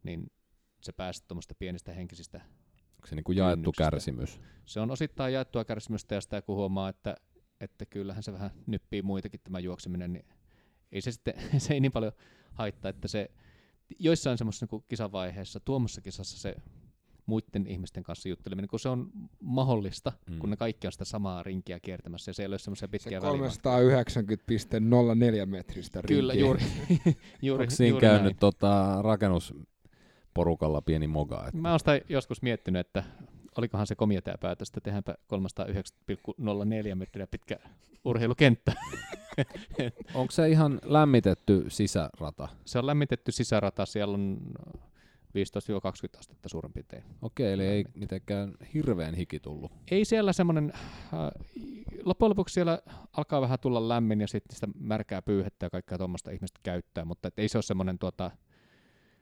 niin 0.04 0.32
se 0.82 0.92
pääset 0.92 1.28
tuommoista 1.28 1.56
pienistä 1.56 1.94
henkisistä 1.94 2.42
Onko 3.08 3.10
se 3.10 3.16
niin 3.16 3.24
kuin 3.24 3.38
jaettu 3.38 3.72
kärsimys? 3.78 4.40
Se 4.66 4.80
on 4.80 4.92
osittain 4.92 5.34
jaettua 5.34 5.66
kärsimystä 5.66 6.16
ja 6.16 6.22
sitä 6.22 6.42
kun 6.42 6.56
huomaa, 6.56 6.90
että 6.90 7.16
että 7.62 7.86
kyllähän 7.86 8.24
se 8.24 8.34
vähän 8.34 8.52
nyppii 8.66 9.02
muitakin 9.02 9.40
tämä 9.44 9.60
juokseminen, 9.60 10.14
niin 10.14 10.26
ei 10.92 11.02
se 11.02 11.12
sitten, 11.12 11.34
se 11.58 11.74
ei 11.74 11.80
niin 11.80 11.92
paljon 11.92 12.12
haittaa, 12.54 12.90
että 12.90 13.08
se 13.08 13.32
joissain 14.00 14.38
semmoisessa 14.38 14.68
niin 14.72 14.84
kisavaiheessa, 14.88 15.60
tuommoissa 15.60 16.02
kisassa 16.02 16.40
se 16.40 16.56
muiden 17.26 17.68
ihmisten 17.68 18.04
kanssa 18.04 18.30
jutteleminen, 18.30 18.70
kun 18.70 18.80
se 18.80 18.90
on 18.90 19.12
mahdollista, 19.40 20.14
mm. 20.30 20.40
kun 20.40 20.50
ne 20.50 20.58
kaikki 20.58 20.88
on 20.88 20.92
sitä 20.92 21.06
samaa 21.06 21.44
rinkiä 21.44 21.80
kiertämässä 21.80 22.30
ja 22.30 22.34
se 22.34 22.44
ei 22.44 22.48
ole 22.48 22.58
semmoisia 22.58 22.88
pitkiä 22.88 23.22
se 23.22 23.28
390,04 23.28 23.36
metristä 25.46 26.02
rinkiä. 26.02 26.18
Kyllä, 26.18 26.34
juuri. 26.34 26.62
juuri 27.42 27.64
Onko 27.64 27.76
siinä 27.76 27.90
juuri 27.90 28.02
käynyt 28.02 28.24
näin. 28.24 28.38
tota, 28.40 29.02
rakennusporukalla 30.38 30.82
pieni 30.82 31.08
moga? 31.08 31.48
Että 31.48 31.58
Mä 31.58 31.70
oon 31.70 31.80
sitä 31.80 32.02
joskus 32.10 32.42
miettinyt, 32.42 32.80
että 32.80 33.04
olikohan 33.58 33.88
se 33.88 33.96
komiteapäätös, 33.96 34.70
että 34.70 34.82
tehdäänpä 34.82 35.16
309,04 35.34 36.96
metriä 36.96 37.28
pitkä 37.28 37.60
urheilukenttä. 38.06 38.74
onko 40.14 40.32
se 40.32 40.50
ihan 40.50 40.80
lämmitetty 40.84 41.66
sisärata? 41.68 42.48
Se 42.66 42.80
on 42.80 42.86
lämmitetty 42.86 43.32
sisärata, 43.32 43.86
siellä 43.86 44.14
on 44.14 44.38
15-20 46.16 46.20
astetta 46.20 46.50
suurin 46.50 46.74
piirtein. 46.74 47.04
Okei, 47.22 47.54
eli 47.54 47.66
ei 47.66 47.86
mitenkään 47.94 48.54
hirveän 48.74 49.14
hiki 49.14 49.40
tullut. 49.40 49.72
Ei 49.92 50.06
siellä 50.06 50.34
semmoinen, 50.34 50.74
äh, 50.76 51.20
loppujen 52.06 52.30
lopuksi 52.30 52.54
siellä 52.54 52.80
alkaa 53.18 53.42
vähän 53.42 53.60
tulla 53.60 53.90
lämmin 53.90 54.22
ja 54.22 54.28
sitten 54.28 54.56
sitä 54.56 54.68
märkää 54.80 55.22
pyyhettä 55.22 55.66
ja 55.66 55.70
kaikkea 55.70 55.98
tuommoista 55.98 56.32
ihmistä 56.32 56.60
käyttää, 56.64 57.06
mutta 57.06 57.28
et 57.28 57.40
ei 57.40 57.48
se 57.48 57.58
ole 57.58 57.64
semmoinen 57.64 58.00
tuota, 58.00 58.32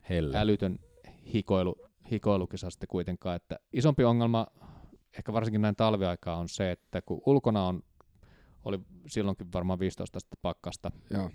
Helle. 0.10 0.38
älytön 0.38 0.80
hikoilu, 1.34 1.76
hikoilukisa 2.12 2.70
sitten 2.70 2.88
kuitenkaan. 2.88 3.36
Että 3.36 3.60
isompi 3.74 4.04
ongelma 4.04 4.48
ehkä 5.18 5.34
varsinkin 5.34 5.62
näin 5.62 5.76
talviaikaa 5.76 6.38
on 6.38 6.50
se, 6.50 6.72
että 6.72 7.02
kun 7.02 7.22
ulkona 7.26 7.68
on, 7.68 7.84
oli 8.66 8.80
silloinkin 9.08 9.54
varmaan 9.54 9.80
15 9.80 10.18
astetta 10.18 10.38
pakkasta 10.42 10.92
Joo. 11.10 11.32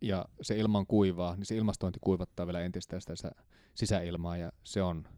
ja 0.00 0.24
se 0.42 0.58
ilma 0.58 0.78
on 0.78 0.86
kuivaa, 0.86 1.36
niin 1.36 1.46
se 1.46 1.56
ilmastointi 1.56 1.98
kuivattaa 2.00 2.46
vielä 2.46 2.60
entistä 2.60 3.00
sitä 3.00 3.16
sisä- 3.16 3.44
sisäilmaa 3.74 4.36
ja 4.36 4.52
se 4.64 4.82
on, 4.82 5.08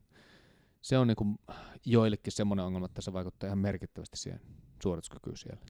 se 0.81 0.99
on 0.99 1.07
niin 1.07 1.17
kuin 1.17 1.39
joillekin 1.85 2.33
semmoinen 2.33 2.65
ongelma, 2.67 2.87
että 2.87 3.01
se 3.03 3.13
vaikuttaa 3.13 3.47
ihan 3.47 3.59
merkittävästi 3.59 4.17
siihen 4.17 4.41
suorituskykyyn 4.83 5.37
siellä. 5.37 5.61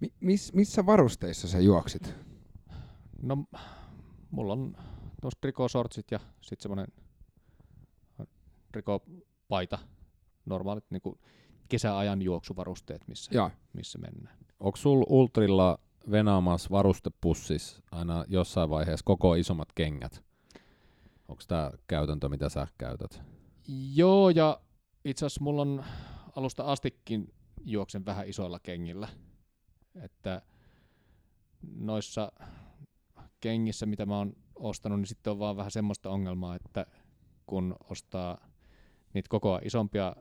Mi- 0.00 0.12
miss, 0.20 0.52
missä 0.52 0.86
varusteissa 0.86 1.48
sä 1.48 1.60
juoksit? 1.60 2.14
No, 3.22 3.44
mulla 4.30 4.52
on 4.52 4.76
tuossa 5.20 5.38
trikosortsit 5.40 6.10
ja 6.10 6.20
sitten 6.40 6.62
semmoinen 6.62 6.86
trikopaita, 8.74 9.78
normaalit 10.46 10.84
niin 10.90 11.02
kuin 11.02 11.18
kesäajan 11.68 12.22
juoksuvarusteet, 12.22 13.08
missä, 13.08 13.34
Joo. 13.34 13.50
missä 13.72 13.98
mennään. 13.98 14.38
Onko 14.60 14.76
sul 14.76 15.04
Ultrilla 15.08 15.78
venaamas 16.10 16.70
varustepussis 16.70 17.82
aina 17.90 18.24
jossain 18.28 18.70
vaiheessa 18.70 19.04
koko 19.04 19.34
isommat 19.34 19.68
kengät? 19.74 20.24
Onko 21.28 21.42
tämä 21.48 21.70
käytäntö, 21.86 22.28
mitä 22.28 22.48
sä 22.48 22.66
käytät? 22.78 23.22
Joo, 23.94 24.30
ja 24.30 24.60
itse 25.04 25.26
asiassa 25.26 25.44
mulla 25.44 25.62
on 25.62 25.84
alusta 26.36 26.64
astikin 26.64 27.34
juoksen 27.64 28.06
vähän 28.06 28.28
isoilla 28.28 28.60
kengillä. 28.62 29.08
Että 30.02 30.42
noissa 31.76 32.32
kengissä, 33.40 33.86
mitä 33.86 34.06
mä 34.06 34.18
oon 34.18 34.32
ostanut, 34.54 34.98
niin 34.98 35.06
sitten 35.06 35.30
on 35.30 35.38
vaan 35.38 35.56
vähän 35.56 35.70
semmoista 35.70 36.10
ongelmaa, 36.10 36.56
että 36.56 36.86
kun 37.46 37.76
ostaa 37.90 38.53
niitä 39.14 39.28
koko 39.28 39.52
ajan 39.52 39.66
isompia 39.66 40.16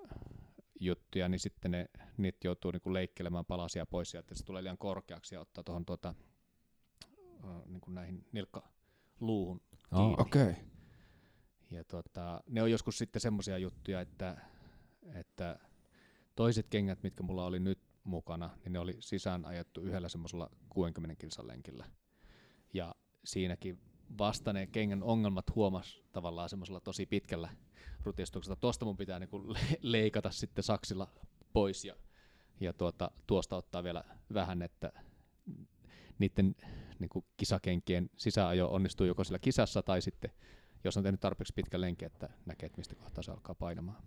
juttuja, 0.80 1.30
niin 1.30 1.40
sitten 1.40 1.72
ne, 1.72 1.90
niitä 2.18 2.48
joutuu 2.48 2.72
niinku 2.72 2.94
leikkelemään 2.94 3.46
palasia 3.46 3.86
pois 3.86 4.12
sieltä, 4.12 4.26
että 4.26 4.36
se 4.36 4.46
tulee 4.46 4.64
liian 4.64 4.78
korkeaksi 4.78 5.36
ja 5.36 5.42
ottaa 5.42 5.64
tuohon 5.64 5.86
tuota, 5.86 6.16
niinku 7.66 7.92
näihin 7.92 8.26
nilkkaluuhun 8.32 9.62
kiinni. 9.96 10.16
Okei. 10.18 10.44
Okay. 10.44 10.56
Ja 11.72 11.84
tota, 11.84 12.44
ne 12.48 12.62
on 12.62 12.72
joskus 12.72 12.98
sitten 12.98 13.22
semmoisia 13.22 13.58
juttuja, 13.58 14.02
että, 14.02 14.38
että 15.16 15.60
toiset 16.36 16.68
kengät, 16.70 17.04
mitkä 17.04 17.24
mulla 17.24 17.46
oli 17.46 17.60
nyt 17.60 17.80
mukana, 18.04 18.50
niin 18.64 18.74
ne 18.74 18.80
oli 18.80 18.96
sisään 19.00 19.46
ajettu 19.46 19.82
yhdellä 19.82 20.10
semmoisella 20.10 20.50
60 20.70 21.16
kilsan 21.16 21.48
lenkillä. 21.48 21.86
Ja 22.74 22.96
siinäkin 23.24 23.80
vasta 24.18 24.54
ne 24.54 24.68
kengän 24.68 25.04
ongelmat 25.04 25.56
huomas 25.56 26.02
tavallaan 26.12 26.50
semmoisella 26.50 26.80
tosi 26.80 27.06
pitkällä 27.06 27.50
rutistuksella. 28.04 28.56
Tuosta 28.56 28.86
mun 28.86 28.98
pitää 28.98 29.20
niinku 29.20 29.54
le- 29.54 29.78
leikata 29.82 30.32
sitten 30.32 30.64
saksilla 30.64 31.08
pois 31.54 31.86
ja, 31.86 31.96
ja 32.60 32.74
tuota, 32.74 33.12
tuosta 33.28 33.56
ottaa 33.56 33.84
vielä 33.84 34.04
vähän, 34.34 34.62
että 34.62 34.92
niiden 36.20 36.56
niinku 37.00 37.26
kisakenkien 37.38 38.10
sisäajo 38.18 38.68
onnistuu 38.68 39.08
joko 39.08 39.24
sillä 39.24 39.40
kisassa 39.40 39.84
tai 39.84 40.02
sitten 40.02 40.32
jos 40.84 40.98
on 40.98 41.04
tehnyt 41.04 41.20
tarpeeksi 41.20 41.54
pitkä 41.54 41.82
lenki, 41.82 42.06
että 42.06 42.30
näkee, 42.46 42.68
että 42.68 42.78
mistä 42.78 42.96
kohtaa 42.96 43.24
se 43.24 43.32
alkaa 43.32 43.56
painamaan. 43.56 44.04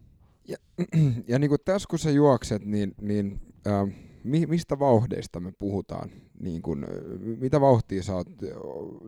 Ja 0.48 1.38
niin 1.38 1.48
kuin 1.48 1.60
tässä 1.64 1.86
kun 1.90 1.98
sä 1.98 2.10
juokset, 2.10 2.64
niin, 2.64 2.94
niin 3.00 3.40
äh, 3.66 3.88
mi, 4.24 4.46
mistä 4.46 4.78
vauhdeista 4.78 5.40
me 5.40 5.52
puhutaan? 5.58 6.10
Niin 6.40 6.62
kuin, 6.62 6.84
äh, 6.84 6.90
mitä 7.20 7.60
vauhtia 7.60 8.02
sä 8.02 8.14
oot, 8.14 8.28
äh, 8.28 8.48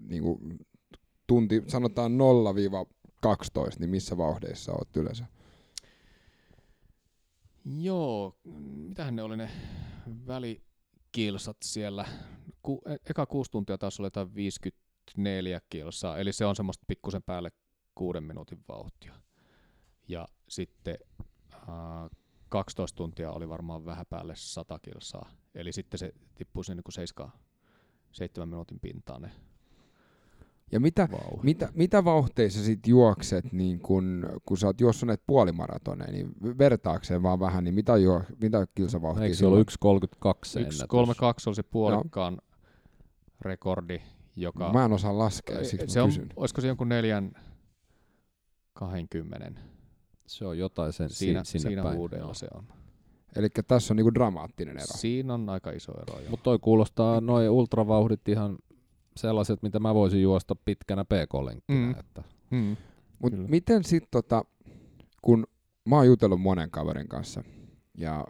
niin 0.09 0.23
kuin, 0.23 0.59
tunti, 1.27 1.63
sanotaan 1.67 2.19
0-12, 3.27 3.31
niin 3.79 3.91
missä 3.91 4.17
vauhdeissa 4.17 4.73
oot 4.73 4.97
yleensä? 4.97 5.27
Joo, 7.65 8.37
mitähän 8.75 9.17
ne 9.17 9.23
oli 9.23 9.37
ne 9.37 9.51
välikilsat 10.27 11.57
siellä? 11.63 12.05
Ku, 12.63 12.83
e- 12.87 13.11
eka 13.11 13.27
kuusi 13.27 13.51
tuntia 13.51 13.79
taas 13.79 14.01
oli 14.01 14.07
jotain 14.07 14.35
54 14.35 15.61
kilsaa, 15.71 16.19
eli 16.19 16.33
se 16.33 16.47
on 16.47 16.57
semmoista 16.57 16.85
pikkusen 16.87 17.23
päälle 17.23 17.51
kuuden 17.95 18.25
minuutin 18.25 18.65
vauhtia. 18.69 19.15
Ja 20.09 20.29
sitten 20.49 20.99
äh, 21.55 21.61
12 22.49 22.97
tuntia 22.97 23.33
oli 23.33 23.49
varmaan 23.49 23.85
vähän 23.85 24.07
päälle 24.11 24.37
100 24.37 24.79
kilsaa, 24.79 25.31
eli 25.55 25.73
sitten 25.73 25.99
se 25.99 26.13
tippui 26.35 26.65
sinne 26.65 26.83
niin 26.87 26.93
7, 26.93 27.33
7 28.13 28.49
minuutin 28.49 28.81
pintaan 28.81 29.23
ne 29.23 29.31
Ja 30.73 30.81
mitä, 30.81 31.09
vauhdit. 31.13 31.43
mitä, 31.43 31.69
mitä 31.75 32.05
vauhteissa 32.05 32.65
sit 32.65 32.87
juokset, 32.87 33.53
niin 33.53 33.81
kun, 33.81 34.27
kun 34.47 34.57
sä 34.59 34.67
oot 34.67 34.81
juossut 34.81 35.07
näitä 35.07 35.23
puolimaratoneja, 35.27 36.13
niin 36.13 36.33
vertaakseen 36.59 37.23
vaan 37.23 37.41
vähän, 37.41 37.65
niin 37.65 37.75
mitä, 37.75 37.97
juo, 37.97 38.23
mitä 38.43 38.67
kilsavauhtia 38.75 39.25
Eikö 39.25 39.37
se 39.37 39.47
ollut 39.47 39.71
1.32 39.71 40.33
se 40.45 40.59
ennätys? 40.59 40.83
1.32 40.83 40.87
oli 41.47 41.55
se 41.55 41.63
puolikkaan 41.63 42.39
rekordi, 43.41 44.01
joka... 44.37 44.73
Mä 44.73 44.85
en 44.85 44.93
osaa 44.93 45.19
laskea, 45.19 45.65
siksi 45.65 45.87
se 45.89 45.99
mä 45.99 46.05
on, 46.05 46.11
kysyn. 46.11 46.29
olisiko 46.37 46.61
se 46.61 46.67
jonkun 46.69 46.89
neljän 46.89 47.33
20 48.73 49.61
Se 50.27 50.47
on 50.47 50.59
jotain 50.59 50.93
sen 50.93 51.11
siinä, 51.11 51.45
si- 51.45 51.51
sinne 51.51 51.69
siinä 51.69 51.83
päin. 51.83 51.97
huudella 51.97 52.35
se 52.35 52.47
on. 52.55 52.65
Eli 53.37 53.49
tässä 53.69 53.93
on 53.93 53.97
niinku 53.97 54.15
dramaattinen 54.15 54.77
ero. 54.77 54.87
Siinä 54.87 55.35
on 55.35 55.49
aika 55.49 55.71
iso 55.71 55.93
ero 55.93 56.21
jo. 56.21 56.31
Mutta 56.31 56.45
toi 56.45 56.59
kuulostaa 56.59 57.21
noin 57.31 57.51
ultravauhdit 57.51 58.29
ihan 58.29 58.59
sellaiset, 59.19 59.63
mitä 59.63 59.79
mä 59.81 59.95
voisin 59.95 60.23
juosta 60.23 60.55
pitkänä 60.65 61.05
PK-lenkkinä. 61.05 61.87
Mm. 61.87 62.01
Että 62.01 62.23
mm. 62.51 62.77
Mut 63.19 63.33
Kyllä. 63.33 63.49
miten 63.49 63.85
sitten, 63.85 64.09
tota, 64.11 64.45
kun 65.23 65.47
mä 65.89 65.97
oon 65.97 66.07
jutellut 66.07 66.41
monen 66.41 66.71
kaverin 66.71 67.09
kanssa 67.09 67.43
ja 67.99 68.27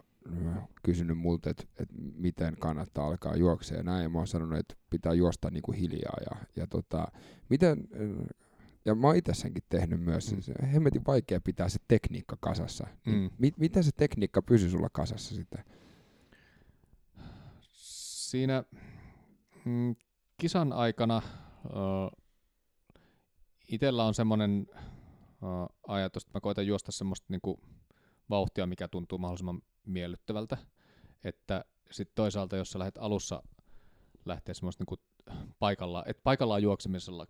äh, 0.47 0.67
kysynyt 0.83 1.17
multa, 1.17 1.49
että 1.49 1.63
et 1.79 1.89
miten 2.15 2.55
kannattaa 2.59 3.07
alkaa 3.07 3.35
juoksea 3.35 3.77
ja 3.77 3.83
näin, 3.83 4.03
ja 4.03 4.09
mä 4.09 4.17
oon 4.17 4.27
sanonut, 4.27 4.59
että 4.59 4.75
pitää 4.89 5.13
juosta 5.13 5.49
niinku 5.51 5.71
hiljaa. 5.71 6.17
Ja, 6.31 6.37
ja, 6.55 6.67
tota, 6.67 7.07
miten, 7.49 7.87
äh, 8.01 8.27
ja 8.85 8.95
mä 8.95 9.07
oon 9.07 9.15
itse 9.15 9.33
senkin 9.33 9.63
tehnyt 9.69 10.01
myös, 10.01 10.33
Mm. 10.35 10.41
se 10.41 10.53
on 10.61 10.67
hemmetin 10.67 11.01
vaikea 11.07 11.41
pitää 11.41 11.69
se 11.69 11.79
tekniikka 11.87 12.37
kasassa. 12.39 12.87
Niin 13.05 13.21
Mm. 13.21 13.29
mi, 13.37 13.51
miten 13.57 13.83
se 13.83 13.91
tekniikka 13.97 14.41
pysyy 14.41 14.69
sulla 14.69 14.89
kasassa 14.91 15.35
sitten? 15.35 15.63
Siinä 18.29 18.63
mm, 19.65 19.95
kisan 20.39 20.73
aikana 20.73 21.21
uh, 21.65 22.23
itsellä 23.67 24.03
on 24.03 24.13
semmoinen 24.13 24.67
uh, 24.71 25.77
ajatus, 25.87 26.23
että 26.23 26.37
mä 26.37 26.41
koitan 26.41 26.67
juosta 26.67 26.91
semmoista 26.91 27.25
niinku 27.29 27.59
vauhtia, 28.29 28.67
mikä 28.67 28.87
tuntuu 28.87 29.17
mahdollisimman 29.17 29.61
miellyttävältä. 29.85 30.57
Että 31.23 31.65
sitten 31.91 32.15
toisaalta, 32.15 32.57
jos 32.57 32.71
sä 32.71 32.79
lähdet 32.79 32.97
alussa 32.97 33.43
lähtee 34.25 34.53
semmoista 34.53 34.81
niinku 34.81 34.95
paikallaan, 35.59 36.09
että 36.09 36.23
paikallaan 36.23 36.63
juoksemisella 36.63 37.27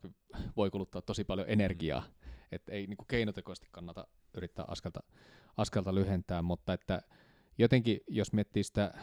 voi 0.58 0.70
kuluttaa 0.70 1.02
tosi 1.02 1.24
paljon 1.24 1.50
energiaa, 1.50 2.04
että 2.52 2.72
ei 2.72 2.88
niinku 2.88 3.06
keinotekoisesti 3.06 3.68
kannata 3.72 4.08
yrittää 4.38 4.66
askelta, 4.68 5.00
askelta 5.58 5.96
lyhentää, 5.96 6.42
mutta 6.42 6.74
että 6.74 7.02
jotenkin, 7.58 8.00
jos 8.08 8.34
miettii 8.34 8.64
sitä 8.64 8.94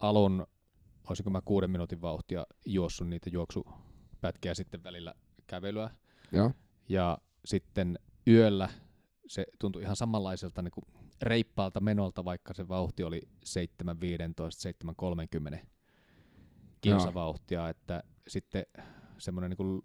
alun, 0.00 0.46
olisinko 1.08 1.30
mä 1.30 1.40
kuuden 1.44 1.70
minuutin 1.70 2.00
vauhtia 2.00 2.46
juossut 2.66 3.08
niitä 3.08 3.30
juoksupätkiä 3.30 4.54
sitten 4.54 4.84
välillä 4.84 5.14
kävelyä, 5.46 5.90
Joo. 6.32 6.52
ja 6.88 7.18
sitten 7.44 7.98
yöllä 8.26 8.68
se 9.26 9.46
tuntui 9.58 9.82
ihan 9.82 9.96
samanlaiselta 9.96 10.62
niin 10.62 10.72
kuin 10.72 10.84
reippaalta 11.22 11.80
menolta, 11.80 12.24
vaikka 12.24 12.54
se 12.54 12.68
vauhti 12.68 13.04
oli 13.04 13.22
7.15, 13.44 15.52
7.30. 15.52 15.58
kilsavauhtia, 16.80 17.68
että 17.68 18.02
sitten 18.28 18.66
semmoinen 19.18 19.56
niin 19.58 19.82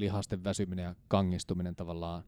lihasten 0.00 0.44
väsyminen 0.44 0.82
ja 0.82 0.94
kangistuminen 1.08 1.76
tavallaan 1.76 2.24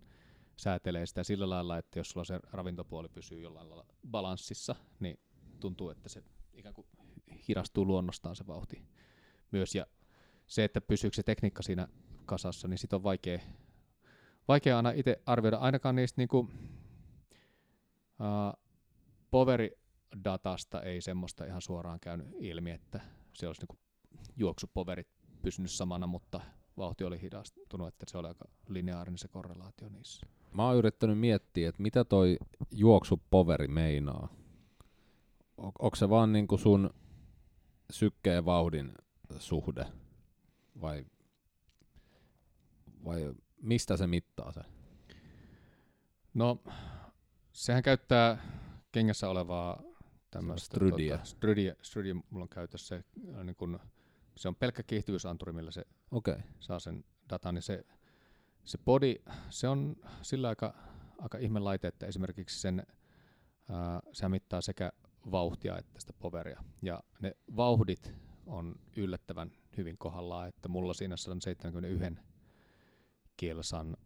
säätelee 0.57 1.07
sitä 1.07 1.23
sillä 1.23 1.51
lailla, 1.51 1.79
että 1.79 1.99
jos 1.99 2.11
sulla 2.11 2.25
se 2.25 2.41
ravintopuoli 2.53 3.09
pysyy 3.09 3.41
jollain 3.41 3.69
lailla 3.69 3.87
balanssissa, 4.11 4.75
niin 5.01 5.19
tuntuu, 5.61 5.91
että 5.91 6.09
se 6.09 6.23
ikään 6.53 6.75
kuin 6.75 6.87
hidastuu 7.49 7.87
luonnostaan 7.87 8.37
se 8.37 8.47
vauhti 8.47 8.83
myös. 9.51 9.75
Ja 9.75 9.87
se, 10.47 10.65
että 10.65 10.81
pysyykö 10.81 11.15
se 11.15 11.23
tekniikka 11.23 11.63
siinä 11.63 11.89
kasassa, 12.27 12.69
niin 12.69 12.79
sit 12.79 12.93
on 12.93 13.03
vaikea, 13.03 13.39
vaikea 14.49 14.77
aina 14.77 14.91
itse 14.91 15.23
arvioida. 15.27 15.57
Ainakaan 15.57 15.97
niistä 15.97 16.21
niinku, 16.21 16.39
uh, 16.39 16.49
poveridatasta 19.31 20.83
ei 20.83 21.01
semmoista 21.01 21.45
ihan 21.45 21.63
suoraan 21.63 22.01
käynyt 22.01 22.27
ilmi, 22.39 22.71
että 22.71 23.01
se 23.33 23.47
olisi 23.47 23.61
niinku 23.61 23.79
juoksupoverit 24.37 25.09
pysynyt 25.43 25.71
samana, 25.71 26.07
mutta 26.07 26.41
vauhti 26.77 27.05
oli 27.05 27.23
hidastunut, 27.23 27.89
että 27.89 28.07
se 28.09 28.19
oli 28.19 28.29
aika 28.29 28.45
lineaarinen 28.69 29.19
se 29.19 29.29
korrelaatio 29.29 29.89
niissä. 29.89 30.27
Mä 30.53 30.67
oon 30.67 30.77
yrittänyt 30.77 31.19
miettiä, 31.19 31.69
että 31.69 31.83
mitä 31.83 32.05
toi 32.05 32.37
juoksupoveri 32.71 33.69
meinaa. 33.69 34.29
On, 35.57 35.73
onko 35.79 35.97
se 35.97 36.09
vaan 36.09 36.33
niinku 36.33 36.59
sun 36.59 36.91
sykkeen 37.91 38.45
vauhdin 38.45 38.95
suhde? 39.39 39.87
Vai, 40.81 41.07
vai 43.05 43.35
mistä 43.63 43.97
se 43.97 44.07
mittaa 44.07 44.53
se? 44.53 44.61
No, 46.35 46.63
sehän 47.53 47.83
käyttää 47.83 48.39
kengässä 48.93 49.29
olevaa 49.29 49.83
tämmöistä 50.31 50.67
Strydiä. 50.67 51.17
Tota, 51.17 51.29
strydiä, 51.29 51.77
strydiä 51.83 52.15
mulla 52.15 52.43
on 52.43 52.49
käytössä 52.49 52.89
se, 52.89 53.05
äh, 53.39 53.45
niin 53.45 53.57
kun, 53.57 53.81
se 54.37 54.49
on 54.49 54.57
pelkkä 54.57 54.83
kiihtyvyysanturi, 54.83 55.53
millä 55.53 55.71
se. 55.71 55.85
Okay. 56.11 56.39
saa 56.61 56.79
sen 56.79 57.05
datan, 57.31 57.55
niin 57.55 57.63
se, 57.63 57.85
se 58.65 58.79
body, 58.79 59.15
se 59.51 59.69
on 59.69 59.97
sillä 60.23 60.49
aika, 60.49 60.75
aika 61.19 61.39
ihme 61.39 61.61
laite, 61.61 61.89
että 61.89 62.07
esimerkiksi 62.07 62.61
sen, 62.61 62.87
ää, 63.69 64.01
se 64.13 64.29
mittaa 64.29 64.61
sekä 64.61 64.93
vauhtia 65.31 65.79
että 65.79 66.01
sitä 66.01 66.13
poveria. 66.13 66.65
Ja 66.83 67.03
ne 67.21 67.37
vauhdit 67.57 68.15
on 68.47 68.75
yllättävän 68.97 69.53
hyvin 69.77 69.99
kohdallaan, 69.99 70.49
että 70.49 70.69
mulla 70.69 70.95
siinä 70.95 71.17
171 71.17 72.23
kilsan 73.37 73.97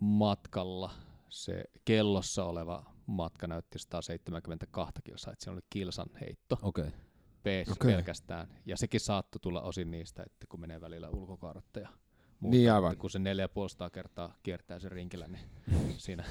matkalla 0.00 0.90
se 1.28 1.64
kellossa 1.84 2.44
oleva 2.44 2.84
matka 3.06 3.46
näytti 3.46 3.78
172 3.78 4.92
kilsaa, 5.04 5.32
että 5.32 5.44
siinä 5.44 5.52
oli 5.54 5.62
kilsan 5.70 6.06
heitto 6.20 6.58
Okei. 6.62 6.84
Okay. 6.86 7.00
pees 7.42 7.68
Okei. 7.68 7.92
pelkästään. 7.92 8.48
Ja 8.66 8.76
sekin 8.76 9.00
saattoi 9.00 9.40
tulla 9.40 9.62
osin 9.62 9.90
niistä, 9.90 10.22
että 10.26 10.46
kun 10.48 10.60
menee 10.60 10.80
välillä 10.80 11.08
ulkokaaretta 11.08 11.80
ja 11.80 11.88
muuta, 12.40 12.56
Niin, 12.56 12.72
aivan. 12.72 12.96
kun 12.96 13.10
se 13.10 13.18
4,5 13.18 13.90
kertaa 13.92 14.34
kiertää 14.42 14.78
sen 14.78 14.92
rinkillä, 14.92 15.28
niin 15.28 15.44
siinä 15.98 16.24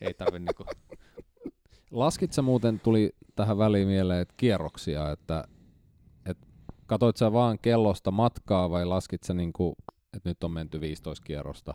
ei 0.00 0.14
tarvitse 0.14 0.38
niinku, 0.38 0.64
Laskit 1.90 2.32
sä 2.32 2.42
muuten, 2.42 2.80
tuli 2.80 3.12
tähän 3.36 3.58
väliin 3.58 3.88
mieleen, 3.88 4.20
että 4.20 4.34
kierroksia, 4.36 5.10
että, 5.10 5.44
että 6.26 6.46
katoit 6.86 7.16
sä 7.16 7.32
vaan 7.32 7.58
kellosta 7.58 8.10
matkaa 8.10 8.70
vai 8.70 8.84
laskit 8.84 9.22
sä 9.22 9.34
niinku, 9.34 9.74
että 10.16 10.28
nyt 10.28 10.44
on 10.44 10.50
menty 10.50 10.80
15 10.80 11.24
kierrosta, 11.24 11.74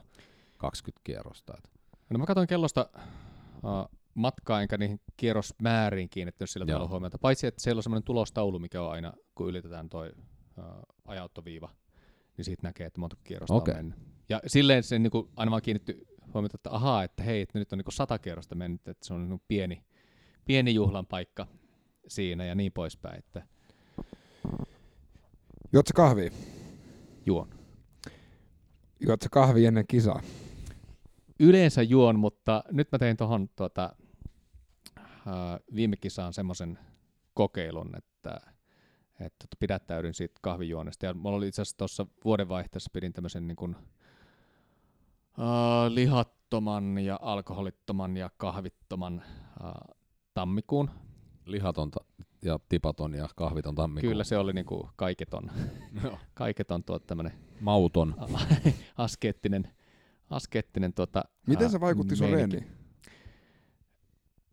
20 0.57 1.01
kierrosta? 1.03 1.53
Et. 1.57 1.71
No 2.09 2.19
mä 2.19 2.25
katsoin 2.25 2.47
kellosta 2.47 2.89
uh, 2.95 3.97
matkaa, 4.13 4.61
enkä 4.61 4.77
niihin 4.77 4.99
kierrosmääriin 5.17 6.09
kiinnittänyt 6.09 6.49
sillä 6.49 6.63
Joo. 6.63 6.75
tavalla 6.75 6.89
huomiota. 6.89 7.17
Paitsi, 7.17 7.47
että 7.47 7.61
siellä 7.61 7.79
on 7.79 7.83
semmoinen 7.83 8.03
tulostaulu, 8.03 8.59
mikä 8.59 8.81
on 8.81 8.91
aina, 8.91 9.13
kun 9.35 9.49
ylitetään 9.49 9.89
toi 9.89 10.11
uh, 10.57 10.63
ajauttoviiva, 11.05 11.69
niin 12.37 12.45
siitä 12.45 12.67
näkee, 12.67 12.87
että 12.87 12.99
monta 12.99 13.15
kierrosta 13.23 13.53
Okei. 13.53 13.71
on 13.71 13.77
mennyt. 13.77 13.99
Ja 14.29 14.41
silleen 14.47 14.83
se 14.83 14.99
niinku 14.99 15.29
aina 15.35 15.51
vaan 15.51 15.61
kiinnitty 15.61 16.05
huomiota, 16.33 16.55
että 16.55 16.71
ahaa, 16.71 17.03
että 17.03 17.23
hei, 17.23 17.41
että 17.41 17.59
nyt 17.59 17.73
on 17.73 17.77
niinku 17.77 17.91
sata 17.91 18.19
kierrosta 18.19 18.55
mennyt, 18.55 18.87
että 18.87 19.07
se 19.07 19.13
on 19.13 19.21
niinku 19.29 19.45
pieni, 19.47 19.83
pieni 20.45 20.73
juhlan 20.73 21.05
paikka 21.05 21.47
siinä 22.07 22.45
ja 22.45 22.55
niin 22.55 22.71
poispäin, 22.71 23.19
että 23.19 23.47
Juot 25.73 25.87
sä 25.87 25.93
kahvia? 25.95 26.31
juon. 27.25 27.49
Juot 28.99 29.21
sä 29.21 29.29
kahvia 29.31 29.67
ennen 29.67 29.87
kisaa? 29.87 30.21
Yleensä 31.39 31.81
juon, 31.81 32.19
mutta 32.19 32.63
nyt 32.71 32.91
mä 32.91 32.99
tein 32.99 33.17
tuohon 33.17 33.49
tuota, 33.55 33.95
uh, 34.99 35.75
viime 35.75 35.97
kisaan 35.97 36.33
semmoisen 36.33 36.79
kokeilun, 37.33 37.97
että, 37.97 38.41
että 39.19 39.47
pidättäydyn 39.59 40.13
siitä 40.13 40.39
kahvijuonnesta. 40.41 41.05
Ja 41.05 41.13
mulla 41.13 41.37
oli 41.37 41.47
itse 41.47 41.61
asiassa 41.61 41.77
tuossa 41.77 42.05
vuodenvaihteessa 42.25 42.89
pidin 42.93 43.13
tämmöisen 43.13 43.47
niin 43.47 43.55
kuin, 43.55 43.75
uh, 45.37 45.89
lihattoman 45.89 46.97
ja 46.97 47.19
alkoholittoman 47.21 48.17
ja 48.17 48.29
kahvittoman 48.37 49.23
uh, 49.63 50.02
tammikuun. 50.33 50.89
Lihatonta 51.45 51.99
ja 52.41 52.59
tipaton 52.69 53.13
ja 53.13 53.29
kahviton 53.35 53.75
tammikuun. 53.75 54.11
Kyllä 54.11 54.23
se 54.23 54.37
oli 54.37 54.53
niin 54.53 54.65
kuin 54.65 54.89
kaiketon, 54.95 55.51
Joo. 56.03 56.17
kaiketon 56.33 56.83
tuota 56.83 57.05
tämmöinen 57.07 57.33
Mauton. 57.61 58.15
askeettinen, 58.97 59.67
askeettinen 60.29 60.93
tuota, 60.93 61.23
Miten 61.47 61.69
se 61.69 61.79
vaikutti 61.79 62.15
sun 62.15 62.29
reeniin? 62.29 62.67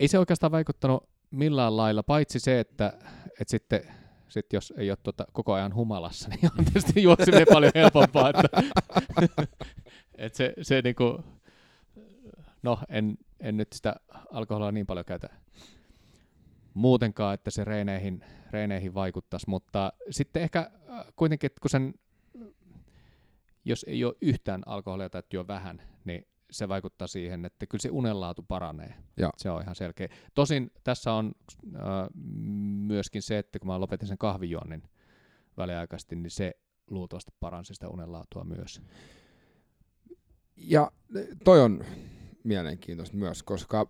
ei 0.00 0.08
se 0.08 0.18
oikeastaan 0.18 0.52
vaikuttanut 0.52 1.08
millään 1.30 1.76
lailla, 1.76 2.02
paitsi 2.02 2.40
se, 2.40 2.60
että, 2.60 2.92
että 3.40 3.50
sitten 3.50 3.80
sit 4.28 4.52
jos 4.52 4.72
ei 4.76 4.90
ole 4.90 4.98
tuota 5.02 5.24
koko 5.32 5.52
ajan 5.52 5.74
humalassa, 5.74 6.28
niin 6.42 6.50
on 6.58 6.64
tietysti 6.64 7.02
juokseminen 7.02 7.46
paljon 7.52 7.72
helpompaa. 7.74 8.30
Että, 8.30 8.48
että 10.18 10.36
se, 10.36 10.54
se 10.62 10.82
niinku, 10.82 11.24
no 12.62 12.78
en, 12.88 13.18
en 13.40 13.56
nyt 13.56 13.72
sitä 13.72 13.96
alkoholia 14.30 14.72
niin 14.72 14.86
paljon 14.86 15.04
käytä 15.04 15.28
muutenkaan, 16.74 17.34
että 17.34 17.50
se 17.50 17.64
reineihin, 17.64 18.24
reineihin 18.50 18.94
vaikuttaisi, 18.94 19.50
mutta 19.50 19.92
sitten 20.10 20.42
ehkä 20.42 20.70
äh, 20.90 21.06
kuitenkin, 21.16 21.46
että 21.46 21.60
kun 21.60 21.70
sen, 21.70 21.94
jos 23.64 23.84
ei 23.88 24.04
ole 24.04 24.14
yhtään 24.20 24.62
alkoholia 24.66 25.10
tai 25.10 25.22
juo 25.32 25.46
vähän, 25.46 25.82
niin 26.04 26.26
se 26.50 26.68
vaikuttaa 26.68 27.06
siihen, 27.06 27.44
että 27.44 27.66
kyllä 27.66 27.82
se 27.82 27.88
unenlaatu 27.90 28.42
paranee. 28.42 28.94
Joo. 29.16 29.30
Se 29.36 29.50
on 29.50 29.62
ihan 29.62 29.74
selkeä. 29.74 30.08
Tosin 30.34 30.70
tässä 30.84 31.12
on 31.12 31.32
äh, 31.76 31.82
myöskin 32.86 33.22
se, 33.22 33.38
että 33.38 33.58
kun 33.58 33.66
mä 33.66 33.80
lopetin 33.80 34.08
sen 34.08 34.18
kahvijuonnin 34.18 34.82
väliaikaisesti, 35.56 36.16
niin 36.16 36.30
se 36.30 36.52
luultavasti 36.90 37.32
paransi 37.40 37.74
sitä 37.74 37.88
unenlaatua 37.88 38.44
myös. 38.44 38.82
Ja 40.56 40.92
toi 41.44 41.60
on 41.60 41.84
mielenkiintoista 42.44 43.16
myös, 43.16 43.42
koska 43.42 43.86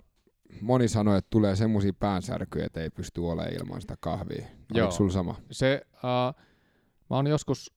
moni 0.60 0.88
sanoi, 0.88 1.18
että 1.18 1.30
tulee 1.30 1.56
semmoisia 1.56 1.92
päänsärkyjä, 1.92 2.66
että 2.66 2.80
ei 2.80 2.90
pysty 2.90 3.20
olemaan 3.20 3.54
ilman 3.54 3.80
sitä 3.80 3.96
kahvia. 4.00 4.46
Joo. 4.74 4.86
Oliko 4.86 4.90
sulla 4.90 5.12
sama? 5.12 5.34
Se, 5.50 5.86
uh, 5.94 6.42
mä 7.10 7.16
oon 7.16 7.26
joskus, 7.26 7.72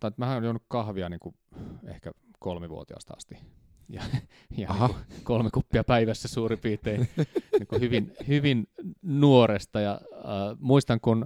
tai 0.00 0.10
mä 0.16 0.34
oon 0.34 0.44
juonut 0.44 0.62
kahvia 0.68 1.08
niin 1.08 1.20
kuin 1.20 1.34
ehkä 1.84 2.12
kolmivuotiaasta 2.38 3.14
asti. 3.16 3.34
Ja, 3.88 4.02
ja 4.56 4.70
Aha. 4.70 4.86
niin 4.88 5.24
kolme 5.24 5.50
kuppia 5.50 5.84
päivässä 5.84 6.28
suurin 6.28 6.58
piirtein 6.58 7.00
niin 7.58 7.66
kuin 7.66 7.80
hyvin, 7.80 8.12
hyvin 8.28 8.68
nuoresta. 9.02 9.80
Ja 9.80 10.00
uh, 10.02 10.58
muistan, 10.58 11.00
kun 11.00 11.22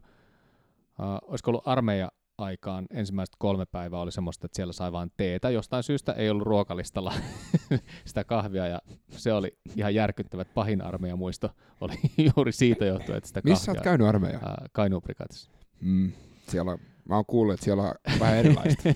uh, 0.98 1.30
olisiko 1.30 1.50
ollut 1.50 1.68
armeija 1.68 2.12
aikaan 2.38 2.86
ensimmäiset 2.90 3.36
kolme 3.38 3.66
päivää 3.66 4.00
oli 4.00 4.12
semmoista, 4.12 4.46
että 4.46 4.56
siellä 4.56 4.72
sai 4.72 4.92
vain 4.92 5.12
teetä. 5.16 5.50
Jostain 5.50 5.82
syystä 5.82 6.12
ei 6.12 6.30
ollut 6.30 6.46
ruokalistalla 6.46 7.12
sitä 8.04 8.24
kahvia 8.24 8.66
ja 8.66 8.78
se 9.10 9.32
oli 9.32 9.58
ihan 9.76 9.94
järkyttävä. 9.94 10.42
että 10.42 10.54
Pahin 10.54 10.82
armeijan 10.82 11.18
muisto 11.18 11.50
oli 11.80 11.94
juuri 12.36 12.52
siitä 12.52 12.84
johtuen, 12.84 13.18
että 13.18 13.28
sitä 13.28 13.40
Missä 13.44 13.70
oot 13.70 13.76
kahvia 13.76 13.90
käynyt 13.90 14.06
armeija? 14.06 14.38
ää, 14.38 14.66
Kainuun 14.72 15.02
prikaatissa. 15.02 15.50
Mm, 15.80 16.12
siellä 16.48 16.72
on, 16.72 16.78
mä 17.08 17.14
oon 17.14 17.26
kuullut, 17.26 17.54
että 17.54 17.64
siellä 17.64 17.82
on 17.82 17.94
vähän 18.20 18.36
erilaista. 18.36 18.82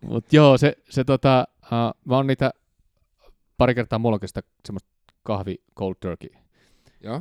Mut 0.00 0.32
joo, 0.32 0.58
se, 0.58 0.76
se 0.90 1.04
tota, 1.04 1.48
uh, 1.62 2.00
mä 2.04 2.16
oon 2.16 2.26
niitä 2.26 2.50
pari 3.58 3.74
kertaa 3.74 3.98
mulla 3.98 4.14
onkin 4.14 4.28
sitä 4.28 4.42
semmoista 4.66 4.90
kahvi 5.22 5.56
cold 5.76 5.94
turkey 6.00 6.30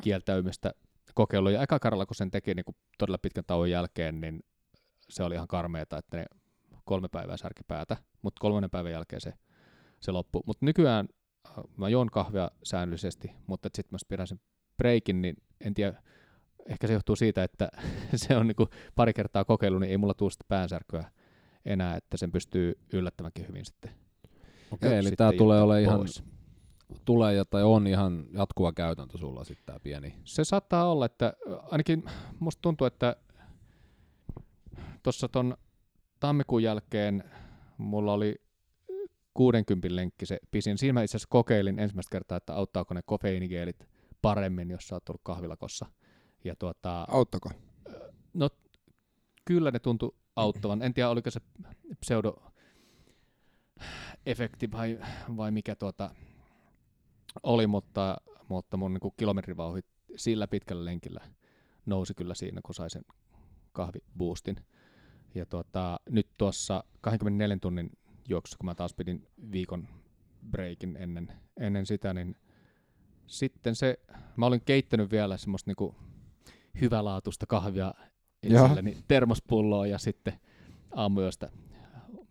kieltäymistä 0.02 0.74
kokeillut. 1.14 1.52
Ja 1.52 1.62
eka 1.62 1.80
kerralla, 1.80 2.06
kun 2.06 2.16
sen 2.16 2.32
teki 2.32 2.54
niin 2.54 2.76
todella 2.98 3.18
pitkän 3.18 3.44
tauon 3.48 3.70
jälkeen, 3.70 4.22
niin 4.22 4.40
se 5.10 5.24
oli 5.24 5.36
ihan 5.36 5.48
karmeeta, 5.48 5.98
että 5.98 6.18
ne 6.18 6.26
kolme 6.86 7.08
päivää 7.08 7.38
särki 7.38 7.64
päätä, 7.68 7.98
mutta 8.22 8.40
kolmannen 8.40 8.70
päivän 8.70 8.92
jälkeen 8.92 9.22
se, 9.22 9.34
se 10.00 10.12
loppui. 10.12 10.42
Mutta 10.46 10.66
nykyään 10.66 11.08
äh, 11.48 11.64
mä 11.78 11.90
juon 11.90 12.10
kahvia 12.10 12.52
säännöllisesti, 12.64 13.32
mutta 13.48 13.70
sitten 13.76 13.94
mä 13.96 13.98
pidän 14.10 14.28
sen 14.28 14.40
breikin, 14.78 15.22
niin 15.22 15.36
en 15.62 15.74
tiedä, 15.74 16.04
ehkä 16.66 16.88
se 16.88 16.94
johtuu 16.94 17.16
siitä, 17.16 17.44
että 17.44 17.70
se 18.16 18.38
on 18.38 18.48
niinku 18.48 18.68
pari 18.96 19.14
kertaa 19.14 19.46
kokeillut, 19.46 19.82
niin 19.82 19.92
ei 19.92 19.98
mulla 19.98 20.14
tule 20.14 20.32
sitä 20.32 20.46
päänsärkyä 20.48 21.12
enää, 21.66 21.96
että 21.96 22.18
sen 22.18 22.32
pystyy 22.32 22.74
yllättävänkin 22.94 23.48
hyvin 23.48 23.66
sitten. 23.66 23.92
Okei, 24.72 24.98
eli 24.98 25.12
tämä 25.12 25.32
tulee 25.38 25.62
olemaan 25.62 25.82
ihan, 25.82 25.98
pois. 25.98 26.24
Tulee 27.06 27.34
ja, 27.34 27.46
tai 27.46 27.64
on 27.64 27.88
ihan 27.88 28.26
jatkuva 28.34 28.74
käytäntö 28.74 29.18
sulla 29.18 29.44
sitten 29.44 29.66
tämä 29.66 29.80
pieni. 29.80 30.16
Se 30.24 30.44
saattaa 30.44 30.92
olla, 30.92 31.06
että 31.06 31.34
ainakin 31.72 32.04
musta 32.40 32.62
tuntuu, 32.62 32.88
että 32.88 33.16
tuossa 35.04 35.28
ton 35.28 35.58
tammikuun 36.20 36.64
jälkeen 36.64 37.24
mulla 37.78 38.14
oli 38.14 38.36
60 39.34 39.96
lenkki 39.96 40.26
se 40.26 40.40
pisin. 40.52 40.78
Siinä 40.78 40.94
mä 40.94 41.04
itse 41.04 41.18
asiassa 41.18 41.30
kokeilin 41.32 41.80
ensimmäistä 41.80 42.12
kertaa, 42.12 42.38
että 42.38 42.54
auttaako 42.54 42.94
ne 42.94 43.02
kofeiinigeelit 43.06 43.88
paremmin, 44.22 44.70
jos 44.70 44.88
sä 44.88 44.96
oot 44.96 45.10
ollut 45.10 45.22
kahvilakossa. 45.24 45.86
Ja 46.44 46.56
tuota, 46.56 47.06
Auttako? 47.10 47.50
no 48.34 48.50
kyllä 49.46 49.72
ne 49.72 49.80
tuntui 49.80 50.16
auttavan. 50.36 50.82
En 50.82 50.94
tiedä, 50.94 51.10
oliko 51.10 51.32
se 51.32 51.40
pseudo 52.00 52.44
efekti 54.26 54.72
vai, 54.72 55.00
vai 55.38 55.52
mikä 55.52 55.76
tuota 55.76 56.16
oli, 57.44 57.68
mutta, 57.68 58.18
mutta 58.50 58.78
mun 58.78 58.94
niin 58.94 59.14
kilometrivauhit 59.18 59.86
sillä 60.16 60.48
pitkällä 60.48 60.86
lenkillä 60.86 61.22
nousi 61.86 62.14
kyllä 62.14 62.34
siinä, 62.34 62.62
kun 62.66 62.76
sai 62.76 62.90
sen 62.90 63.06
kahviboostin. 63.72 64.56
Ja 65.36 65.46
tuota, 65.46 66.00
nyt 66.10 66.28
tuossa 66.38 66.84
24 67.02 67.58
tunnin 67.62 67.90
juoksussa, 68.30 68.58
kun 68.58 68.66
mä 68.66 68.76
taas 68.76 68.94
pidin 68.94 69.28
viikon 69.52 69.88
breakin 70.52 70.98
ennen, 71.00 71.32
ennen 71.60 71.86
sitä, 71.86 72.14
niin 72.14 72.36
sitten 73.28 73.76
se, 73.76 74.00
mä 74.36 74.46
olin 74.46 74.62
keittänyt 74.66 75.12
vielä 75.12 75.38
semmoista 75.38 75.70
niinku 75.70 75.96
hyvälaatuista 76.82 77.46
kahvia 77.46 77.94
itselleni 78.44 78.98
termospulloa 79.08 79.88
ja 79.88 79.98
sitten 79.98 80.34
aamuyöstä 80.96 81.52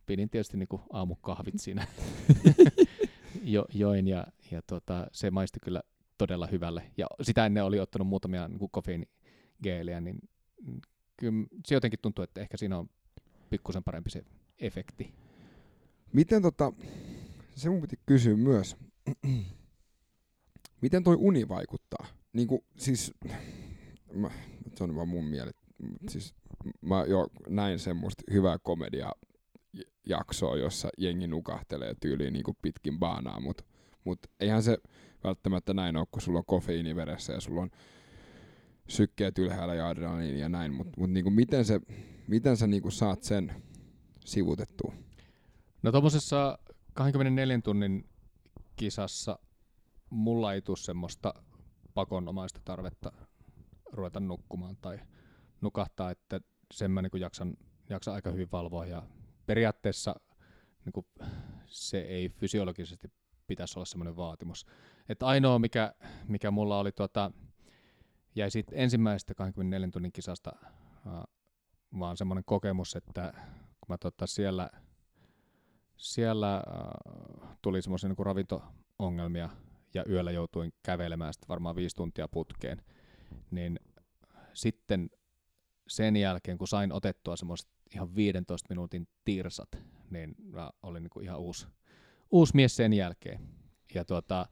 pidin 0.07 0.31
tietysti 0.31 0.57
niinku 0.57 0.81
aamukahvit 0.93 1.55
siinä 1.61 1.87
jo, 3.43 3.65
join 3.75 4.09
ja, 4.09 4.27
ja 4.51 4.63
tota, 4.67 5.07
se 5.13 5.31
maisti 5.31 5.59
kyllä 5.63 5.83
todella 6.19 6.47
hyvälle. 6.47 6.91
Ja 6.97 7.07
sitä 7.23 7.47
ennen 7.47 7.65
oli 7.65 7.81
ottanut 7.81 8.09
muutamia 8.09 8.49
niinku 8.49 8.69
kofeiinigeelejä, 8.69 10.01
niin 10.01 10.19
mm, 10.67 10.81
kyllä 11.17 11.47
se 11.67 11.75
jotenkin 11.75 12.01
tuntuu, 12.03 12.25
että 12.25 12.41
ehkä 12.41 12.57
siinä 12.57 12.79
on 12.79 12.91
pikkusen 13.51 13.85
parempi 13.85 14.11
se 14.11 14.25
efekti. 14.59 15.15
Miten 16.13 16.43
tota, 16.43 16.73
se 17.55 17.71
mun 17.71 17.81
piti 17.81 17.99
kysyä 18.07 18.37
myös, 18.37 18.77
miten 20.83 21.05
toi 21.05 21.17
uni 21.19 21.49
vaikuttaa? 21.49 22.07
Niin 22.33 22.49
kuin, 22.49 22.65
siis, 22.79 23.15
mä, 24.15 24.31
se 24.75 24.85
on 24.85 24.95
vaan 24.95 25.09
mun 25.09 25.25
mieli, 25.25 25.51
mut 25.83 26.09
siis 26.09 26.35
mä 26.81 27.05
jo 27.05 27.29
näin 27.49 27.79
semmoista 27.79 28.23
hyvää 28.33 28.59
komedia 28.63 29.13
jaksoa, 30.07 30.57
jossa 30.57 30.89
jengi 30.99 31.27
nukahtelee 31.27 31.95
tyyliin 32.01 32.33
niin 32.33 32.45
kuin 32.45 32.57
pitkin 32.63 32.99
baanaa, 32.99 33.41
mutta 33.41 33.65
mut 34.05 34.19
eihän 34.41 34.63
se 34.63 34.79
välttämättä 35.25 35.75
näin 35.75 35.97
ole, 35.97 36.07
kun 36.11 36.23
sulla 36.23 36.39
on 36.39 36.45
kofeiini 36.45 36.97
veressä 36.97 37.33
ja 37.33 37.41
sulla 37.41 37.63
on 37.63 37.71
sykkeet 38.89 39.39
ylhäällä 39.39 39.75
ja 39.75 39.89
adrenaliini 39.89 40.41
ja 40.41 40.49
näin, 40.49 40.75
mutta 40.75 41.01
mut 41.01 41.11
niinku 41.11 41.31
miten, 41.31 41.65
se, 41.65 41.81
miten 42.29 42.57
sä 42.57 42.67
niinku 42.67 42.91
saat 42.91 43.23
sen 43.23 43.53
sivutettua? 44.25 44.95
No 45.83 45.91
tuommoisessa 45.93 46.59
24 46.95 47.61
tunnin 47.65 48.09
kisassa 48.77 49.39
mulla 50.11 50.53
ei 50.53 50.63
tule 50.63 50.77
semmoista 50.77 51.35
pakonomaista 51.95 52.61
tarvetta 52.65 53.13
ruveta 53.93 54.21
nukkumaan 54.21 54.77
tai 54.81 54.99
nukahtaa, 55.61 56.11
että 56.11 56.41
sen 56.75 56.91
mä 56.91 57.03
niin 57.03 57.21
jaksan, 57.21 57.57
jaksan 57.91 58.15
aika 58.15 58.31
hyvin 58.31 58.49
valvoa 58.53 58.87
ja 58.87 59.03
periaatteessa 59.53 60.15
niin 60.85 60.93
kuin, 60.93 61.07
se 61.67 61.99
ei 61.99 62.29
fysiologisesti 62.29 63.13
pitäisi 63.47 63.79
olla 63.79 63.85
semmoinen 63.85 64.17
vaatimus. 64.17 64.67
Että 65.09 65.27
ainoa, 65.27 65.59
mikä, 65.59 65.95
mikä 66.29 66.51
mulla 66.51 66.79
oli, 66.79 66.93
tuota, 66.93 67.31
jäi 68.35 68.51
siitä 68.51 68.73
ensimmäisestä 68.75 69.35
24 69.35 69.89
tunnin 69.93 70.13
kisasta 70.13 70.53
uh, 71.07 71.25
vaan 71.99 72.17
semmoinen 72.17 72.45
kokemus, 72.45 72.97
että 72.97 73.33
kun 73.81 73.89
mä 73.89 73.99
tota, 73.99 74.27
siellä, 74.27 74.71
siellä 75.97 76.63
uh, 76.67 77.49
tuli 77.63 77.83
semmoisia 77.83 78.09
niin 78.09 78.27
ravinto-ongelmia 78.27 79.49
ja 79.95 80.05
yöllä 80.09 80.31
joutuin 80.31 80.73
kävelemään 80.83 81.35
sitten 81.35 81.49
varmaan 81.49 81.77
viisi 81.77 81.97
tuntia 81.97 82.29
putkeen, 82.29 82.83
niin 83.51 83.81
sitten 84.55 85.11
sen 85.89 86.17
jälkeen, 86.17 86.59
kun 86.59 86.69
sain 86.69 86.93
otettua 86.93 87.37
semmoiset 87.37 87.82
ihan 87.95 88.15
15 88.15 88.67
minuutin 88.69 89.09
tirsat, 89.25 89.69
niin 90.11 90.35
mä 90.43 90.71
olin 90.83 91.03
niin 91.03 91.11
kuin 91.11 91.25
ihan 91.25 91.41
uusi, 91.41 91.67
uusi 92.31 92.57
mies 92.57 92.77
sen 92.77 92.93
jälkeen. 92.93 93.41
Ja 93.95 94.05
tuota, 94.05 94.47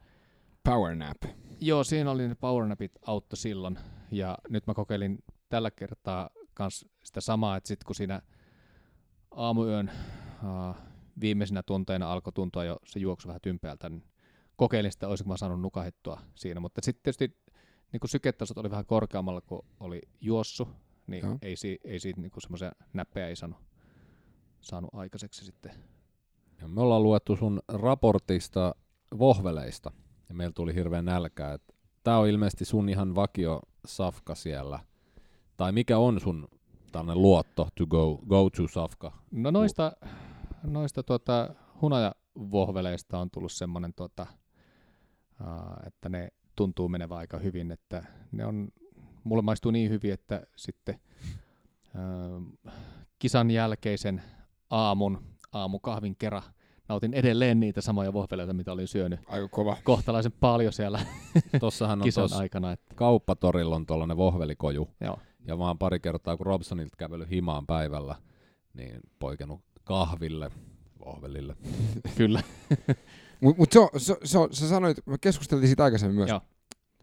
Power 0.63 0.95
nap. 0.95 1.17
joo, 1.61 1.83
siinä 1.83 2.11
oli 2.11 2.27
ne 2.27 2.35
powernapit 2.35 2.91
autto 3.05 3.35
silloin, 3.35 3.79
ja 4.11 4.37
nyt 4.49 4.67
mä 4.67 4.73
kokeilin 4.73 5.23
tällä 5.49 5.71
kertaa 5.71 6.29
kans 6.53 6.85
sitä 7.03 7.21
samaa, 7.21 7.57
että 7.57 7.67
sitten 7.67 7.85
kun 7.85 7.95
siinä 7.95 8.21
aamuyön 9.31 9.91
uh, 10.43 10.75
viimeisinä 11.21 11.63
tunteina 11.63 12.11
alkoi 12.11 12.33
tuntua 12.33 12.63
jo 12.63 12.77
se 12.85 12.99
juoksu 12.99 13.27
vähän 13.27 13.41
tympäältä, 13.41 13.89
niin 13.89 14.03
kokeilin 14.55 14.91
sitä, 14.91 15.07
olisiko 15.07 15.29
mä 15.29 15.37
saanut 15.37 15.61
nukahittua 15.61 16.21
siinä, 16.35 16.59
mutta 16.59 16.81
sitten 16.83 17.03
tietysti 17.03 17.41
niin 17.91 17.99
kun 17.99 18.09
syketasot 18.09 18.57
oli 18.57 18.71
vähän 18.71 18.85
korkeammalla 18.85 19.41
kuin 19.41 19.61
oli 19.79 20.01
juossu, 20.21 20.67
niin 21.07 21.25
Joo. 21.25 21.37
ei, 21.41 21.55
si, 21.55 21.79
ei 21.83 21.99
siitä 21.99 22.21
niin 22.21 22.31
semmoisia 22.37 22.71
näppejä 22.93 23.27
ei 23.27 23.35
saanut, 23.35 23.57
saanut 24.61 24.89
aikaiseksi 24.93 25.45
sitten. 25.45 25.71
Ja 26.61 26.67
me 26.67 26.81
ollaan 26.81 27.03
luettu 27.03 27.35
sun 27.35 27.61
raportista 27.67 28.75
vohveleista, 29.19 29.91
ja 30.29 30.35
meillä 30.35 30.53
tuli 30.53 30.75
hirveän 30.75 31.05
nälkää. 31.05 31.53
että 31.53 31.73
Tää 32.03 32.19
on 32.19 32.27
ilmeisesti 32.27 32.65
sun 32.65 32.89
ihan 32.89 33.15
vakio 33.15 33.61
safka 33.85 34.35
siellä. 34.35 34.79
Tai 35.57 35.71
mikä 35.71 35.97
on 35.97 36.19
sun 36.19 36.47
tällainen 36.91 37.21
luotto 37.21 37.67
to 37.75 37.87
go, 37.87 38.17
go 38.17 38.49
to 38.49 38.67
safka? 38.67 39.11
No 39.31 39.51
noista, 39.51 39.93
noista 40.63 41.03
tuota, 41.03 41.55
hunajavohveleista 41.81 43.19
on 43.19 43.29
tullut 43.31 43.51
semmoinen, 43.51 43.93
tuota, 43.93 44.27
että 45.87 46.09
ne 46.09 46.29
tuntuu 46.55 46.89
menevän 46.89 47.17
aika 47.17 47.37
hyvin, 47.37 47.71
että 47.71 48.03
ne 48.31 48.45
on, 48.45 48.69
mulle 49.23 49.41
maistuu 49.43 49.71
niin 49.71 49.89
hyvin, 49.91 50.13
että 50.13 50.47
sitten 50.55 50.99
uh, 51.95 52.71
kisan 53.19 53.51
jälkeisen 53.51 54.21
aamun, 54.69 55.23
aamukahvin 55.51 56.15
kerran 56.15 56.41
nautin 56.89 57.13
edelleen 57.13 57.59
niitä 57.59 57.81
samoja 57.81 58.13
vohveleita, 58.13 58.53
mitä 58.53 58.71
olin 58.71 58.87
syönyt 58.87 59.19
Aika 59.27 59.47
kova. 59.47 59.77
kohtalaisen 59.83 60.31
paljon 60.39 60.73
siellä 60.73 60.99
Tossahan 61.59 61.99
on 61.99 62.03
kisan 62.03 62.33
aikana. 62.33 62.71
Että, 62.71 62.95
kauppatorilla 62.95 63.75
on 63.75 63.85
tuollainen 63.85 64.17
vohvelikoju. 64.17 64.89
joo. 65.01 65.17
Ja 65.47 65.57
mä 65.57 65.67
oon 65.67 65.77
pari 65.77 65.99
kertaa, 65.99 66.37
kun 66.37 66.45
Robsonilta 66.45 66.95
kävellyt 66.97 67.29
himaan 67.29 67.67
päivällä, 67.67 68.15
niin 68.73 68.99
poikennut 69.19 69.61
kahville, 69.83 70.51
vohvelille. 71.05 71.55
Kyllä, 72.17 72.43
Mutta 73.41 73.57
mut 73.61 73.71
se, 73.71 73.79
on- 73.79 73.89
se, 73.97 74.15
se, 74.23 74.37
on- 74.37 74.53
sä 74.53 74.69
sanoit, 74.69 74.97
me 75.05 75.17
keskusteltiin 75.21 75.67
siitä 75.67 75.83
aikaisemmin 75.83 76.15
myös, 76.17 76.29
Joo. 76.29 76.41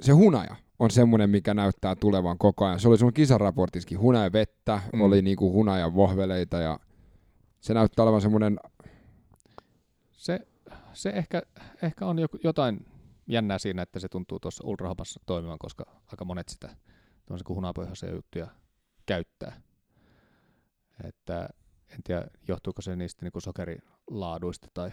Se 0.01 0.13
hunaja 0.13 0.57
on 0.79 0.91
semmoinen, 0.91 1.31
mikä 1.31 1.55
näyttää 1.55 1.95
tulevan 1.97 2.39
koko 2.39 2.65
ajan. 2.67 2.81
Se 2.81 2.89
oli 2.89 2.99
sun 2.99 3.13
kisaraportissakin, 3.13 3.99
hunaja 4.01 4.33
vettä, 4.33 4.81
Mm. 4.93 5.01
oli 5.01 5.23
niinku 5.23 5.53
hunajan 5.53 5.95
vohveleita 5.95 6.57
ja 6.59 6.81
se 7.61 7.75
näyttää 7.75 8.03
olevan 8.03 8.21
semmoinen, 8.21 8.61
se, 10.13 10.41
se 10.93 11.11
ehkä, 11.11 11.43
ehkä 11.83 12.07
on 12.07 12.19
joku- 12.19 12.39
jotain 12.45 12.87
jännää 13.27 13.59
siinä, 13.59 13.83
että 13.83 13.99
se 13.99 14.09
tuntuu 14.09 14.41
tuossa 14.41 14.67
ultrahopassa 14.67 15.21
toimivan, 15.27 15.59
koska 15.59 15.85
aika 16.07 16.25
monet 16.25 16.49
sitä 16.49 16.77
tämmöisiä 17.27 17.45
kuin 17.47 17.57
hunapohjaisia 17.57 18.15
juttuja 18.15 18.49
käyttää. 19.07 19.61
Että 21.05 21.49
en 21.91 22.03
tiedä, 22.05 22.27
johtuuko 22.49 22.83
se 22.83 22.97
niistä 22.97 23.25
niin 23.25 23.43
sokerilaaduista 23.43 24.69
tai 24.75 24.91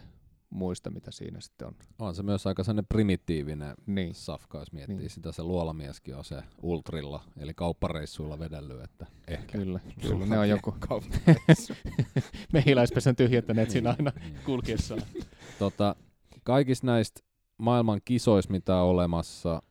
muista, 0.55 0.89
mitä 0.89 1.11
siinä 1.11 1.41
sitten 1.41 1.67
on. 1.67 1.75
On 1.99 2.15
se 2.15 2.23
myös 2.23 2.47
aika 2.47 2.63
sellainen 2.63 2.85
primitiivinen 2.89 3.75
Niin, 3.85 4.15
safka, 4.15 4.57
jos 4.59 4.71
miettii 4.71 4.97
Niin. 4.97 5.09
sitä. 5.09 5.31
Se 5.31 5.43
luolamieskin 5.43 6.15
on 6.15 6.23
se 6.25 6.43
ultrilla, 6.61 7.23
eli 7.37 7.53
kauppareissuilla 7.53 8.39
vedellyt, 8.39 8.81
että 8.83 9.05
ehkä. 9.27 9.57
kyllä. 9.57 9.79
kyllä 10.01 10.25
ne 10.25 10.39
on 10.39 10.49
joku 10.49 10.75
Kauppareissu. 10.79 11.73
mehiläispesän 12.53 13.15
tyhjentäneet 13.15 13.69
siinä 13.69 13.89
aina 13.89 14.11
Niin. 14.19 14.39
kulkiessaan. 14.45 15.01
tota, 15.59 15.95
kaikista 16.43 16.85
näistä 16.87 17.21
maailman 17.57 18.01
kisoista, 18.05 18.51
mitä 18.51 18.75
on 18.75 18.89
olemassa, 18.89 19.61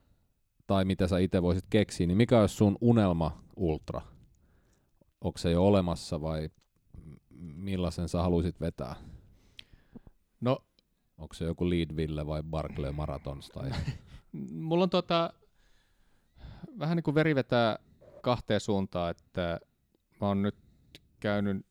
tai 0.67 0.85
mitä 0.85 1.07
sä 1.07 1.17
itse 1.19 1.41
voisit 1.41 1.65
keksiä, 1.69 2.07
niin 2.07 2.17
mikä 2.17 2.41
olisi 2.41 2.55
sun 2.55 2.77
unelma 2.81 3.43
ultra? 3.55 4.01
Onko 5.21 5.37
se 5.37 5.51
jo 5.51 5.65
olemassa 5.67 6.21
vai 6.21 6.49
millaisen 7.39 8.09
sä 8.09 8.21
haluaisit 8.21 8.59
vetää? 8.61 8.95
No, 10.41 10.57
Onko 11.17 11.33
se 11.33 11.45
joku 11.45 11.69
Leadville 11.69 12.27
vai 12.27 12.43
Barclay 12.43 12.91
Marathons? 12.91 13.49
Tai... 13.53 13.71
Mulla 14.51 14.83
on 14.83 14.89
tota, 14.89 15.33
vähän 16.79 16.95
niin 16.95 17.03
kuin 17.03 17.15
veri 17.15 17.35
vetää 17.35 17.79
kahteen 18.21 18.61
suuntaan, 18.61 19.11
että 19.11 19.59
mä 20.21 20.27
oon 20.27 20.41
nyt 20.41 20.55
käynyt 21.19 21.65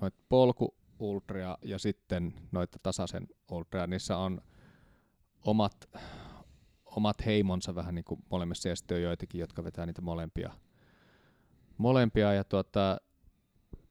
noita 0.00 0.18
polku-ultria 0.28 1.58
ja 1.62 1.78
sitten 1.78 2.34
noita 2.52 2.78
tasaisen 2.82 3.28
ultria. 3.50 3.86
Niissä 3.86 4.16
on 4.16 4.40
omat, 5.44 5.90
omat 6.84 7.26
heimonsa 7.26 7.74
vähän 7.74 7.94
niin 7.94 8.04
kuin 8.04 8.24
molemmissa 8.30 8.68
ja 8.68 8.76
sitten 8.76 8.96
on 8.96 9.02
joitakin, 9.02 9.40
jotka 9.40 9.64
vetää 9.64 9.86
niitä 9.86 10.02
molempia. 10.02 10.52
molempia 11.78 12.32
ja 12.32 12.44
tuota, 12.44 13.00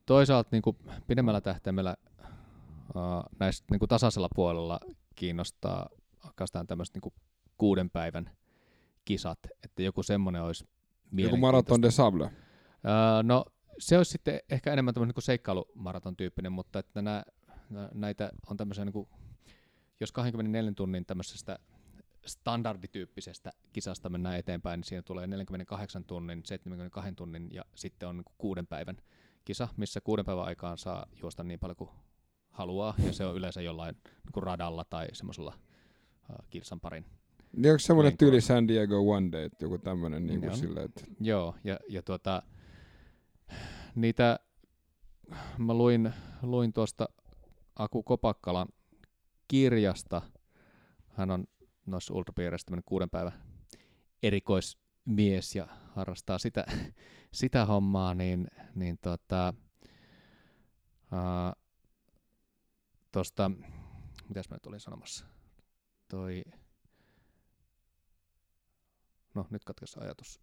toisaalta 0.06 0.50
niin 0.52 0.62
kuin 0.62 0.78
pidemmällä 1.08 1.42
tähtäimellä 1.42 1.96
uh, 2.96 3.24
näistä 3.40 3.66
niin 3.72 3.80
kuin 3.80 3.90
tasaisella 3.90 4.28
puolella 4.36 4.80
kiinnostaa 5.16 5.90
oikeastaan 6.26 6.68
tämmöiset 6.68 6.96
niin 6.96 7.02
kuin 7.02 7.14
kuuden 7.58 7.90
päivän 7.90 8.32
kisat, 9.06 9.40
että 9.64 9.84
joku 9.84 10.04
semmoinen 10.04 10.42
olisi 10.42 10.68
Joku 11.12 11.38
Marathon 11.38 11.82
de 11.82 11.92
Sable. 11.92 12.26
Uh, 12.26 12.32
no 13.24 13.46
se 13.80 13.98
olisi 13.98 14.12
sitten 14.12 14.40
ehkä 14.50 14.74
enemmän 14.74 14.94
tämmöinen 14.94 15.14
niin 15.16 15.24
seikkailumaraton 15.24 16.16
tyyppinen, 16.16 16.52
mutta 16.52 16.80
että 16.80 17.02
nää, 17.02 17.24
nä, 17.70 17.90
näitä 17.94 18.32
on 18.48 18.58
tämmöisiä, 18.58 18.86
niin 18.86 18.94
kuin, 18.94 19.10
jos 20.00 20.12
24 20.12 20.74
tunnin 20.76 21.06
tämmöisestä 21.06 21.60
standardityyppisestä 22.26 23.52
kisasta 23.74 24.10
mennään 24.10 24.38
eteenpäin, 24.38 24.78
niin 24.78 24.88
siinä 24.88 25.02
tulee 25.02 25.28
48 25.28 26.06
tunnin, 26.06 26.42
72 26.46 27.14
tunnin 27.16 27.50
ja 27.52 27.66
sitten 27.76 28.10
on 28.10 28.18
niin 28.18 28.36
kuuden 28.38 28.68
päivän 28.68 28.98
kisa, 29.46 29.68
missä 29.78 30.02
kuuden 30.02 30.26
päivän 30.26 30.46
aikaan 30.46 30.78
saa 30.78 31.06
juosta 31.22 31.44
niin 31.44 31.60
paljon 31.60 31.76
kuin 31.76 31.90
haluaa, 32.54 32.94
ja 33.06 33.14
se 33.14 33.26
on 33.26 33.36
yleensä 33.36 33.62
jollain 33.62 33.96
niin 34.04 34.44
radalla 34.44 34.86
tai 34.90 35.08
semmoisella 35.14 35.54
uh, 36.30 36.36
kilsan 36.50 36.80
parin. 36.80 37.06
Niin 37.56 37.72
onko 37.72 37.80
semmoinen 37.80 38.18
tyyli 38.18 38.42
San 38.42 38.68
Diego 38.68 39.00
One 39.00 39.32
Day, 39.32 39.44
että 39.44 39.66
joku 39.66 39.78
tämmöinen 39.78 40.26
niin 40.26 40.40
kuin 40.40 40.52
on. 40.52 40.58
silleen, 40.58 40.86
että 40.86 41.04
Joo, 41.20 41.56
ja, 41.64 41.80
ja 41.90 42.02
tuota, 42.02 42.44
niitä 43.96 44.40
mä 45.58 45.74
luin, 45.74 46.14
luin 46.42 46.74
tuosta 46.74 47.10
Aku 47.76 48.04
Kopakkalan 48.04 48.68
kirjasta. 49.48 50.22
Hän 51.08 51.32
on 51.32 51.46
noissa 51.86 52.14
ultrapiireissä 52.14 52.66
tämmöinen 52.66 52.84
kuuden 52.86 53.10
päivän 53.10 53.34
erikoismies 54.24 55.56
ja 55.56 55.68
harrastaa 55.96 56.38
sitä, 56.38 56.66
sitä 57.32 57.66
hommaa, 57.66 58.14
niin, 58.14 58.48
niin 58.76 58.98
tota, 59.02 59.54
ää, 61.12 61.54
tosta, 63.14 63.52
mitäs 64.30 64.50
mä 64.50 64.56
nyt 64.56 64.66
olin 64.66 64.80
sanomassa? 64.80 65.26
Toi, 66.08 66.44
no 69.34 69.48
nyt 69.50 69.64
katkesi 69.64 70.00
ajatus. 70.00 70.42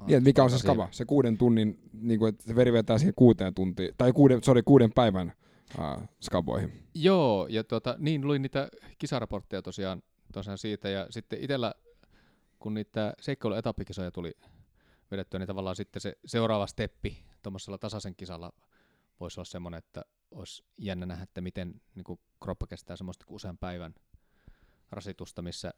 Niin, 0.00 0.16
että 0.16 0.28
mikä 0.28 0.44
on 0.44 0.50
se 0.50 0.58
skava? 0.58 0.88
Se 0.90 1.04
kuuden 1.04 1.38
tunnin, 1.38 1.90
niin 1.92 2.18
kuin, 2.18 2.28
että 2.28 2.44
se 2.44 2.56
veri 2.56 2.72
vetää 2.72 2.98
siihen 2.98 3.14
kuuteen 3.14 3.54
tuntiin, 3.54 3.94
tai 3.96 4.12
kuuden, 4.12 4.42
sorry, 4.42 4.62
kuuden 4.62 4.92
päivän 4.92 5.32
uh, 5.78 6.08
skaboihin. 6.20 6.88
Joo, 6.94 7.46
ja 7.50 7.64
tuota, 7.64 7.96
niin 7.98 8.26
luin 8.26 8.42
niitä 8.42 8.68
kisaraportteja 8.98 9.62
tosiaan, 9.62 10.02
tosiaan 10.32 10.58
siitä, 10.58 10.88
ja 10.88 11.06
sitten 11.10 11.40
itsellä, 11.40 11.74
kun 12.58 12.74
niitä 12.74 13.14
seikkailuetappikisoja 13.20 14.10
tuli 14.10 14.32
vedettyä, 15.10 15.38
niin 15.38 15.46
tavallaan 15.46 15.76
sitten 15.76 16.00
se 16.00 16.18
seuraava 16.24 16.66
steppi 16.66 17.24
tuommoisella 17.42 17.78
tasaisen 17.78 18.14
kisalla 18.14 18.52
voisi 19.20 19.40
olla 19.40 19.44
semmoinen, 19.44 19.78
että 19.78 20.04
olisi 20.30 20.64
jännä 20.78 21.06
nähdä, 21.06 21.22
että 21.22 21.40
miten 21.40 21.80
niin 21.94 22.04
kuin 22.04 22.20
kroppa 22.44 22.66
kestää 22.66 22.96
semmoista 22.96 23.24
kuin 23.26 23.34
usean 23.34 23.58
päivän 23.58 23.94
rasitusta, 24.90 25.42
missä 25.42 25.70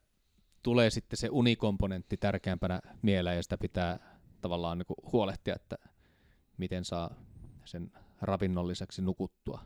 tulee 0.63 0.91
sitten 0.91 1.17
se 1.17 1.29
unikomponentti 1.31 2.17
tärkeämpänä 2.17 2.81
mieleen, 3.03 3.37
ja 3.37 3.43
sitä 3.43 3.59
pitää 3.59 4.19
tavallaan 4.41 4.79
niin 4.79 4.87
kuin 4.87 5.13
huolehtia, 5.13 5.55
että 5.55 5.77
miten 6.57 6.85
saa 6.85 7.15
sen 7.65 7.93
ravinnon 8.21 8.69
lisäksi 8.69 9.03
nukuttua. 9.03 9.61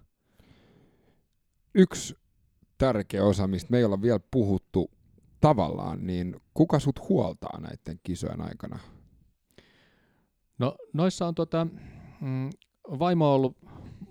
Yksi 1.74 2.14
tärkeä 2.78 3.24
osa, 3.24 3.46
mistä 3.46 3.70
me 3.70 3.78
ei 3.78 3.84
olla 3.84 4.02
vielä 4.02 4.20
puhuttu 4.30 4.90
tavallaan, 5.40 6.06
niin 6.06 6.36
kuka 6.54 6.78
sut 6.78 7.08
huoltaa 7.08 7.60
näiden 7.60 8.00
kisojen 8.02 8.40
aikana? 8.40 8.78
No 10.58 10.76
noissa 10.92 11.26
on 11.26 11.34
tuota, 11.34 11.66
mm, 12.20 12.50
vaimo 12.98 13.28
on 13.28 13.34
ollut 13.34 13.56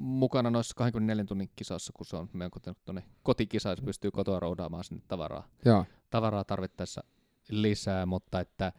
mukana 0.03 0.49
noissa 0.49 0.73
24 0.75 1.23
tunnin 1.25 1.49
kisassa, 1.55 1.93
kun 1.95 2.05
se 2.05 2.15
on 2.15 2.29
meidän 2.33 2.51
tuonne 2.85 3.03
kotikisa, 3.23 3.75
se 3.75 3.81
pystyy 3.81 4.11
kotoa 4.11 4.39
roudaamaan 4.39 4.83
sinne 4.83 5.03
tavaraa, 5.07 5.47
Joo. 5.65 5.85
tavaraa 6.09 6.43
tarvittaessa 6.43 7.03
lisää, 7.49 8.05
mutta 8.05 8.39
että 8.39 8.73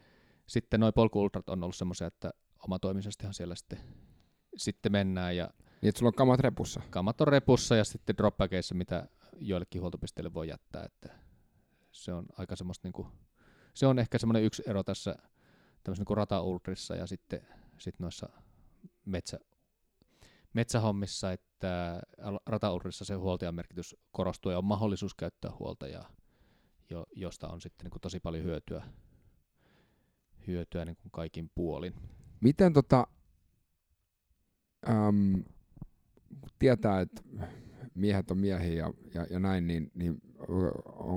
sitten 0.47 0.79
noin 0.79 0.93
polkuultrat 0.93 1.49
on 1.49 1.63
ollut 1.63 1.75
semmoisia, 1.75 2.07
että 2.07 2.31
omatoimisestihan 2.59 3.33
siellä 3.33 3.55
sitten, 3.55 3.79
sitten 4.57 4.91
mennään 4.91 5.37
ja 5.37 5.49
Niin, 5.81 5.89
että 5.89 5.99
sulla 5.99 6.09
on 6.09 6.13
kamat 6.13 6.39
repussa. 6.39 6.81
kamat 6.89 7.21
on 7.21 7.27
repussa 7.27 7.75
ja 7.75 7.83
sitten 7.83 8.17
dropbaggeissa, 8.17 8.75
mitä 8.75 9.07
joillekin 9.39 9.81
huoltopisteille 9.81 10.33
voi 10.33 10.47
jättää, 10.49 10.83
että 10.83 11.09
se 11.91 12.13
on 12.13 12.25
aika 12.37 12.55
semmoista 12.55 12.87
niinku, 12.87 13.07
se 13.73 13.87
on 13.87 13.99
ehkä 13.99 14.17
semmoinen 14.17 14.43
yksi 14.43 14.63
ero 14.65 14.83
tässä 14.83 15.15
tämmöisessä 15.83 16.01
niinku 16.01 16.15
rataultrissa 16.15 16.95
ja 16.95 17.07
sitten 17.07 17.47
sit 17.77 17.99
noissa 17.99 18.29
metsä, 19.05 19.39
metsähommissa, 20.55 21.31
että 21.31 22.01
al- 22.21 22.39
rataultrissa 22.45 23.05
se 23.05 23.13
huoltajan 23.13 23.55
merkitys 23.55 23.95
korostuu 24.11 24.51
ja 24.51 24.57
on 24.57 24.65
mahdollisuus 24.65 25.15
käyttää 25.15 25.51
huoltajaa, 25.59 26.09
jo, 26.89 27.05
josta 27.15 27.47
on 27.47 27.61
sitten 27.61 27.85
niinku 27.85 27.99
tosi 27.99 28.19
paljon 28.19 28.43
hyötyä, 28.43 28.83
hyötyä 30.47 30.85
niinku 30.85 31.09
kaikin 31.11 31.51
puolin. 31.55 31.93
Miten 32.41 32.73
tota, 32.73 33.07
äm, 34.89 35.43
tietää, 36.59 37.01
että 37.01 37.21
miehet 37.95 38.31
on 38.31 38.37
miehiä 38.37 38.73
ja, 38.73 38.93
ja, 39.13 39.25
ja 39.29 39.39
näin, 39.39 39.67
niin, 39.67 39.91
niin 39.93 40.21
on, 40.47 40.71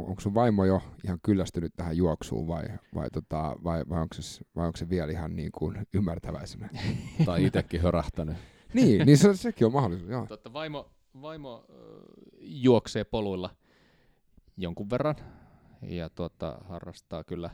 onko 0.09 0.21
sun 0.21 0.35
vaimo 0.35 0.65
jo 0.65 0.83
ihan 1.05 1.19
kyllästynyt 1.23 1.73
tähän 1.77 1.97
juoksuun 1.97 2.47
vai, 2.47 2.65
vai, 2.95 3.11
tota, 3.11 3.57
vai, 3.65 3.85
vai, 3.89 4.03
onko 4.03 4.15
se, 4.15 4.45
vai 4.57 4.67
onko 4.67 4.77
se 4.77 4.89
vielä 4.89 5.13
ihan 5.13 5.37
niin 5.37 5.53
kuin 5.53 5.87
ymmärtäväisenä? 5.95 6.69
tai 7.27 7.45
itsekin 7.45 7.83
hörähtänyt. 7.83 8.37
niin, 8.75 9.07
niin 9.07 9.19
se, 9.19 9.37
sekin 9.37 9.67
on 9.67 9.73
mahdollisuus, 9.73 10.11
joo. 10.11 10.27
Totta, 10.27 10.53
vaimo, 10.53 10.91
vaimo 11.23 11.65
juoksee 12.41 13.05
poluilla 13.05 13.51
jonkun 14.57 14.91
verran 14.91 15.17
ja 15.83 16.11
tuota, 16.11 16.59
harrastaa 16.69 17.25
kyllä, 17.25 17.51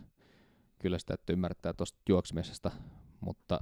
kyllä 0.79 0.99
sitä, 0.99 1.15
että 1.15 1.33
ymmärtää 1.33 1.73
tuosta 1.73 1.99
juoksemisesta, 2.09 2.71
mutta 3.21 3.61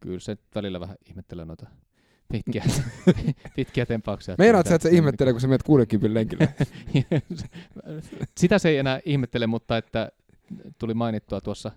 kyllä 0.00 0.20
se 0.20 0.36
välillä 0.54 0.80
vähän 0.80 0.96
ihmettelee 1.08 1.44
noita 1.44 1.66
pitkiä, 2.32 2.64
pitkiä 3.56 3.86
tempauksia. 3.86 4.34
Meinaat 4.38 4.66
sä, 4.66 4.74
että 4.74 4.88
se 4.88 4.94
ihmettelee, 4.94 5.32
kun 5.32 5.40
sä 5.40 5.48
menet 5.48 5.62
60 5.62 6.14
lenkille? 6.18 6.54
Sitä 8.40 8.58
se 8.58 8.68
ei 8.68 8.78
enää 8.78 9.00
ihmettele, 9.04 9.46
mutta 9.46 9.76
että 9.76 10.12
tuli 10.78 10.94
mainittua 10.94 11.40
tuossa, 11.40 11.72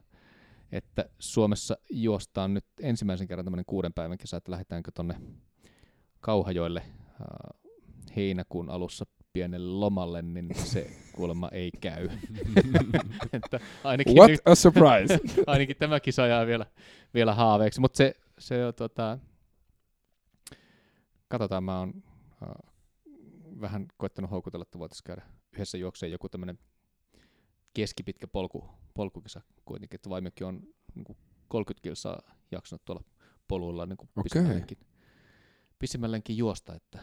että 0.72 1.06
Suomessa 1.20 1.78
juostaan 1.90 2.54
nyt 2.54 2.66
ensimmäisen 2.82 3.28
kerran 3.28 3.46
tämmöinen 3.46 3.66
kuuden 3.66 3.94
päivän 3.94 4.18
kisa, 4.18 4.38
että 4.38 4.52
lähdetäänkö 4.52 4.92
tonne 4.92 5.16
Kauhajoille 6.20 6.82
äh, 6.82 7.62
heinäkuun 8.16 8.70
alussa 8.70 9.06
pienelle 9.34 9.72
lomalle, 9.72 10.22
niin 10.22 10.56
se 10.56 10.92
kuulemma 11.14 11.50
ei 11.52 11.72
käy. 11.82 12.10
että 13.34 13.60
ainakin, 13.84 14.16
What 14.16 14.32
nyt, 14.32 14.40
a 14.46 14.56
surprise! 14.56 15.20
ainakin 15.48 15.76
tämä 15.76 16.00
kisa 16.00 16.28
jää 16.28 16.48
vielä, 16.48 16.66
vielä 17.14 17.34
haaveeksi, 17.34 17.82
mutta 17.82 17.98
se, 17.98 18.16
se 18.40 18.66
on 18.66 18.74
tota, 18.74 19.18
katsotaan, 21.28 21.64
mä 21.64 21.80
oon 21.80 21.94
äh, 22.44 22.50
vähän 23.62 23.86
koittanut 23.98 24.32
houkutella, 24.32 24.64
että 24.64 24.80
voitaisiin 24.80 25.06
käydä 25.06 25.22
yhdessä 25.54 25.78
juokseen 25.78 26.12
joku 26.12 26.30
tämmöinen 26.30 26.60
keskipitkä 27.74 28.28
polku, 28.28 28.70
polkukisa 28.94 29.42
kuitenkin, 29.66 29.96
että 29.96 30.10
vaimiokin 30.10 30.48
on 30.48 30.62
niin 30.96 31.18
30 31.48 31.84
kilsaa 31.84 32.22
jaksanut 32.52 32.86
tuolla 32.86 33.04
poluilla 33.48 33.86
niin 33.86 33.98
Okei. 34.02 34.24
pisimmällekin, 34.24 34.78
pisimmällekin 35.80 36.38
juosta, 36.38 36.76
että 36.76 37.00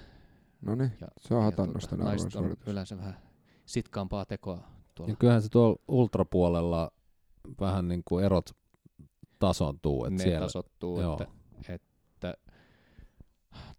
No 0.62 0.74
niin, 0.74 0.92
ja, 1.00 1.08
se 1.20 1.34
on 1.34 1.42
hatannosta 1.42 1.96
tuota, 1.96 2.04
naiset 2.04 2.34
on 2.34 2.56
yleensä 2.66 2.96
vähän 2.96 3.18
sitkaampaa 3.66 4.26
tekoa 4.26 4.68
tuolla. 4.94 5.12
Ja 5.12 5.16
kyllähän 5.16 5.42
se 5.42 5.48
tuolla 5.48 5.82
ultrapuolella 5.88 6.90
vähän 7.60 7.88
niin 7.88 8.02
kuin 8.04 8.24
erot 8.24 8.50
tasontuu. 9.38 10.04
Että 10.04 10.18
ne 10.18 10.22
siellä, 10.22 10.46
tasottuu, 10.46 11.00
joo. 11.00 11.18
että, 11.20 11.74
että 11.74 12.34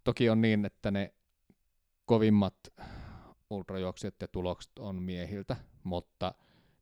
toki 0.04 0.30
on 0.30 0.40
niin, 0.40 0.64
että 0.64 0.90
ne 0.90 1.14
kovimmat 2.04 2.54
ultrajuoksijat 3.50 4.14
ja 4.20 4.28
tulokset 4.28 4.78
on 4.78 5.02
miehiltä, 5.02 5.56
mutta 5.84 6.34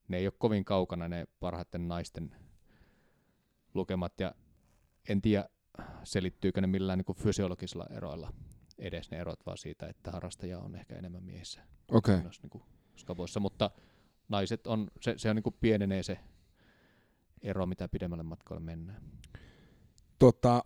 ne 0.09 0.16
ei 0.16 0.26
ole 0.26 0.34
kovin 0.38 0.64
kaukana 0.64 1.09
ne 1.09 1.26
parhaiten 1.40 1.88
naisten 1.88 2.36
lukemat 3.74 4.20
ja 4.20 4.34
en 5.09 5.22
tiedä 5.22 5.48
selittyykö 6.04 6.61
ne 6.61 6.66
millään 6.66 6.98
niin 6.98 7.16
fysiologisilla 7.16 7.86
eroilla 7.90 8.32
edes 8.78 9.11
ne 9.11 9.18
erot, 9.18 9.46
vaan 9.46 9.59
siitä, 9.59 9.86
että 9.86 10.11
harrastaja 10.11 10.59
on 10.59 10.74
ehkä 10.74 10.96
enemmän 10.96 11.22
miehissä 11.22 11.61
kuin 11.86 12.22
noissa 12.22 12.48
niin 12.52 12.62
skaboissa, 12.96 13.40
mutta 13.40 13.70
naiset 14.28 14.66
on, 14.66 14.90
se, 15.00 15.14
se 15.16 15.30
on 15.30 15.36
niin 15.36 15.42
kuin 15.42 15.56
pienenee 15.61 16.02
se 16.02 16.18
ero, 17.42 17.66
mitä 17.66 17.88
pidemmälle 17.88 18.22
matkalle 18.22 18.62
mennään. 18.62 19.02
Tota, 20.18 20.64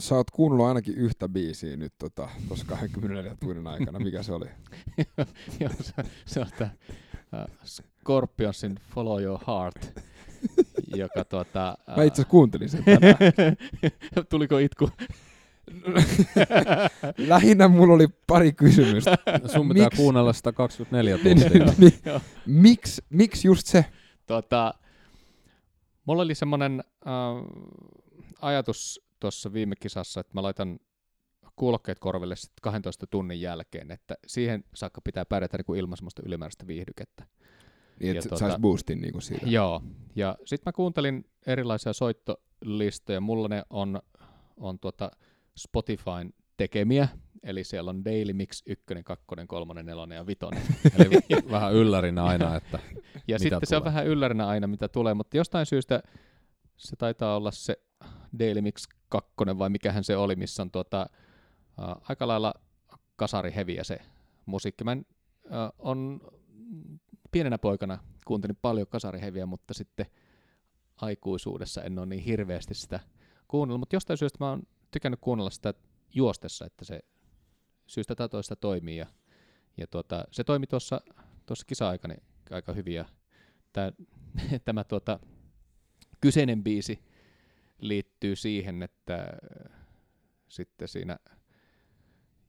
sä 0.00 0.14
oot 0.14 0.30
kuunnellut 0.30 0.66
ainakin 0.66 0.94
yhtä 0.94 1.28
biisiä 1.28 1.76
nyt 1.76 1.94
tota, 1.98 2.28
tuossa 2.48 2.66
24 2.66 3.36
tunnin 3.40 3.66
aikana. 3.66 3.98
Mikä 3.98 4.22
se 4.22 4.32
oli? 4.32 4.46
Joo, 5.60 5.70
se, 5.80 5.92
se 6.26 6.40
on 6.40 6.46
tämä 6.58 6.70
uh, 7.32 7.54
Scorpionsin 7.64 8.80
Follow 8.94 9.22
Your 9.22 9.38
Heart, 9.46 10.00
joka 10.96 11.24
tuota... 11.24 11.78
Mä 11.96 12.02
itse 12.02 12.02
asiassa 12.22 12.30
kuuntelin 12.30 12.68
sen 12.68 12.84
tänään. 12.84 13.16
Tuliko 14.30 14.58
itku? 14.58 14.90
Lähinnä 17.28 17.68
mulla 17.68 17.94
oli 17.94 18.08
pari 18.26 18.52
kysymystä. 18.52 19.18
Sun 19.46 19.68
pitää 19.68 19.84
Miksi? 19.86 20.02
kuunnella 20.02 20.32
sitä 20.32 20.52
24 20.52 21.16
Niin, 21.24 21.40
tuntia. 21.40 21.64
niin, 21.64 21.74
niin. 21.78 21.92
Joo. 22.04 22.20
Miksi 22.46 23.02
miks 23.10 23.44
just 23.44 23.66
se? 23.66 23.84
Tota, 24.26 24.74
mulla 26.04 26.22
oli 26.22 26.34
semmoinen 26.34 26.84
äh, 27.06 27.12
ajatus 28.42 29.00
tuossa 29.20 29.52
viime 29.52 29.76
kisassa, 29.76 30.20
että 30.20 30.30
mä 30.34 30.42
laitan 30.42 30.80
kuulokkeet 31.58 31.98
korville 31.98 32.36
sit 32.36 32.52
12 32.62 33.06
tunnin 33.06 33.40
jälkeen, 33.40 33.90
että 33.90 34.14
siihen 34.26 34.64
saakka 34.74 35.00
pitää 35.00 35.24
pärjätä 35.24 35.56
niin 35.56 35.64
kuin 35.64 35.80
ilman 35.80 35.96
semmoista 35.96 36.22
ylimääräistä 36.26 36.66
viihdykettä. 36.66 37.26
Niin, 38.00 38.16
että 38.16 38.34
tota- 38.34 38.38
sais 38.38 38.58
boostin 38.60 39.00
niinku 39.00 39.20
siitä. 39.20 39.46
Joo, 39.46 39.82
ja 40.16 40.36
sitten 40.44 40.68
mä 40.68 40.72
kuuntelin 40.72 41.24
erilaisia 41.46 41.92
soittolistoja. 41.92 43.20
Mulla 43.20 43.48
ne 43.48 43.62
on, 43.70 44.02
on 44.56 44.78
tuota 44.78 45.10
Spotifyn 45.58 46.32
tekemiä, 46.56 47.08
eli 47.42 47.64
siellä 47.64 47.90
on 47.90 48.04
Daily 48.04 48.32
Mix 48.32 48.62
1, 48.66 48.84
2, 49.04 49.24
3, 49.46 49.82
4 49.82 50.14
ja 50.14 50.26
5. 50.26 50.38
Eli 50.98 51.10
vähän 51.50 51.74
yllärinä 51.74 52.24
aina, 52.24 52.56
että 52.56 52.78
Ja 53.28 53.38
sitten 53.38 53.60
se 53.64 53.76
on 53.76 53.82
tulee? 53.82 53.92
vähän 53.92 54.06
yllärinä 54.06 54.46
aina, 54.46 54.66
mitä 54.66 54.88
tulee, 54.88 55.14
mutta 55.14 55.36
jostain 55.36 55.66
syystä 55.66 56.02
se 56.76 56.96
taitaa 56.96 57.36
olla 57.36 57.50
se 57.50 57.78
Daily 58.38 58.60
Mix 58.60 58.84
2 59.08 59.30
vai 59.58 59.70
mikähän 59.70 60.04
se 60.04 60.16
oli, 60.16 60.36
missä 60.36 60.62
on 60.62 60.70
tuota, 60.70 61.06
ä, 61.78 61.96
aika 62.08 62.28
lailla 62.28 62.54
kasariheviä 63.16 63.84
se 63.84 63.98
musiikki. 64.46 64.84
Mä 64.84 64.92
en, 64.92 65.06
ä, 65.52 65.72
on 65.78 66.20
pienenä 67.30 67.58
poikana 67.58 67.98
kuuntelin 68.24 68.58
paljon 68.62 68.86
kasariheviä, 68.86 69.46
mutta 69.46 69.74
sitten 69.74 70.06
aikuisuudessa 70.96 71.82
en 71.82 71.98
ole 71.98 72.06
niin 72.06 72.22
hirveästi 72.22 72.74
sitä 72.74 73.00
kuunnellut, 73.48 73.80
mutta 73.80 73.96
jostain 73.96 74.18
syystä 74.18 74.44
mä 74.44 74.50
oon 74.50 74.62
tykännyt 74.90 75.20
kuunnella 75.20 75.50
sitä 75.50 75.74
juostessa, 76.14 76.66
että 76.66 76.84
se 76.84 77.00
syystä 77.86 78.14
tai 78.14 78.28
toista 78.28 78.56
toimii. 78.56 78.96
Ja, 78.96 79.06
ja 79.76 79.86
tuota, 79.86 80.24
se 80.30 80.44
toimi 80.44 80.66
tuossa 80.66 81.00
tuossa 81.46 81.66
kisa-aikana 81.66 82.14
aika 82.50 82.72
hyvin. 82.72 82.94
Ja 82.94 83.04
tämä, 83.72 83.92
tämä 84.64 84.84
tuota, 84.84 85.20
kyseinen 86.20 86.64
biisi 86.64 87.04
liittyy 87.80 88.36
siihen, 88.36 88.82
että 88.82 89.14
äh, 89.14 89.78
sitten 90.48 90.88
siinä 90.88 91.18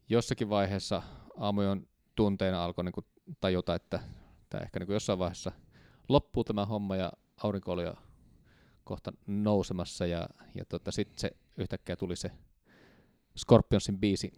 jossakin 0.10 0.50
vaiheessa 0.50 1.02
aamujon 1.38 1.88
tunteina 2.16 2.64
alkoi 2.64 2.84
niin 2.84 3.36
tajuta, 3.42 3.76
että 3.76 4.00
tämä 4.50 4.62
ehkä 4.64 4.80
niin 4.80 4.94
jossain 4.94 5.20
vaiheessa 5.20 5.52
loppuu 6.10 6.44
tämä 6.44 6.66
homma 6.66 6.96
ja 6.96 7.12
aurinko 7.44 7.72
oli 7.72 7.84
jo 7.84 7.94
kohta 8.84 9.14
nousemassa 9.28 10.06
ja, 10.06 10.30
ja 10.56 10.66
tota, 10.66 10.92
sitten 10.92 11.20
se 11.20 11.32
yhtäkkiä 11.58 11.96
tuli 11.96 12.16
se 12.16 12.32
Scorpionsin 13.38 14.00
biisi, 14.00 14.34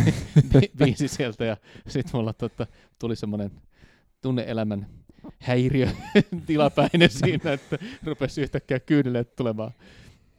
bi- 0.52 0.72
biisi 0.84 1.08
sieltä 1.08 1.44
ja 1.44 1.56
sitten 1.88 2.10
mulla 2.14 2.32
tota, 2.32 2.66
tuli 2.98 3.16
semmoinen 3.16 3.50
tunneelämän 4.20 4.86
häiriö 5.38 5.88
tilapäinen 6.46 7.10
siinä, 7.10 7.52
että 7.52 7.78
rupesi 8.04 8.42
yhtäkkiä 8.42 8.80
kyyneleet 8.80 9.36
tulemaan 9.36 9.72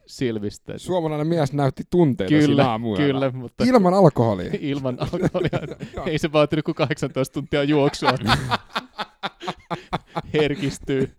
silmistä. 0.06 0.78
Suomalainen 0.78 1.26
mies 1.26 1.52
näytti 1.52 1.82
tunteita 1.90 2.28
Kyllä, 2.28 2.46
siinä 2.46 2.70
aamuyöllä. 2.70 3.06
Kyllä, 3.06 3.30
mutta 3.32 3.64
Ilman 3.64 3.94
alkoholia. 3.94 4.50
ilman 4.60 4.96
alkoholia. 5.00 5.76
Ei 6.10 6.18
se 6.18 6.32
vaatinut 6.32 6.64
kuin 6.64 6.74
18 6.74 7.32
tuntia 7.34 7.64
juoksua. 7.64 8.10
Herkistyy 10.34 11.10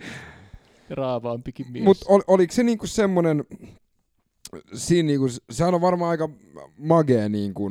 raavaampikin 0.89 1.65
mies. 1.71 1.86
Mutta 1.86 2.05
ol, 2.09 2.21
oliko 2.27 2.53
se 2.53 2.63
niinku 2.63 2.88
semmonen, 2.88 3.43
siinä 4.73 5.07
niinku, 5.07 5.27
sehän 5.51 5.73
on 5.73 5.81
varmaan 5.81 6.11
aika 6.11 6.29
magea 6.77 7.29
niinku 7.29 7.69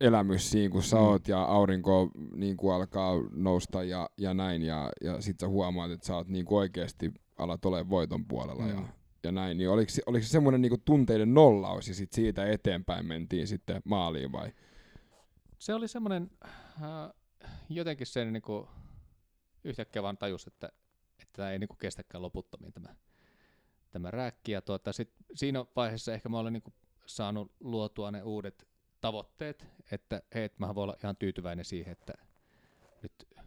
elämys 0.00 0.50
siinä, 0.50 0.72
kun 0.72 0.82
sä 0.82 0.96
Mm. 0.96 1.02
oot 1.02 1.28
ja 1.28 1.42
aurinko 1.42 2.10
niinku 2.36 2.70
alkaa 2.70 3.14
nousta 3.32 3.84
ja, 3.84 4.10
ja 4.18 4.34
näin, 4.34 4.62
ja, 4.62 4.90
ja 5.04 5.20
sit 5.20 5.40
sä 5.40 5.48
huomaat, 5.48 5.90
että 5.90 6.06
sä 6.06 6.16
oot 6.16 6.28
niinku 6.28 6.56
oikeesti 6.56 7.12
alat 7.38 7.64
olemaan 7.64 7.90
voiton 7.90 8.24
puolella 8.24 8.62
Mm. 8.62 8.68
ja 8.70 8.82
näin, 9.32 9.58
niin 9.58 9.70
oliko, 9.70 9.92
oliko 10.06 10.22
se 10.24 10.28
semmoinen 10.28 10.62
niinku 10.62 10.78
tunteiden 10.84 11.34
nollaus 11.34 11.88
ja 11.88 11.94
sit 11.94 12.12
siitä 12.12 12.50
eteenpäin 12.50 13.06
mentiin 13.06 13.46
sitten 13.46 13.82
maaliin 13.84 14.32
vai? 14.32 14.52
se 15.60 15.74
oli 15.74 15.88
semmoinen, 15.88 16.30
äh, 16.44 17.10
jotenkin 17.68 18.06
se 18.06 18.24
niinku, 18.24 18.68
yhtäkkiä 19.64 20.02
vaan 20.02 20.18
tajus, 20.18 20.46
että, 20.46 20.72
että 21.18 21.32
tämä 21.32 21.50
ei 21.50 21.58
niinku 21.58 21.74
kestäkään 21.74 22.22
loputtomiin 22.22 22.72
tämä, 22.72 22.94
tämä 23.90 24.10
rääkki. 24.10 24.52
Ja 24.52 24.62
tuota, 24.62 24.92
sit 24.92 25.12
siinä 25.34 25.64
vaiheessa 25.76 26.14
ehkä 26.14 26.28
mä 26.28 26.38
olen 26.38 26.52
niinku 26.52 26.72
saanut 27.06 27.52
luotua 27.60 28.10
ne 28.10 28.22
uudet 28.22 28.68
tavoitteet, 29.00 29.66
että 29.92 30.22
hei, 30.34 30.50
mä 30.58 30.74
voin 30.74 30.82
olla 30.82 30.96
ihan 31.04 31.16
tyytyväinen 31.16 31.64
siihen, 31.64 31.92
että 31.92 32.14
nyt 33.02 33.12
äh, 33.38 33.44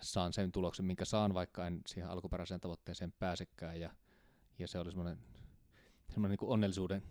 saan 0.00 0.32
sen 0.32 0.52
tuloksen, 0.52 0.84
minkä 0.84 1.04
saan, 1.04 1.34
vaikka 1.34 1.66
en 1.66 1.80
siihen 1.86 2.10
alkuperäiseen 2.10 2.60
tavoitteeseen 2.60 3.12
pääsekään. 3.12 3.80
Ja, 3.80 3.90
ja 4.58 4.68
se 4.68 4.78
oli 4.78 4.90
semmoinen, 4.90 5.18
semmoinen 6.08 6.30
niinku 6.30 6.52
onnellisuuden 6.52 7.02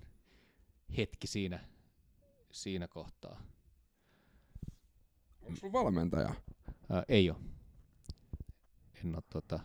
hetki 0.98 1.28
siinä, 1.28 1.60
siinä 2.52 2.88
kohtaa. 2.88 3.42
Onko 5.42 5.60
sulla 5.60 5.74
valmentaja? 5.74 6.36
Ää, 6.90 7.04
ei 7.08 7.30
ole. 7.30 7.40
En 9.04 9.16
ole 9.16 9.24
tota, 9.30 9.60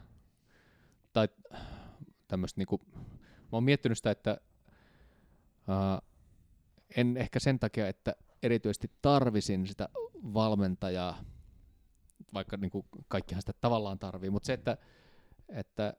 tai 1.13 1.29
tämmöistä 2.29 2.61
niinku, 2.61 2.81
mä 2.95 3.49
oon 3.53 3.65
miettinyt 3.65 3.99
sitä, 3.99 4.11
että 4.11 4.41
ää, 5.69 6.03
en 6.97 7.17
ehkä 7.17 7.41
sen 7.41 7.59
takia, 7.59 7.89
että 7.89 8.15
erityisesti 8.43 8.91
tarvisin 9.03 9.67
sitä 9.67 9.89
valmentajaa, 10.15 11.25
vaikka 12.35 12.57
niinku 12.57 12.87
kaikkihan 13.09 13.43
sitä 13.43 13.53
tavallaan 13.61 13.99
tarvii, 13.99 14.31
mutta 14.31 14.47
se, 14.47 14.53
että, 14.53 14.77
että 15.49 15.95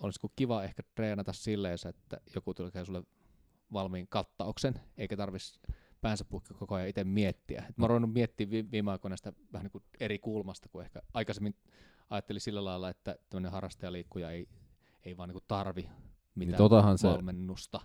olisiko 0.00 0.28
kiva 0.36 0.62
ehkä 0.64 0.82
treenata 0.94 1.32
silleen, 1.32 1.78
että 1.88 2.20
joku 2.34 2.54
tekee 2.54 2.84
sulle 2.84 3.02
valmiin 3.72 4.06
kattauksen, 4.08 4.74
eikä 4.96 5.16
tarvitsisi 5.16 5.60
päänsä 6.00 6.24
puhki 6.24 6.54
koko 6.54 6.74
ajan 6.74 6.88
itse 6.88 7.04
miettiä. 7.04 7.64
Et 7.68 7.78
mä 7.78 7.82
oon 7.84 7.90
ruvennut 7.90 8.12
miettiä 8.12 8.50
vi- 8.50 8.70
viime 8.70 8.90
aikoina 8.90 9.16
sitä 9.16 9.32
vähän 9.52 9.64
niin 9.64 9.72
kuin 9.72 9.84
eri 10.00 10.18
kulmasta, 10.18 10.68
kuin 10.68 10.84
ehkä 10.84 11.02
aikaisemmin 11.14 11.54
ajattelin 12.10 12.40
sillä 12.40 12.64
lailla, 12.64 12.88
että 12.88 13.16
tämmöinen 13.30 13.52
harrastajaliikkuja 13.52 14.30
ei, 14.30 14.48
ei 15.04 15.16
vaan 15.16 15.28
niin 15.28 15.34
kuin 15.34 15.44
tarvi 15.48 15.88
mitään 16.34 16.58
totahan 16.58 16.98
se- 16.98 17.08
valmennusta. 17.08 17.80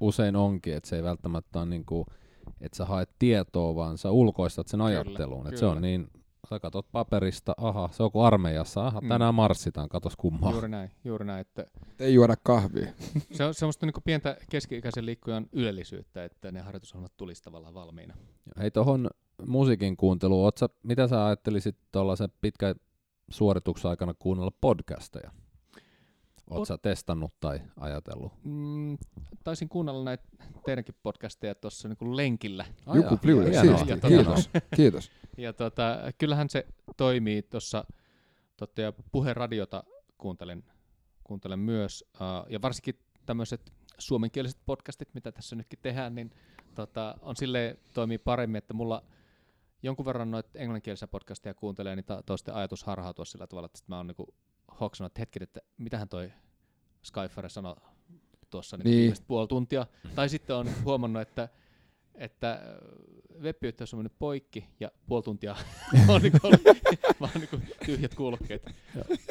usein 0.00 0.36
onkin, 0.36 0.74
että 0.74 0.88
se 0.88 0.96
ei 0.96 1.02
välttämättä 1.02 1.58
ole 1.58 1.66
niinku, 1.66 2.06
että 2.60 2.76
sä 2.76 2.84
haet 2.84 3.10
tietoa, 3.18 3.74
vaan 3.74 3.98
sä 3.98 4.10
ulkoistat 4.10 4.68
sen 4.68 4.78
Kyllä, 4.78 4.84
ajatteluun. 4.88 5.46
Että 5.46 5.60
se 5.60 5.66
kyllä. 5.66 5.72
on 5.72 5.82
niin, 5.82 6.10
sä 6.48 6.60
katot 6.60 6.86
paperista, 6.92 7.54
aha, 7.56 7.88
se 7.92 8.02
on 8.02 8.12
kuin 8.12 8.26
armeijassa, 8.26 8.86
aha, 8.86 9.00
Mm. 9.00 9.08
tänään 9.08 9.34
marssitaan, 9.34 9.88
katos 9.88 10.16
kummaa. 10.16 10.52
Juuri 10.52 10.68
näin, 10.68 10.90
juuri 11.04 11.24
näin. 11.24 11.40
Että 11.40 11.64
Ei 11.98 12.14
juoda 12.14 12.34
kahvia. 12.42 12.92
se 13.32 13.44
on 13.44 13.54
semmoista 13.54 13.86
niin 13.86 13.94
pientä 14.04 14.36
keski-ikäisen 14.50 15.06
liikkujan 15.06 15.46
ylellisyyttä, 15.52 16.24
että 16.24 16.52
ne 16.52 16.60
harjoitusohjelmat 16.60 17.16
tulisi 17.16 17.42
tavallaan 17.42 17.74
valmiina. 17.74 18.14
Hei 18.58 18.70
tohon 18.70 19.10
musiikin 19.46 19.96
kuunteluun, 19.96 20.48
sä, 20.60 20.68
mitä 20.82 21.08
sä 21.08 21.26
ajattelisit 21.26 21.76
tuollaisen 21.92 22.28
pitkän 22.40 22.74
suorituksen 23.30 23.90
aikana 23.90 24.14
kuunnella 24.18 24.52
podcasteja? 24.60 25.30
Pod- 26.58 26.66
sä 26.66 26.78
testannut 26.78 27.32
tai 27.40 27.60
ajatellut? 27.80 28.32
Mm, 28.44 28.98
taisin 29.44 29.68
kuunnella 29.68 30.04
näitä 30.04 30.24
teidänkin 30.64 30.94
podcasteja 31.02 31.54
tuossa 31.54 31.88
niin 31.88 32.16
lenkillä. 32.16 32.64
Juku 32.94 33.08
jaa, 33.08 33.16
pliuja, 33.16 33.60
siistiä. 33.60 33.94
Ja 33.94 33.96
tota- 33.96 34.08
Kiitos. 34.08 34.50
Kiitos. 34.76 35.10
Ja 35.38 35.52
tota, 35.52 35.98
kyllähän 36.18 36.50
se 36.50 36.66
toimii 36.96 37.42
tuossa, 37.42 37.84
totta, 38.56 38.80
ja 38.80 38.92
puheradiota 39.12 39.84
kuuntelen, 40.18 40.64
kuuntelen 41.24 41.58
myös, 41.58 42.04
uh, 42.14 42.50
ja 42.52 42.62
varsinkin 42.62 42.98
tämmöiset 43.26 43.72
suomenkieliset 43.98 44.58
podcastit, 44.66 45.14
mitä 45.14 45.32
tässä 45.32 45.56
nytkin 45.56 45.78
tehdään, 45.82 46.14
niin 46.14 46.30
tota, 46.74 47.14
on 47.22 47.36
sille 47.36 47.78
toimii 47.94 48.18
paremmin, 48.18 48.58
että 48.58 48.74
mulla 48.74 49.02
jonkun 49.82 50.06
verran 50.06 50.30
noita 50.30 50.50
englanninkielisiä 50.54 51.08
podcasteja 51.08 51.54
kuuntelee, 51.54 51.96
niin 51.96 52.04
ta- 52.04 52.22
toisten 52.26 52.54
ajatus 52.54 52.84
harhautua 52.84 53.24
sillä 53.24 53.46
tavalla, 53.46 53.66
että 53.66 53.78
sit 53.78 53.88
mä 53.88 53.96
oon 53.96 54.06
niinku 54.06 54.34
hoksannut, 54.80 55.10
että 55.10 55.20
hetken, 55.20 55.42
että 55.42 55.60
mitähän 55.78 56.08
toi 56.08 56.32
Skyfare 57.02 57.48
sanoi 57.48 57.76
tuossa 58.50 58.76
niin. 58.76 58.84
Niin. 58.84 59.14
puoli 59.26 59.48
tuntia. 59.48 59.86
Tai 60.14 60.28
sitten 60.28 60.56
on 60.56 60.66
huomannut, 60.84 61.22
että, 61.22 61.48
että 62.14 62.60
web-yhteys 63.40 63.94
on 63.94 63.98
mennyt 63.98 64.18
poikki 64.18 64.68
ja 64.80 64.90
puoli 65.06 65.22
tuntia 65.22 65.56
on 66.08 66.22
niinku 66.22 66.38
ollut 66.42 66.60
vaan 67.20 67.32
niinku 67.34 67.60
tyhjät 67.86 68.14
kuulokkeet. 68.14 68.62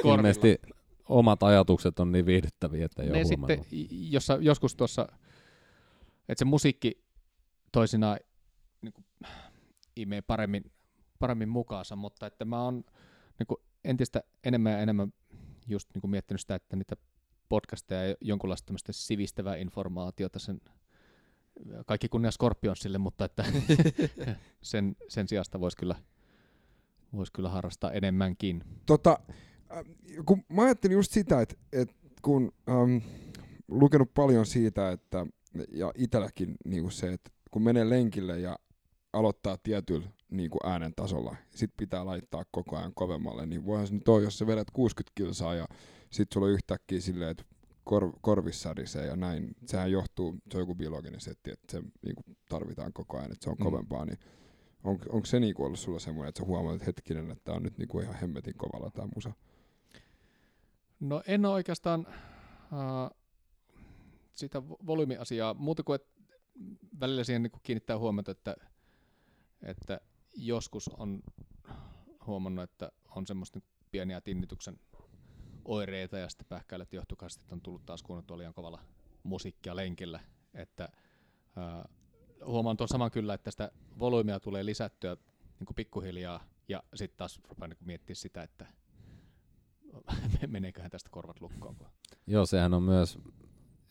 Ilmeisesti 0.03 0.61
omat 1.10 1.44
ajatukset 1.44 1.99
on 1.99 2.11
niin 2.11 2.26
viihdyttäviä, 2.26 2.86
että 2.86 3.03
ei 3.03 3.10
ne 3.10 3.18
ole 3.18 3.26
sitten, 3.26 3.66
jossa, 3.91 4.38
joskus 4.41 4.76
tuossa, 4.76 5.07
että 6.30 6.40
se 6.40 6.45
musiikki 6.45 7.03
toisinaan 7.72 8.20
niin 8.82 8.94
kuin, 8.94 9.06
imee 9.95 10.22
paremmin, 10.22 10.72
paremmin 11.20 11.49
mukaansa, 11.49 11.95
mutta 11.95 12.28
että 12.28 12.45
mä 12.45 12.64
oon 12.64 12.84
niin 13.40 13.48
kuin, 13.48 13.61
entistä 13.84 14.24
enemmän 14.44 14.72
ja 14.74 14.80
enemmän 14.80 15.14
just 15.70 15.90
niin 15.94 16.02
kuin, 16.02 16.12
miettinyt 16.12 16.41
sitä, 16.41 16.56
että 16.56 16.76
niitä 16.76 16.96
podcasteja 17.50 18.08
ja 18.08 18.16
jonkunlaista 18.22 18.66
tämmöistä 18.66 18.94
sivistävää 18.94 19.56
informaatiota 19.56 20.40
sen 20.40 20.62
kaikki 21.86 22.10
kunnia 22.10 22.32
Scorpionsille, 22.32 22.98
mutta 22.98 23.26
että 23.26 23.46
sen, 24.62 24.96
sen 25.08 25.28
sijasta 25.28 25.60
voisi 25.60 25.78
kyllä, 25.78 25.96
vois 27.14 27.32
kyllä 27.32 27.50
harrastaa 27.50 27.91
enemmänkin. 27.91 28.64
Tota, 28.86 29.20
äh, 29.72 29.86
kun 30.26 30.44
mä 30.50 30.64
ajattelin 30.64 30.96
just 30.96 31.12
sitä, 31.12 31.41
että, 31.41 31.56
että 31.74 31.96
kun 32.22 32.52
ähm, 32.70 32.98
lukenut 33.68 34.14
paljon 34.14 34.46
siitä, 34.46 34.91
että 34.91 35.26
ja 35.72 35.94
itselläkin 35.96 36.56
niin 36.66 36.91
se, 36.91 37.14
että 37.14 37.32
kun 37.52 37.64
menee 37.64 37.90
lenkille 37.90 38.40
ja 38.40 38.60
aloittaa 39.14 39.58
tietyllä 39.58 40.10
niin 40.31 40.49
kuin 40.49 40.72
äänen 40.72 40.93
tasolla, 40.95 41.35
sit 41.56 41.72
pitää 41.77 42.06
laittaa 42.06 42.45
koko 42.51 42.77
ajan 42.77 42.93
kovemmalle, 42.93 43.45
niin 43.45 43.65
voihan 43.65 43.88
se 43.88 43.93
nyt 43.93 44.07
olla, 44.07 44.23
jos 44.23 44.38
sä 44.38 44.47
vedät 44.47 44.72
60 44.72 45.11
kilsaa 45.15 45.56
ja 45.56 45.65
sit 46.10 46.31
sulla 46.34 46.47
on 46.47 46.53
yhtäkkiä 46.53 47.01
silleen, 47.01 47.31
että 47.31 47.43
kor, 47.84 48.11
korvissa 48.22 48.69
särisee 48.69 49.06
ja 49.06 49.15
näin, 49.15 49.56
sehän 49.65 49.91
johtuu, 49.91 50.35
se 50.51 50.57
on 50.57 50.61
joku 50.61 50.76
biologinen 50.76 51.22
setti, 51.22 51.51
että 51.51 51.72
se 51.72 51.81
niin 52.01 52.15
kuin 52.15 52.38
tarvitaan 52.49 52.93
koko 52.93 53.18
ajan, 53.18 53.31
että 53.31 53.43
se 53.43 53.49
on 53.49 53.56
mm. 53.60 53.64
kovempaa, 53.64 54.06
niin 54.06 54.19
on, 54.84 54.99
onko 55.10 55.26
se 55.26 55.39
niin 55.39 55.56
kuin 55.56 55.65
ollut 55.65 55.80
sulla 55.80 55.99
semmoinen, 55.99 56.30
että 56.30 56.39
sä 56.39 56.45
huomaat, 56.45 56.76
että 56.76 56.85
hetkinen, 56.85 57.31
että 57.31 57.43
tämä 57.43 57.56
on 57.56 57.64
nyt 57.64 57.77
niin 57.77 57.88
kuin 57.88 58.03
ihan 58.03 58.15
hemmetin 58.15 58.57
kovalla 58.57 58.91
tämä 58.91 59.07
musa? 59.15 59.31
No 60.99 61.23
en 61.27 61.45
ole 61.45 61.53
oikeastaan 61.53 62.07
uh, 62.72 63.18
sitä 64.34 64.64
volyymiasiaa, 64.64 65.53
muuta 65.53 65.84
kuin 65.84 65.95
että 65.95 66.19
välillä 66.99 67.23
siihen 67.23 67.43
niin 67.43 67.51
kiinnittää 67.64 67.97
huomiota, 67.97 68.31
että, 68.31 68.56
että 69.64 69.99
joskus 70.45 70.90
on 70.98 71.22
huomannut, 72.28 72.64
että 72.64 72.91
on 73.16 73.28
semmoista 73.28 73.60
pieniä 73.91 74.22
tinnityksen 74.22 74.80
oireita 75.66 76.18
ja 76.18 76.30
sitten 76.30 76.48
pähkäilet 76.49 76.94
johtukaa, 76.94 77.28
että 77.41 77.56
on 77.56 77.61
tullut 77.61 77.86
taas 77.86 78.03
kuunnettua 78.03 78.38
liian 78.38 78.53
kovalla 78.53 78.80
musiikkia 79.24 79.76
lenkillä. 79.76 80.20
Että, 80.53 80.90
uh, 81.57 81.95
huomaan 82.45 82.78
tuon 82.78 82.88
saman 82.88 83.11
kyllä, 83.11 83.34
että 83.34 83.52
sitä 83.52 83.72
volyymia 83.99 84.40
tulee 84.40 84.66
lisättyä 84.66 85.18
niin 85.60 85.66
kuin 85.66 85.76
pikkuhiljaa 85.76 86.44
ja 86.68 86.84
sitten 86.95 87.18
taas 87.18 87.40
rupeaa 87.49 87.68
niin 87.68 87.78
miettiä 87.86 88.16
sitä, 88.16 88.44
että 88.44 88.66
meneeköhän 90.48 90.91
tästä 90.91 91.10
korvat 91.10 91.41
lukkoon. 91.41 91.76
Joo, 92.28 92.45
sehän 92.45 92.74
on 92.74 92.84
myös 92.84 93.20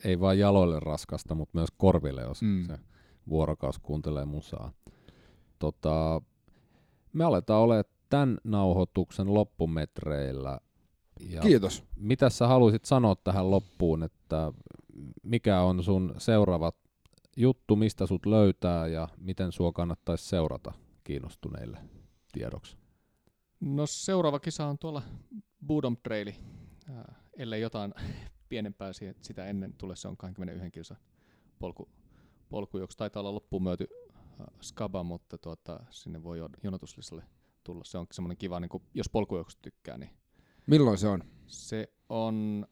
ei 0.05 0.21
vain 0.21 0.39
jaloille 0.39 0.81
raskasta, 0.81 1.35
mutta 1.35 1.59
myös 1.59 1.69
korville, 1.77 2.23
jos 2.23 2.43
mm. 2.43 2.67
se 2.67 2.79
vuorokaus 3.29 3.79
kuuntelee 3.79 4.25
musaa. 4.25 4.73
Tota, 5.59 6.23
me 7.13 7.25
aletaan 7.25 7.63
olemaan 7.63 7.85
tämän 8.09 8.39
nauhoituksen 8.45 9.35
loppumetreillä. 9.35 10.61
Ja 11.21 11.41
Kiitos. 11.41 11.85
Mitä 11.97 12.31
sä 12.31 12.47
haluaisit 12.47 12.85
sanoa 12.85 13.17
tähän 13.17 13.51
loppuun, 13.51 14.03
että 14.03 14.53
mikä 15.23 15.61
on 15.61 15.83
sun 15.83 16.15
seuraava 16.19 16.73
juttu, 17.37 17.77
mistä 17.77 18.07
sut 18.07 18.27
löytää 18.27 18.87
ja 18.87 19.09
miten 19.17 19.53
sua 19.53 19.73
kannattaisi 19.73 20.29
seurata 20.29 20.73
kiinnostuneille 21.05 21.79
tiedoksi? 22.33 22.77
No 23.61 23.87
seuraava 23.87 24.41
kisa 24.41 24.67
on 24.67 24.79
tuolla 24.79 25.03
Budom 25.67 25.97
Traili, 26.03 26.35
äh, 26.91 27.05
ellei 27.37 27.61
jotain 27.61 27.95
pienempää 28.49 28.93
sitä 29.21 29.47
ennen 29.47 29.75
tule, 29.79 29.97
se 29.97 30.09
on 30.09 30.17
21 30.17 30.71
kilsa 30.71 30.97
polku, 31.59 31.89
polku 32.51 32.79
joka 32.79 32.93
taitaa 32.97 33.21
olla 33.21 33.35
loppuun 33.35 33.63
myöty 33.63 33.87
skaba, 34.61 35.03
mutta 35.03 35.39
tuota, 35.39 35.81
sinne 35.91 36.23
voi 36.23 36.39
jonotuslistalle 36.63 37.25
tulla. 37.65 37.85
Se 37.85 37.99
on 37.99 38.07
semmoinen 38.13 38.37
kiva, 38.37 38.61
niin 38.61 38.69
kuin, 38.69 38.83
jos 38.95 39.09
polkujuoksusta 39.09 39.63
tykkää. 39.63 39.99
Niin 39.99 40.11
Milloin 40.67 40.99
se 40.99 41.09
on? 41.09 41.25
Se 41.47 41.93
on, 42.09 42.67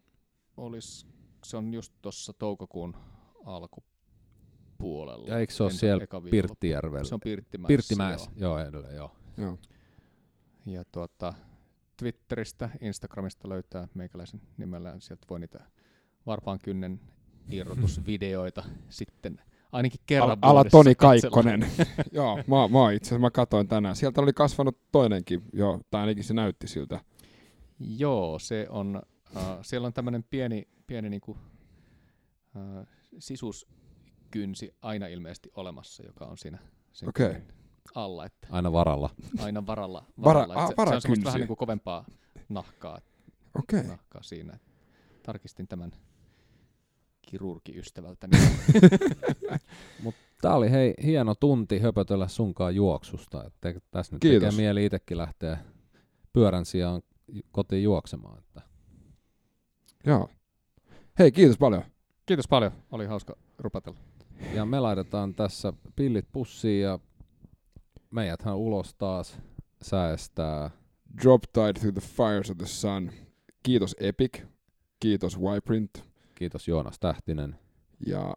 olis, 0.57 1.07
se 1.45 1.57
on 1.57 1.75
just 1.75 1.93
tuossa 2.03 2.33
toukokuun 2.33 2.97
alkupuolella. 3.45 5.27
Ja 5.29 5.39
eikö 5.39 5.53
se 5.53 5.63
ole 5.63 5.71
siellä 5.71 6.07
Pirttijärvellä? 6.31 7.05
Se 7.05 7.15
on 7.15 7.21
Pirttimäessä. 7.21 7.69
Pirttimäessä, 7.69 8.31
joo, 8.37 8.59
joo 8.59 8.69
edelleen, 8.69 8.97
joo. 8.97 9.17
joo. 9.37 9.59
Ja 10.67 10.85
tuota, 10.93 11.35
Twitteristä, 11.97 12.71
Instagramista 12.81 13.49
löytää 13.49 13.89
meikäläisen 13.95 14.41
nimellään. 14.57 15.01
Sieltä 15.01 15.27
voi 15.31 15.41
niitä 15.41 15.61
varpaan 16.27 16.59
kynnen 16.59 17.01
irrotusvideoita 17.51 18.65
sitten 18.89 19.41
ainakin 19.73 20.01
kerran 20.07 20.39
Al- 20.43 20.51
Ala 20.51 20.65
Toni 20.65 20.95
Kaikkonen. 20.95 21.67
Joo, 22.13 22.37
mä, 22.37 22.69
mä 22.69 22.93
itse 22.93 23.09
asiassa 23.09 23.21
mä 23.21 23.31
katsoin 23.31 23.69
tänään. 23.69 23.97
Sieltä 23.97 24.21
oli 24.21 24.33
kasvanut 24.33 24.79
toinenkin, 24.93 25.43
joo, 25.53 25.81
tai 25.91 26.01
ainakin 26.01 26.25
se 26.25 26.35
näytti 26.35 26.69
siltä. 26.69 27.01
Joo, 27.79 28.39
se 28.39 28.67
on, 28.71 29.03
uh, 29.37 29.43
siellä 29.63 29.87
on 29.87 29.93
tämmöinen 29.93 30.25
pieni, 30.31 30.69
pieni 30.87 31.11
niinku, 31.11 31.31
uh, 31.31 32.87
sisuskynsi 33.19 34.75
aina 34.83 35.07
ilmeisesti 35.07 35.51
olemassa, 35.55 36.03
joka 36.07 36.25
on 36.25 36.39
siinä 36.39 36.59
sen 36.93 37.09
okay 37.09 37.35
alla. 37.95 38.27
Että 38.27 38.49
aina 38.51 38.73
varalla. 38.73 39.11
Aina 39.39 39.67
varalla. 39.67 40.05
varalla. 40.25 40.55
Vara, 40.55 40.93
ah, 40.93 41.01
se, 41.01 41.07
se 41.07 41.13
on 41.13 41.25
vähän 41.25 41.41
niin 41.41 41.47
kuin 41.47 41.57
kovempaa 41.57 42.05
nahkaa, 42.49 42.99
okay. 43.59 43.83
nahkaa 43.83 44.23
siinä. 44.23 44.59
Tarkistin 45.23 45.69
tämän 45.69 45.93
kirurgiystävältä. 47.27 48.29
Mutta 50.03 50.21
tämä 50.41 50.55
oli 50.55 50.71
hei, 50.71 50.95
hieno 51.05 51.35
tunti 51.35 51.79
höpötellä 51.79 52.29
sunkaan 52.29 52.75
juoksusta. 52.75 53.45
Et 53.45 53.55
tässä 53.91 54.15
nyt 54.15 54.21
Kiitos. 54.21 54.41
tekee 54.41 54.57
mieli 54.57 54.85
itsekin 54.85 55.17
lähteä 55.17 55.59
pyörän 56.33 56.65
sijaan 56.65 57.03
kotiin 57.53 57.83
juoksemaan. 57.83 58.39
Että. 58.39 58.61
Joo. 60.07 60.29
Hei, 61.19 61.33
kiitos 61.33 61.59
paljon. 61.59 61.83
Kiitos 62.27 62.49
paljon. 62.49 62.73
Oli 62.93 63.07
hauska 63.07 63.37
rupatella. 63.59 63.99
Ja 64.55 64.65
me 64.65 64.81
laitetaan 64.81 65.35
tässä 65.35 65.73
pillit 65.97 66.27
pussiin 66.33 66.83
ja 66.83 66.99
meidäthän 68.11 68.57
ulos 68.57 68.95
taas 68.95 69.39
säästää. 69.83 70.71
Drop 71.23 71.43
Tide 71.53 71.73
Through 71.73 71.99
the 71.99 72.09
Fires 72.09 72.51
of 72.51 72.59
the 72.59 72.67
Sun. 72.67 73.11
Kiitos 73.63 73.97
Epic. 74.01 74.43
Kiitos 75.01 75.39
Yprint. 75.57 76.05
Kiitos 76.37 76.69
Joonas 76.69 76.99
Tähtinen. 76.99 77.59
Ja 78.07 78.35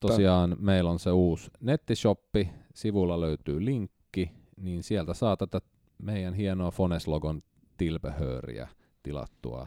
tosiaan 0.00 0.50
t- 0.50 0.60
meillä 0.60 0.90
on 0.90 0.98
se 0.98 1.10
uusi 1.10 1.50
nettishoppi. 1.60 2.50
Sivulla 2.74 3.20
löytyy 3.20 3.64
linkki, 3.64 4.30
niin 4.56 4.82
sieltä 4.82 5.14
saa 5.14 5.36
tätä 5.36 5.60
meidän 6.02 6.34
hienoa 6.34 6.70
Fones-logon 6.70 7.42
tilpehööriä 7.76 8.68
tilattua. 9.02 9.66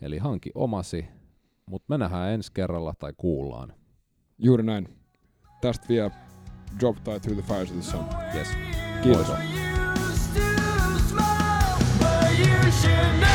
Eli 0.00 0.18
hanki 0.18 0.50
omasi, 0.54 1.06
mutta 1.66 1.86
me 1.88 1.98
nähdään 1.98 2.32
ensi 2.32 2.52
kerralla 2.52 2.94
tai 2.98 3.12
kuullaan. 3.16 3.74
Juuri 4.38 4.62
näin. 4.62 4.88
Tästä 5.60 5.88
vielä 5.88 6.10
drop 6.80 6.96
tie 7.04 7.20
through 7.20 7.44
the 7.44 7.54
fires 7.54 7.70
of 7.70 7.76
the 7.76 7.82
sun. 7.82 8.04
Yes. 8.34 8.48
Kiitos. 9.02 9.28
in 12.84 13.31